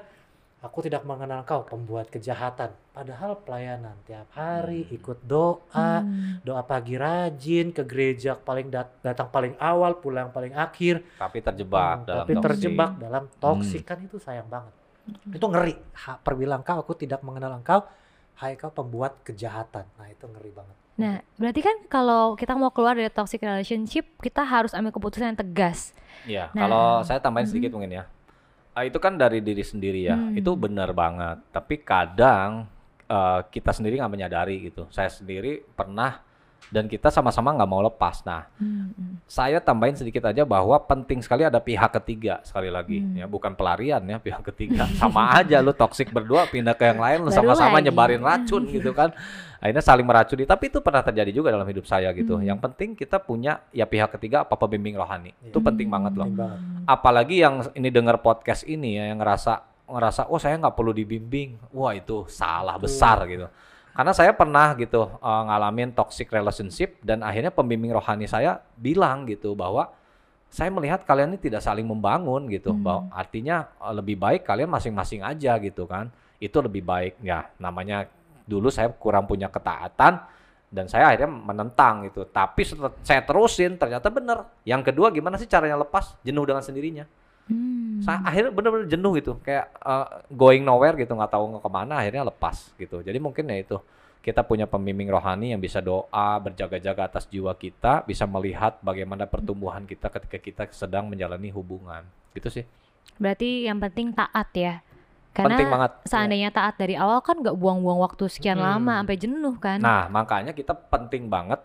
Aku 0.57 0.81
tidak 0.81 1.05
mengenal 1.05 1.45
kau 1.45 1.61
pembuat 1.61 2.09
kejahatan. 2.09 2.73
Padahal 2.89 3.37
pelayanan 3.37 3.93
tiap 4.03 4.25
hari 4.33 4.83
Hmm. 4.83 4.97
ikut 4.97 5.19
doa 5.23 6.01
Hmm. 6.01 6.41
doa 6.41 6.65
pagi 6.65 6.97
rajin 6.97 7.69
ke 7.69 7.85
gereja 7.85 8.33
paling 8.33 8.65
dat- 8.67 8.97
datang 8.99 9.29
paling 9.29 9.53
awal 9.55 9.93
pulang 9.95 10.27
paling 10.27 10.51
akhir. 10.51 11.05
Tapi 11.15 11.37
terjebak 11.39 11.95
Hmm, 11.95 12.07
dalam 12.07 12.19
tapi 12.19 12.33
toksik. 12.33 12.45
terjebak 12.49 12.91
dalam 12.97 13.23
toksik. 13.31 13.81
Kan 13.85 14.01
itu 14.01 14.17
sayang 14.17 14.49
banget. 14.49 14.73
Itu 15.29 15.45
ngeri. 15.45 15.77
Ha, 16.03 16.17
perbilang 16.17 16.59
kau 16.61 16.81
aku 16.81 16.97
tidak 16.97 17.21
mengenal 17.21 17.53
engkau 17.53 17.85
hai 18.37 18.53
kau 18.53 18.69
pembuat 18.69 19.21
kejahatan 19.21 19.85
nah 19.93 20.07
itu 20.07 20.25
ngeri 20.25 20.51
banget 20.51 20.77
Nah, 20.97 21.21
berarti 21.37 21.61
kan 21.61 21.77
kalau 21.85 22.33
kita 22.33 22.57
mau 22.57 22.73
keluar 22.73 22.97
dari 22.97 23.13
toxic 23.13 23.37
relationship, 23.37 24.17
kita 24.17 24.41
harus 24.41 24.73
ambil 24.73 24.89
keputusan 24.89 25.29
yang 25.29 25.37
tegas. 25.37 25.93
Iya, 26.25 26.49
Nah. 26.49 26.61
kalau 26.65 26.85
saya 27.05 27.21
tambahin 27.21 27.45
Mhm. 27.45 27.51
sedikit 27.53 27.69
mungkin 27.69 28.01
ya. 28.01 28.03
Ah, 28.73 28.81
itu 28.81 28.97
kan 28.97 29.13
dari 29.13 29.37
diri 29.37 29.61
sendiri 29.61 30.01
ya. 30.01 30.17
Hmm. 30.17 30.33
Itu 30.33 30.57
benar 30.57 30.97
banget. 30.97 31.37
Tapi 31.53 31.85
kadang 31.85 32.65
eh, 33.05 33.39
kita 33.47 33.71
sendiri 33.71 34.01
nggak 34.01 34.09
menyadari 34.09 34.67
gitu. 34.67 34.83
Saya 34.89 35.07
sendiri 35.07 35.63
pernah 35.71 36.17
dan 36.67 36.85
kita 36.85 37.07
sama-sama 37.07 37.53
nggak 37.53 37.65
mau 37.65 37.79
lepas. 37.79 38.19
Nah, 38.21 38.43
Hmm, 38.55 38.91
hmm. 38.91 39.13
saya 39.23 39.57
tambahin 39.57 39.93
sedikit 39.93 40.25
aja 40.25 40.43
bahwa 40.43 40.75
penting 40.79 41.19
sekali 41.19 41.41
ada 41.41 41.57
pihak 41.57 41.87
ketiga 41.93 42.39
sekali 42.41 42.67
lagi 42.67 42.99
Hmm. 42.99 43.15
ya, 43.15 43.25
bukan 43.25 43.51
pelarian 43.51 44.01
ya 44.01 44.17
pihak 44.17 44.43
ketiga. 44.45 44.83
Sama 44.99 45.31
aja 45.33 45.59
lu 45.59 45.71
toksik 45.71 46.09
berdua 46.09 46.43
pindah 46.45 46.73
ke 46.73 46.83
yang 46.85 46.97
lain 46.97 47.19
lu 47.21 47.31
sama-sama 47.31 47.79
nyebarin 47.79 48.19
racun 48.19 48.67
gitu 48.67 48.91
kan. 48.91 49.15
Akhirnya 49.57 49.81
saling 49.81 50.03
meracuni. 50.03 50.43
Tapi 50.43 50.67
itu 50.67 50.79
pernah 50.79 51.01
terjadi 51.01 51.31
juga 51.31 51.49
dalam 51.49 51.65
hidup 51.65 51.83
saya 51.83 52.11
gitu. 52.11 52.35
Hmm. 52.35 52.45
Yang 52.45 52.59
penting 52.61 52.89
kita 52.93 53.17
punya 53.17 53.63
ya 53.71 53.83
pihak 53.83 54.11
ketiga 54.11 54.43
apa 54.43 54.53
pembimbing 54.53 54.93
rohani. 54.93 55.31
Itu 55.41 55.57
Iya. 55.57 55.65
penting 55.65 55.87
banget 55.87 56.13
loh 56.13 56.27
Penting 56.27 56.37
banget. 56.37 56.59
apalagi 56.85 57.35
yang 57.37 57.55
ini 57.71 57.89
dengar 57.89 58.19
podcast 58.19 58.61
ini 58.63 58.95
ya 58.95 59.07
yang 59.07 59.17
ngerasa 59.17 59.63
ngerasa 59.87 60.27
oh 60.27 60.35
saya 60.35 60.55
nggak 60.57 60.75
perlu 60.75 60.91
dibimbing 60.91 61.55
wah 61.71 61.91
itu 61.91 62.27
salah 62.27 62.75
besar 62.75 63.23
gitu 63.25 63.47
karena 63.97 64.13
saya 64.13 64.29
pernah 64.37 64.77
gitu 64.77 65.09
eh, 65.09 65.41
ngalamin 65.49 65.89
toxic 65.89 66.29
relationship 66.29 67.01
dan 67.01 67.25
akhirnya 67.25 67.49
pembimbing 67.49 67.89
rohani 67.89 68.29
saya 68.29 68.61
bilang 68.77 69.25
gitu 69.25 69.57
bahwa 69.57 69.89
saya 70.53 70.69
melihat 70.69 71.01
kalian 71.01 71.33
ini 71.33 71.41
tidak 71.41 71.65
saling 71.65 71.83
membangun 71.83 72.45
gitu 72.47 72.71
Hmm. 72.71 72.85
bahwa 72.85 73.01
artinya 73.09 73.65
eh, 73.81 73.93
lebih 73.97 74.21
baik 74.21 74.45
kalian 74.45 74.69
masing-masing 74.69 75.25
aja 75.25 75.57
gitu 75.57 75.89
kan. 75.89 76.13
Itu 76.37 76.61
lebih 76.61 76.85
baik. 76.85 77.17
Ya 77.25 77.49
namanya 77.57 78.05
dulu 78.45 78.69
saya 78.69 78.93
kurang 78.93 79.25
punya 79.25 79.49
ketaatan 79.49 80.21
dan 80.69 80.85
saya 80.85 81.09
akhirnya 81.09 81.33
menentang 81.33 82.05
gitu. 82.05 82.21
Tapi 82.29 82.69
saya 83.01 83.25
terusin 83.25 83.81
ternyata 83.81 84.13
benar. 84.13 84.45
Yang 84.61 84.93
kedua 84.93 85.09
gimana 85.09 85.41
sih 85.41 85.49
caranya 85.49 85.81
lepas? 85.81 86.13
Jenuh 86.21 86.45
dengan 86.45 86.61
sendirinya 86.61 87.09
Hmm. 87.47 88.03
akhirnya 88.03 88.51
bener-bener 88.51 88.87
jenuh 88.87 89.15
gitu 89.15 89.39
kayak 89.39 89.71
uh, 89.79 90.21
going 90.27 90.61
nowhere 90.61 90.95
gitu 90.95 91.11
nggak 91.11 91.31
tahu 91.31 91.55
nggak 91.55 91.63
ke 91.63 91.71
mana 91.71 91.93
akhirnya 91.99 92.27
lepas 92.27 92.71
gitu 92.75 92.99
jadi 92.99 93.15
mungkin 93.17 93.47
ya 93.47 93.63
itu 93.63 93.77
kita 94.19 94.43
punya 94.43 94.67
pembimbing 94.67 95.07
rohani 95.07 95.55
yang 95.55 95.61
bisa 95.63 95.79
doa, 95.79 96.35
berjaga-jaga 96.43 97.07
atas 97.07 97.31
jiwa 97.31 97.55
kita, 97.55 98.03
bisa 98.03 98.27
melihat 98.27 98.75
bagaimana 98.83 99.23
pertumbuhan 99.23 99.87
kita 99.87 100.11
ketika 100.11 100.35
kita 100.35 100.63
sedang 100.75 101.07
menjalani 101.07 101.47
hubungan. 101.47 102.03
Gitu 102.35 102.51
sih. 102.51 102.63
Berarti 103.15 103.71
yang 103.71 103.79
penting 103.79 104.11
taat 104.11 104.51
ya. 104.51 104.83
Karena 105.31 105.55
Penting 105.55 105.67
banget. 105.71 105.91
seandainya 106.03 106.49
taat 106.51 106.75
dari 106.75 106.99
awal 106.99 107.23
kan 107.23 107.39
nggak 107.39 107.55
buang-buang 107.55 108.03
waktu 108.03 108.27
sekian 108.27 108.59
Hmm. 108.59 108.67
lama 108.67 108.99
sampai 108.99 109.15
jenuh 109.15 109.55
kan. 109.63 109.79
Nah, 109.79 110.11
makanya 110.11 110.51
kita 110.51 110.75
penting 110.75 111.31
banget 111.31 111.63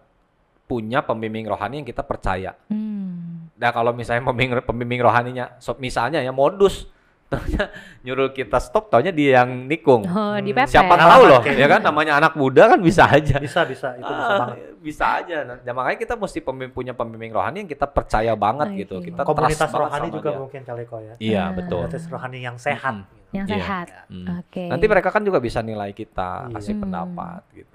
punya 0.70 1.02
pembimbing 1.02 1.50
rohani 1.50 1.82
yang 1.82 1.88
kita 1.88 2.06
percaya. 2.06 2.54
Hmm. 2.70 3.31
Nah, 3.62 3.70
kalau 3.70 3.94
misalnya 3.94 4.26
pembimbing, 4.26 4.58
pembimbing 4.60 5.00
rohaninya, 5.00 5.54
so, 5.56 5.78
misalnya 5.78 6.18
ya 6.18 6.34
modus, 6.34 6.90
taunya 7.30 7.70
nyuruh 8.02 8.28
kita 8.28 8.58
stop, 8.58 8.90
taunya 8.90 9.08
dia 9.08 9.40
yang 9.40 9.64
nikung. 9.64 10.02
Oh, 10.04 10.34
Hmm. 10.34 10.42
dipepet. 10.42 10.68
Siapa 10.68 10.92
Alamat 10.92 11.08
tahu 11.08 11.22
loh, 11.24 11.40
ya 11.46 11.66
kan 11.66 11.80
namanya 11.80 12.12
anak 12.18 12.34
muda 12.34 12.68
kan 12.68 12.78
bisa 12.78 13.06
aja. 13.06 13.38
Bisa 13.38 13.62
bisa 13.64 13.94
itu 13.94 14.04
bisa 14.04 14.28
Ah, 14.28 14.38
banget. 14.42 14.56
bisa 14.82 15.04
aja. 15.16 15.36
Nah, 15.46 15.72
makanya 15.72 15.98
kita 16.02 16.14
mesti 16.14 16.38
pembimbing, 16.38 16.74
punya 16.74 16.92
pembimbing 16.92 17.30
rohani 17.30 17.62
yang 17.62 17.70
kita 17.70 17.86
percaya 17.86 18.34
banget 18.34 18.68
Oke. 18.68 18.78
gitu. 18.82 18.96
Kita 19.00 19.22
Komunitas 19.22 19.70
rohani 19.70 20.08
juga 20.10 20.28
dia. 20.28 20.40
mungkin 20.42 20.60
kali 20.60 20.82
kok 20.84 21.00
ya. 21.00 21.14
Iya, 21.16 21.40
Ah. 21.40 21.48
betul. 21.54 21.80
Komunitas 21.80 22.04
rohani 22.10 22.38
yang 22.42 22.56
sehat. 22.58 22.94
Gitu. 23.00 23.16
Yang 23.32 23.46
Iya. 23.46 23.54
sehat. 23.56 23.86
Hmm. 24.10 24.26
Oke. 24.36 24.64
Nanti 24.68 24.84
mereka 24.84 25.08
kan 25.08 25.22
juga 25.22 25.38
bisa 25.38 25.62
nilai 25.62 25.94
kita, 25.94 26.50
Iya. 26.50 26.54
kasih 26.58 26.74
Hmm. 26.74 26.82
pendapat 26.84 27.42
gitu. 27.54 27.71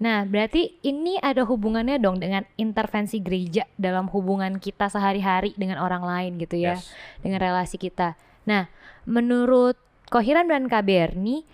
Nah, 0.00 0.24
berarti 0.24 0.80
ini 0.80 1.20
ada 1.20 1.44
hubungannya 1.44 2.00
dong 2.00 2.18
dengan 2.18 2.48
intervensi 2.56 3.20
gereja 3.20 3.68
dalam 3.76 4.08
hubungan 4.08 4.56
kita 4.56 4.88
sehari-hari 4.88 5.52
dengan 5.54 5.76
orang 5.76 6.00
lain 6.00 6.32
gitu 6.40 6.56
ya, 6.56 6.80
Yes. 6.80 6.88
dengan 7.20 7.36
relasi 7.38 7.76
kita. 7.76 8.16
Nah, 8.48 8.72
menurut 9.04 9.76
Kohiran 10.08 10.48
dan 10.48 10.66
Kak 10.66 10.88
Berni, 10.88 11.44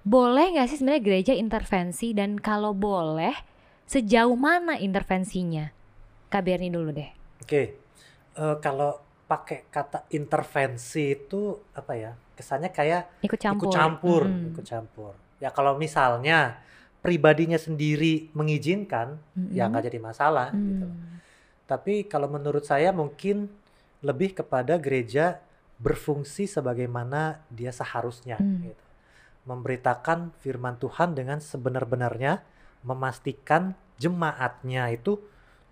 boleh 0.00 0.54
nggak 0.54 0.70
sih 0.70 0.78
sebenarnya 0.78 1.02
gereja 1.02 1.32
intervensi 1.34 2.14
dan 2.14 2.38
kalau 2.38 2.72
boleh, 2.72 3.34
sejauh 3.84 4.38
mana 4.38 4.78
intervensinya? 4.78 5.68
Kak 6.30 6.46
Berni 6.46 6.70
dulu 6.70 6.94
deh. 6.94 7.10
Oke. 7.42 7.62
Eh, 8.32 8.56
kalau 8.62 8.96
pakai 9.26 9.66
kata 9.66 10.06
intervensi 10.10 11.10
itu 11.12 11.58
apa 11.74 11.92
ya? 11.92 12.14
Kesannya 12.32 12.70
kayak 12.70 13.20
Ikut 13.20 13.36
campur. 13.36 13.66
ikut 13.66 13.74
campur, 13.74 14.22
Mm-mm. 14.24 14.50
ikut 14.54 14.64
campur. 14.64 15.12
Ya 15.42 15.50
kalau 15.50 15.74
misalnya 15.74 16.56
pribadinya 17.00 17.56
sendiri 17.56 18.28
mengizinkan, 18.36 19.16
ya 19.50 19.64
Mm-mm. 19.66 19.70
nggak 19.72 19.84
jadi 19.88 19.98
masalah 20.00 20.52
Hmm. 20.52 20.66
gitu. 20.68 20.86
Tapi 21.64 22.04
kalau 22.04 22.28
menurut 22.28 22.66
saya 22.66 22.92
mungkin 22.92 23.48
lebih 24.04 24.36
kepada 24.36 24.76
gereja 24.76 25.40
berfungsi 25.80 26.44
sebagaimana 26.44 27.40
dia 27.48 27.72
seharusnya 27.72 28.36
Hmm. 28.36 28.68
gitu. 28.68 28.84
Memberitakan 29.48 30.36
firman 30.44 30.76
Tuhan 30.76 31.16
dengan 31.16 31.40
sebenar-benarnya, 31.40 32.44
memastikan 32.84 33.72
jemaatnya 33.96 34.92
itu 34.92 35.20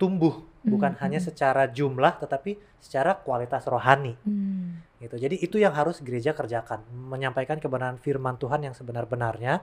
tumbuh 0.00 0.44
bukan 0.64 0.96
Hmm, 0.96 1.00
hanya 1.04 1.20
hmm. 1.20 1.28
secara 1.28 1.68
jumlah 1.68 2.20
tetapi 2.20 2.56
secara 2.80 3.16
kualitas 3.20 3.68
rohani 3.68 4.16
Hmm. 4.24 4.80
gitu. 5.00 5.20
Jadi 5.20 5.44
itu 5.44 5.60
yang 5.60 5.76
harus 5.76 6.00
gereja 6.00 6.32
kerjakan, 6.32 6.84
menyampaikan 6.88 7.60
kebenaran 7.60 8.00
firman 8.00 8.40
Tuhan 8.40 8.64
yang 8.64 8.72
sebenar-benarnya. 8.72 9.60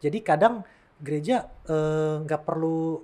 Jadi 0.00 0.20
kadang 0.20 0.64
gereja 1.02 1.46
eh, 1.68 2.16
nggak 2.24 2.42
perlu 2.46 3.00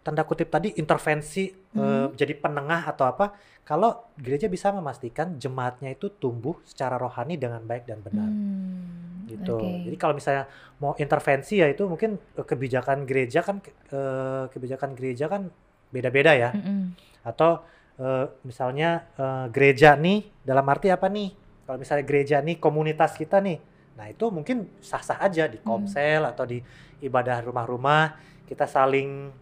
tanda 0.00 0.24
kutip 0.24 0.48
tadi 0.48 0.72
intervensi 0.80 1.50
eh, 1.50 2.06
Mhm. 2.10 2.16
jadi 2.16 2.34
penengah 2.40 2.82
atau 2.90 3.04
apa. 3.08 3.26
Kalau 3.68 4.10
gereja 4.18 4.50
bisa 4.50 4.74
memastikan 4.74 5.38
jemaatnya 5.38 5.94
itu 5.94 6.10
tumbuh 6.10 6.58
secara 6.66 6.98
rohani 6.98 7.38
dengan 7.38 7.62
baik 7.62 7.86
dan 7.86 8.02
benar 8.02 8.26
Hmm, 8.26 9.28
gitu. 9.30 9.78
oke. 9.78 9.84
Jadi 9.86 9.96
kalau 10.00 10.14
misalnya 10.18 10.44
mau 10.82 10.96
intervensi 10.98 11.60
ya 11.62 11.68
itu 11.70 11.86
mungkin 11.86 12.18
eh, 12.38 12.46
kebijakan 12.46 13.04
gereja 13.06 13.40
kan 13.46 13.62
eh, 13.92 14.44
kebijakan 14.50 14.90
gereja 14.98 15.26
kan 15.30 15.46
beda-beda 15.94 16.32
ya 16.34 16.50
Mm-mm. 16.54 16.94
atau 17.26 17.60
eh, 18.00 18.26
misalnya 18.48 19.06
gereja 19.52 19.94
nih 19.98 20.24
dalam 20.42 20.64
arti 20.66 20.88
apa 20.88 21.06
nih 21.10 21.30
kalau 21.66 21.78
misalnya 21.78 22.04
gereja 22.06 22.36
nih 22.42 22.56
komunitas 22.58 23.14
kita 23.18 23.38
nih 23.44 23.58
nah 23.98 24.06
itu 24.08 24.32
mungkin 24.32 24.70
sah-sah 24.80 25.20
aja 25.20 25.44
di 25.50 25.60
Hmm. 25.60 25.66
komsel 25.66 26.24
atau 26.24 26.48
di 26.48 26.58
ibadah 27.00 27.42
rumah-rumah 27.42 28.16
kita 28.46 28.64
saling 28.64 29.32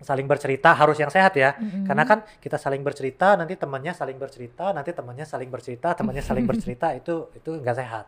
saling 0.00 0.24
bercerita 0.24 0.72
harus 0.72 0.96
yang 0.96 1.12
sehat 1.12 1.36
ya 1.36 1.52
Mm-mm. 1.60 1.84
karena 1.84 2.08
kan 2.08 2.18
kita 2.40 2.56
saling 2.56 2.80
bercerita 2.80 3.36
nanti 3.36 3.52
temannya 3.52 3.92
saling 3.92 4.16
bercerita 4.16 4.72
nanti 4.72 4.96
temannya 4.96 5.28
saling 5.28 5.52
bercerita 5.52 5.92
temannya 5.92 6.24
saling 6.24 6.48
bercerita 6.48 6.88
itu 6.96 7.28
itu 7.36 7.50
nggak 7.60 7.76
sehat 7.76 8.06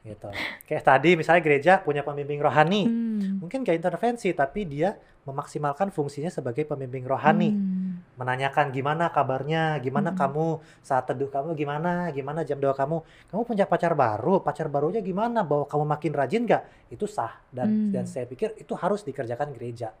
gitu 0.00 0.30
kayak 0.64 0.80
tadi 0.80 1.18
misalnya 1.18 1.42
gereja 1.44 1.72
punya 1.82 2.00
pembimbing 2.00 2.40
rohani 2.40 2.88
Hmm. 2.88 3.42
mungkin 3.42 3.66
gak 3.66 3.74
intervensi 3.76 4.30
tapi 4.32 4.64
dia 4.64 4.94
memaksimalkan 5.26 5.90
fungsinya 5.90 6.30
sebagai 6.30 6.64
pembimbing 6.64 7.04
rohani 7.04 7.50
Hmm. 7.52 7.85
Menanyakan 8.16 8.72
gimana 8.72 9.12
kabarnya, 9.12 9.76
gimana 9.84 10.12
Mm. 10.12 10.18
kamu 10.18 10.46
saat 10.80 11.04
teduh 11.04 11.28
kamu 11.28 11.52
gimana, 11.52 12.08
gimana 12.16 12.42
jam 12.48 12.56
doa 12.56 12.72
kamu, 12.72 13.04
kamu 13.28 13.42
punya 13.44 13.64
pacar 13.68 13.92
baru, 13.92 14.40
pacar 14.40 14.72
barunya 14.72 15.04
gimana, 15.04 15.44
bahwa 15.44 15.68
kamu 15.68 15.84
makin 15.84 16.12
rajin 16.16 16.48
nggak, 16.48 16.92
itu 16.96 17.04
sah 17.04 17.36
dan 17.52 17.68
Mm. 17.68 17.92
dan 17.92 18.04
saya 18.08 18.24
pikir 18.24 18.56
itu 18.56 18.72
harus 18.72 19.04
dikerjakan 19.04 19.52
gereja. 19.52 19.92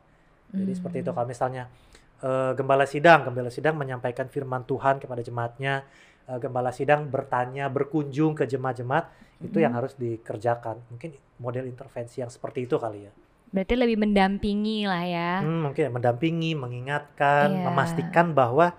Jadi 0.54 0.72
Hmm. 0.72 0.78
seperti 0.78 0.96
itu 1.04 1.10
kalau 1.12 1.28
misalnya 1.28 1.68
eh, 2.16 2.52
gembala 2.56 2.88
sidang, 2.88 3.28
gembala 3.28 3.52
sidang 3.52 3.76
menyampaikan 3.76 4.32
firman 4.32 4.64
Tuhan 4.64 4.96
kepada 4.96 5.20
jemaatnya, 5.20 5.84
eh, 6.24 6.38
gembala 6.40 6.72
sidang 6.72 7.12
bertanya, 7.12 7.68
berkunjung 7.68 8.32
ke 8.32 8.48
jemaat-jemaat, 8.48 9.04
itu 9.44 9.60
yang 9.60 9.76
Mm. 9.76 9.78
harus 9.84 9.92
dikerjakan. 10.00 10.80
Mungkin 10.88 11.12
model 11.36 11.68
intervensi 11.68 12.24
yang 12.24 12.32
seperti 12.32 12.64
itu 12.64 12.80
kali 12.80 13.04
ya. 13.04 13.12
Berarti 13.50 13.74
lebih 13.74 13.96
mendampingi 13.96 14.84
lah 14.84 15.02
ya. 15.02 15.30
Hmm, 15.40 15.70
mungkin 15.70 15.90
mendampingi, 15.90 16.52
mengingatkan, 16.54 17.48
Iya. 17.52 17.62
memastikan 17.64 18.32
bahwa 18.32 18.74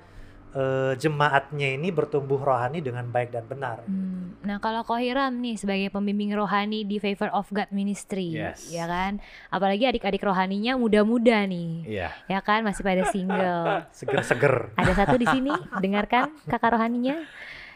eh, 0.49 0.97
jemaatnya 0.97 1.77
ini 1.77 1.93
bertumbuh 1.93 2.41
rohani 2.41 2.81
dengan 2.81 3.05
baik 3.05 3.29
dan 3.29 3.45
benar. 3.45 3.85
Hmm, 3.85 4.41
Nah 4.41 4.57
kalau 4.57 4.81
Kohiram 4.81 5.37
nih 5.37 5.53
sebagai 5.53 5.93
pembimbing 5.93 6.33
rohani 6.33 6.81
di 6.81 6.97
Favor 6.97 7.29
of 7.29 7.45
God 7.51 7.69
Ministry, 7.69 8.33
Yes. 8.33 8.65
ya 8.65 8.89
kan? 8.89 9.21
Apalagi 9.49 9.85
adik-adik 9.85 10.23
rohaninya 10.23 10.73
muda-muda 10.73 11.45
nih, 11.45 11.85
Iya. 11.85 12.09
ya 12.25 12.39
kan? 12.41 12.65
Masih 12.65 12.81
pada 12.81 13.05
single. 13.05 13.85
Seger-seger. 13.99 14.73
Ada 14.73 14.93
satu 14.97 15.19
di 15.19 15.27
sini, 15.27 15.53
dengarkan 15.77 16.33
kakak 16.49 16.73
rohaninya. 16.73 17.21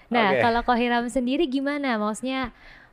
Nah 0.09 0.33
Oke. 0.33 0.41
kalau 0.41 0.61
Kohiram 0.65 1.05
sendiri 1.05 1.45
gimana? 1.45 1.95
Maksudnya 1.95 2.49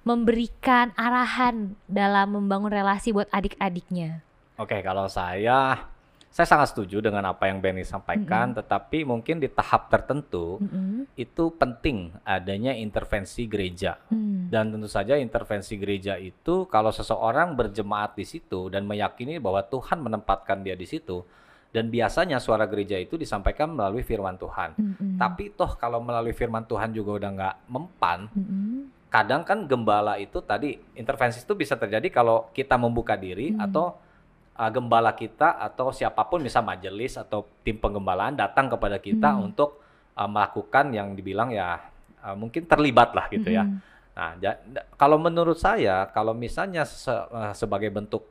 memberikan 0.09 0.97
arahan 0.97 1.77
dalam 1.85 2.41
membangun 2.41 2.73
relasi 2.73 3.13
buat 3.13 3.29
adik-adiknya. 3.29 4.25
Oke, 4.57 4.81
kalau 4.81 5.05
saya 5.05 5.85
saya 6.33 6.55
sangat 6.55 6.73
setuju 6.73 7.03
dengan 7.03 7.29
apa 7.29 7.51
yang 7.51 7.59
Benny 7.61 7.85
sampaikan, 7.85 8.57
tetapi 8.57 9.05
mungkin 9.05 9.43
di 9.43 9.51
tahap 9.53 9.93
tertentu 9.93 10.63
Mm-mm. 10.63 11.05
itu 11.19 11.51
penting 11.57 12.15
adanya 12.25 12.73
intervensi 12.73 13.45
gereja. 13.45 14.01
Hmm. 14.09 14.47
Dan 14.49 14.73
tentu 14.73 14.89
saja 14.89 15.19
intervensi 15.19 15.77
gereja 15.77 16.15
itu 16.17 16.65
kalau 16.71 16.95
seseorang 16.95 17.59
berjemaat 17.59 18.17
di 18.17 18.25
situ 18.25 18.71
dan 18.73 18.87
meyakini 18.89 19.43
bahwa 19.43 19.61
Tuhan 19.67 19.99
menempatkan 20.01 20.63
dia 20.63 20.79
di 20.79 20.87
situ 20.87 21.21
dan 21.69 21.93
biasanya 21.93 22.41
suara 22.41 22.65
gereja 22.65 22.97
itu 22.97 23.21
disampaikan 23.21 23.69
melalui 23.75 24.01
firman 24.01 24.41
Tuhan. 24.41 24.73
Mm-mm. 24.79 25.21
Tapi 25.21 25.53
toh 25.53 25.77
kalau 25.77 26.01
melalui 26.01 26.33
firman 26.33 26.65
Tuhan 26.65 26.97
juga 26.97 27.19
udah 27.19 27.31
nggak 27.35 27.57
mempan, 27.69 28.29
Mm-mm. 28.33 28.98
Kadang 29.09 29.41
kan 29.43 29.65
gembala 29.65 30.21
itu 30.21 30.45
tadi 30.45 30.77
intervensi 30.93 31.41
itu 31.41 31.57
bisa 31.57 31.75
terjadi 31.75 32.13
kalau 32.13 32.53
kita 32.53 32.77
membuka 32.77 33.17
diri 33.17 33.57
Hmm. 33.57 33.65
atau 33.65 33.97
uh, 34.55 34.71
gembala 34.71 35.17
kita 35.17 35.57
atau 35.59 35.89
siapa 35.91 36.29
pun 36.29 36.45
bisa 36.45 36.61
majelis 36.61 37.17
atau 37.17 37.49
tim 37.65 37.81
penggembalaan 37.81 38.37
datang 38.37 38.69
kepada 38.69 39.01
kita 39.01 39.33
Hmm. 39.33 39.49
untuk 39.49 39.81
uh, 40.13 40.29
melakukan 40.29 40.93
yang 40.93 41.17
dibilang 41.17 41.49
ya 41.49 41.81
uh, 42.21 42.37
mungkin 42.37 42.69
terlibat 42.69 43.17
lah 43.17 43.27
gitu 43.33 43.49
ya. 43.49 43.65
Mm-mm. 43.65 43.81
Nah, 44.19 44.35
ja- 44.43 44.59
da- 44.67 44.85
kalau 44.99 45.15
menurut 45.17 45.57
saya 45.57 46.11
kalau 46.11 46.35
misalnya 46.35 46.83
se- 46.83 47.09
uh, 47.31 47.55
sebagai 47.55 47.89
bentuk 47.89 48.27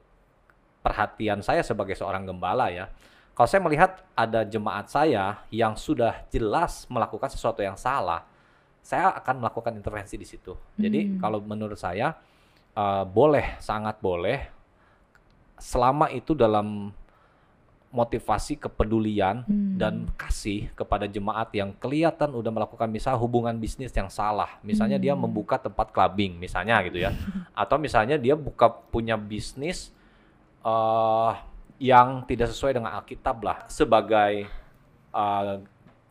perhatian 0.84 1.42
saya 1.44 1.64
sebagai 1.66 1.96
seorang 1.96 2.24
gembala 2.24 2.70
ya, 2.72 2.88
kalau 3.34 3.48
saya 3.48 3.62
melihat 3.64 4.04
ada 4.14 4.44
jemaat 4.44 4.88
saya 4.88 5.42
yang 5.52 5.76
sudah 5.76 6.28
jelas 6.28 6.86
melakukan 6.88 7.32
sesuatu 7.32 7.60
yang 7.64 7.76
salah, 7.80 8.24
saya 8.88 9.12
akan 9.20 9.44
melakukan 9.44 9.76
intervensi 9.76 10.16
di 10.16 10.24
situ. 10.24 10.56
Jadi 10.80 11.00
Hmm. 11.04 11.20
kalau 11.20 11.44
menurut 11.44 11.76
saya 11.76 12.16
uh, 12.72 13.04
boleh, 13.04 13.60
sangat 13.60 14.00
boleh, 14.00 14.48
selama 15.60 16.08
itu 16.08 16.32
dalam 16.32 16.96
motivasi 17.88 18.56
kepedulian 18.56 19.44
Hmm. 19.44 19.76
dan 19.76 19.94
kasih 20.16 20.72
kepada 20.72 21.04
jemaat 21.04 21.52
yang 21.52 21.76
kelihatan 21.76 22.32
udah 22.32 22.52
melakukan 22.52 22.88
misal 22.88 23.20
hubungan 23.20 23.60
bisnis 23.60 23.92
yang 23.92 24.08
salah. 24.08 24.56
Misalnya 24.64 24.96
dia 24.96 25.12
Hmm. 25.16 25.28
membuka 25.28 25.60
tempat 25.60 25.92
clubbing 25.92 26.40
misalnya 26.40 26.80
gitu 26.88 27.04
ya. 27.04 27.12
Atau 27.62 27.76
misalnya 27.80 28.16
dia 28.16 28.40
buka 28.40 28.72
punya 28.72 29.20
bisnis 29.20 29.92
eh 30.64 31.34
yang 31.78 32.24
tidak 32.26 32.50
sesuai 32.52 32.74
dengan 32.76 32.96
Alkitab 32.96 33.38
lah 33.44 33.58
sebagai 33.68 34.48
eh, 35.12 35.56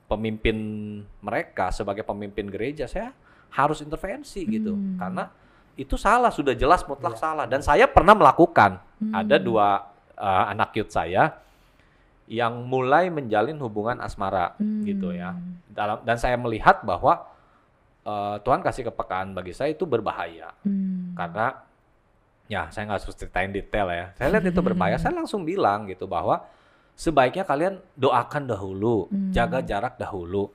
pemimpin 0.07 0.57
mereka 1.21 1.71
sebagai 1.71 2.03
pemimpin 2.03 2.47
gereja 2.47 2.87
saya 2.87 3.11
harus 3.51 3.83
intervensi 3.83 4.47
gitu. 4.47 4.75
Hmm. 4.75 4.97
Karena 4.97 5.25
itu 5.77 5.95
salah 5.95 6.31
sudah 6.31 6.57
jelas 6.57 6.87
mutlak 6.87 7.15
Iya. 7.15 7.21
salah 7.21 7.45
dan 7.45 7.61
saya 7.61 7.85
pernah 7.85 8.17
melakukan 8.17 8.81
Hmm. 8.97 9.13
ada 9.13 9.37
dua 9.37 9.69
eh, 10.17 10.45
anak 10.49 10.73
youth 10.73 10.89
saya 10.89 11.37
yang 12.27 12.65
mulai 12.65 13.07
menjalin 13.07 13.61
hubungan 13.61 14.01
asmara 14.01 14.57
Hmm. 14.57 14.83
gitu 14.83 15.13
ya. 15.13 15.37
Dalam 15.69 16.01
dan 16.03 16.17
saya 16.17 16.35
melihat 16.35 16.81
bahwa 16.83 17.29
eh, 18.03 18.37
Tuhan 18.41 18.63
kasih 18.63 18.87
kepekaan 18.89 19.35
bagi 19.35 19.51
saya 19.51 19.75
itu 19.75 19.83
berbahaya 19.85 20.55
Hmm. 20.63 21.13
karena 21.13 21.59
ya 22.47 22.71
saya 22.71 22.87
nggak 22.87 23.03
harus 23.03 23.19
ceritain 23.19 23.51
detail 23.51 23.91
ya. 23.91 24.15
Saya 24.15 24.31
lihat 24.33 24.47
itu 24.47 24.61
berbahaya, 24.63 24.95
saya 25.03 25.13
langsung 25.13 25.43
bilang 25.43 25.85
gitu 25.85 26.07
bahwa 26.07 26.47
sebaiknya 26.97 27.45
kalian 27.45 27.77
doakan 27.95 28.49
dahulu, 28.49 29.07
Hmm. 29.07 29.31
jaga 29.31 29.61
jarak 29.61 29.95
dahulu 29.95 30.49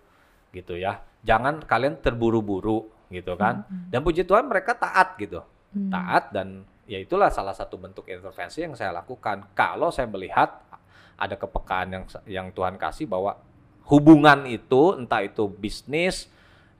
gitu 0.51 0.75
ya. 0.75 0.99
Jangan 1.21 1.61
kalian 1.61 2.01
terburu-buru 2.01 2.89
gitu 3.07 3.37
kan. 3.37 3.61
Dan 3.87 4.01
puji 4.01 4.25
Tuhan 4.25 4.49
mereka 4.49 4.73
taat 4.73 5.15
gitu. 5.15 5.45
Hmm. 5.71 5.87
Taat 5.87 6.33
dan 6.33 6.65
ya 6.83 6.97
itulah 6.97 7.29
salah 7.29 7.53
satu 7.53 7.77
bentuk 7.77 8.09
intervensi 8.09 8.59
yang 8.59 8.73
saya 8.73 8.91
lakukan. 8.91 9.53
Kalau 9.53 9.93
saya 9.93 10.09
melihat 10.09 10.65
ada 11.15 11.35
kepekaan 11.37 11.87
yang 11.93 12.03
yang 12.25 12.47
Tuhan 12.49 12.75
kasih 12.75 13.05
bahwa 13.05 13.37
hubungan 13.85 14.43
itu 14.45 14.97
entah 14.97 15.21
itu 15.21 15.45
bisnis 15.45 16.25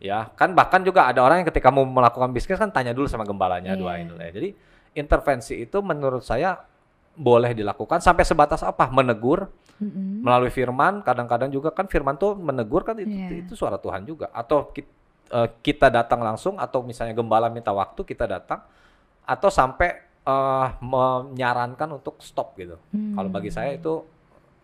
ya 0.02 0.26
kan 0.34 0.58
bahkan 0.58 0.82
juga 0.82 1.06
ada 1.06 1.22
orang 1.22 1.46
yang 1.46 1.48
ketika 1.48 1.70
mau 1.70 1.86
melakukan 1.86 2.34
bisnis 2.34 2.58
kan 2.58 2.74
tanya 2.74 2.90
dulu 2.90 3.06
sama 3.06 3.22
gembalanya 3.22 3.78
Iya. 3.78 3.80
doain 3.80 4.10
dulu 4.10 4.18
ya. 4.18 4.32
Jadi 4.34 4.50
intervensi 4.98 5.62
itu 5.62 5.78
menurut 5.80 6.26
saya 6.26 6.58
boleh 7.12 7.52
dilakukan 7.52 8.00
sampai 8.00 8.24
sebatas 8.24 8.62
apa? 8.62 8.88
Menegur 8.88 9.52
Mm-mm. 9.78 10.24
melalui 10.24 10.50
firman. 10.50 11.02
Kadang-kadang 11.02 11.50
juga 11.50 11.70
kan 11.70 11.86
firman 11.86 12.16
tuh 12.16 12.34
menegur 12.34 12.82
kan 12.82 12.96
itu, 12.96 13.12
Iya. 13.12 13.44
itu 13.44 13.54
suara 13.54 13.76
Tuhan 13.76 14.04
juga. 14.04 14.32
Atau 14.32 14.72
ki- 14.72 14.88
eh, 15.30 15.50
kita 15.62 15.88
datang 15.88 16.20
langsung 16.20 16.56
atau 16.56 16.82
misalnya 16.82 17.12
gembala 17.12 17.48
minta 17.48 17.72
waktu 17.72 18.02
kita 18.02 18.26
datang 18.26 18.64
atau 19.24 19.50
sampai 19.50 20.08
eh, 20.22 20.68
menyarankan 20.82 21.90
untuk 21.92 22.22
stop 22.22 22.54
gitu. 22.54 22.78
Hmm. 22.94 23.18
Kalau 23.18 23.30
bagi 23.30 23.50
saya 23.50 23.74
itu 23.74 24.06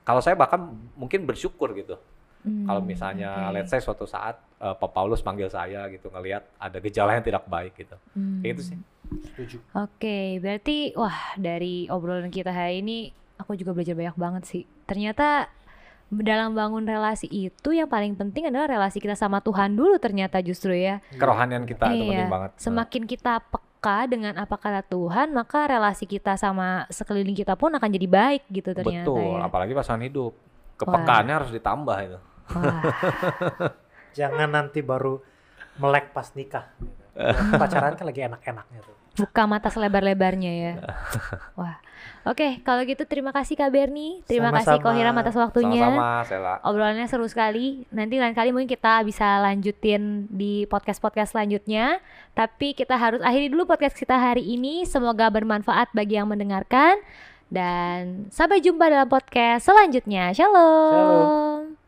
kalau 0.04 0.22
saya 0.22 0.38
bahkan 0.38 0.70
mungkin 0.94 1.26
bersyukur 1.26 1.74
gitu. 1.74 1.98
Hmm, 2.46 2.64
Kalau 2.64 2.80
misalnya 2.80 3.50
oke. 3.50 3.54
let's 3.58 3.68
say 3.68 3.82
suatu 3.82 4.06
saat 4.06 4.38
eh, 4.56 4.72
Pak 4.72 4.92
Paulus 4.94 5.20
manggil 5.20 5.50
saya 5.50 5.90
gitu 5.90 6.08
ngelihat 6.08 6.46
ada 6.56 6.78
gejala 6.78 7.12
yang 7.12 7.26
tidak 7.26 7.44
baik 7.44 7.74
gitu. 7.74 7.98
Hmm. 8.14 8.40
Kayak 8.40 8.52
gitu 8.54 8.64
sih. 8.64 8.78
Setuju. 9.08 9.58
Oke, 9.74 10.38
berarti 10.40 10.92
wah 10.94 11.16
dari 11.36 11.88
obrolan 11.88 12.28
kita 12.28 12.52
hari 12.52 12.84
ini 12.84 12.98
aku 13.38 13.56
juga 13.56 13.72
belajar 13.72 13.96
banyak 13.96 14.18
banget 14.18 14.44
sih. 14.46 14.64
Ternyata 14.84 15.48
dalam 16.08 16.56
bangun 16.56 16.88
relasi 16.88 17.28
itu 17.28 17.76
yang 17.76 17.92
paling 17.92 18.16
penting 18.16 18.48
adalah 18.48 18.72
relasi 18.72 19.04
kita 19.04 19.12
sama 19.16 19.44
Tuhan 19.44 19.76
dulu 19.76 20.00
ternyata 20.00 20.40
justru 20.40 20.72
ya. 20.76 21.04
Kerohanian 21.16 21.68
kita 21.68 21.92
itu 21.92 22.08
penting 22.08 22.16
Iya, 22.16 22.28
banget. 22.32 22.52
Semakin 22.56 23.04
kita 23.04 23.34
peka 23.44 24.08
dengan 24.08 24.34
apa 24.40 24.56
kata 24.56 24.82
Tuhan, 24.88 25.36
maka 25.36 25.68
relasi 25.68 26.08
kita 26.08 26.40
sama 26.40 26.88
sekeliling 26.88 27.36
kita 27.36 27.60
pun 27.60 27.76
akan 27.76 27.90
jadi 27.92 28.08
baik 28.08 28.44
gitu 28.50 28.72
ternyata 28.72 29.08
Betul, 29.08 29.36
ya. 29.36 29.48
apalagi 29.48 29.74
pasangan 29.76 30.04
hidup. 30.04 30.32
Kepekaannya 30.78 31.34
harus 31.34 31.52
ditambah 31.52 31.98
itu. 32.06 32.20
Wah, 32.56 32.82
Jangan 34.18 34.50
nanti 34.50 34.80
baru 34.82 35.20
melek 35.78 36.10
pas 36.10 36.32
nikah. 36.34 36.72
Pacaran 37.58 37.98
kan 37.98 38.06
lagi 38.06 38.22
enak-enaknya 38.26 38.80
tuh. 38.82 38.97
Buka 39.18 39.44
mata 39.50 39.68
selebar-lebarnya 39.74 40.52
ya. 40.54 40.74
Wah. 41.60 41.82
Oke, 42.28 42.60
kalau 42.62 42.84
gitu 42.84 43.08
terima 43.08 43.32
kasih 43.32 43.56
Kak 43.56 43.72
Berni. 43.72 44.20
Terima 44.28 44.52
kasih 44.52 44.78
Sama-sama. 44.78 44.86
Kohiram 44.92 45.16
atas 45.16 45.36
waktunya. 45.40 45.88
Sama-sama, 45.88 46.28
Sela. 46.28 46.54
Obrolannya 46.60 47.08
seru 47.08 47.24
sekali. 47.26 47.88
Nanti 47.88 48.20
lain 48.20 48.36
kali 48.36 48.52
mungkin 48.52 48.68
kita 48.68 49.00
bisa 49.08 49.40
lanjutin 49.40 50.28
di 50.28 50.68
podcast-podcast 50.68 51.32
selanjutnya. 51.32 52.04
Tapi 52.36 52.76
kita 52.76 53.00
harus 53.00 53.24
akhiri 53.24 53.48
dulu 53.48 53.64
podcast 53.64 53.96
kita 53.96 54.20
hari 54.20 54.44
ini. 54.44 54.84
Semoga 54.84 55.32
bermanfaat 55.32 55.96
bagi 55.96 56.20
yang 56.20 56.28
mendengarkan. 56.28 57.00
Dan 57.48 58.28
sampai 58.28 58.60
jumpa 58.60 58.92
dalam 58.92 59.08
podcast 59.08 59.64
selanjutnya. 59.64 60.36
Shalom. 60.36 60.92
Shalom. 60.92 61.87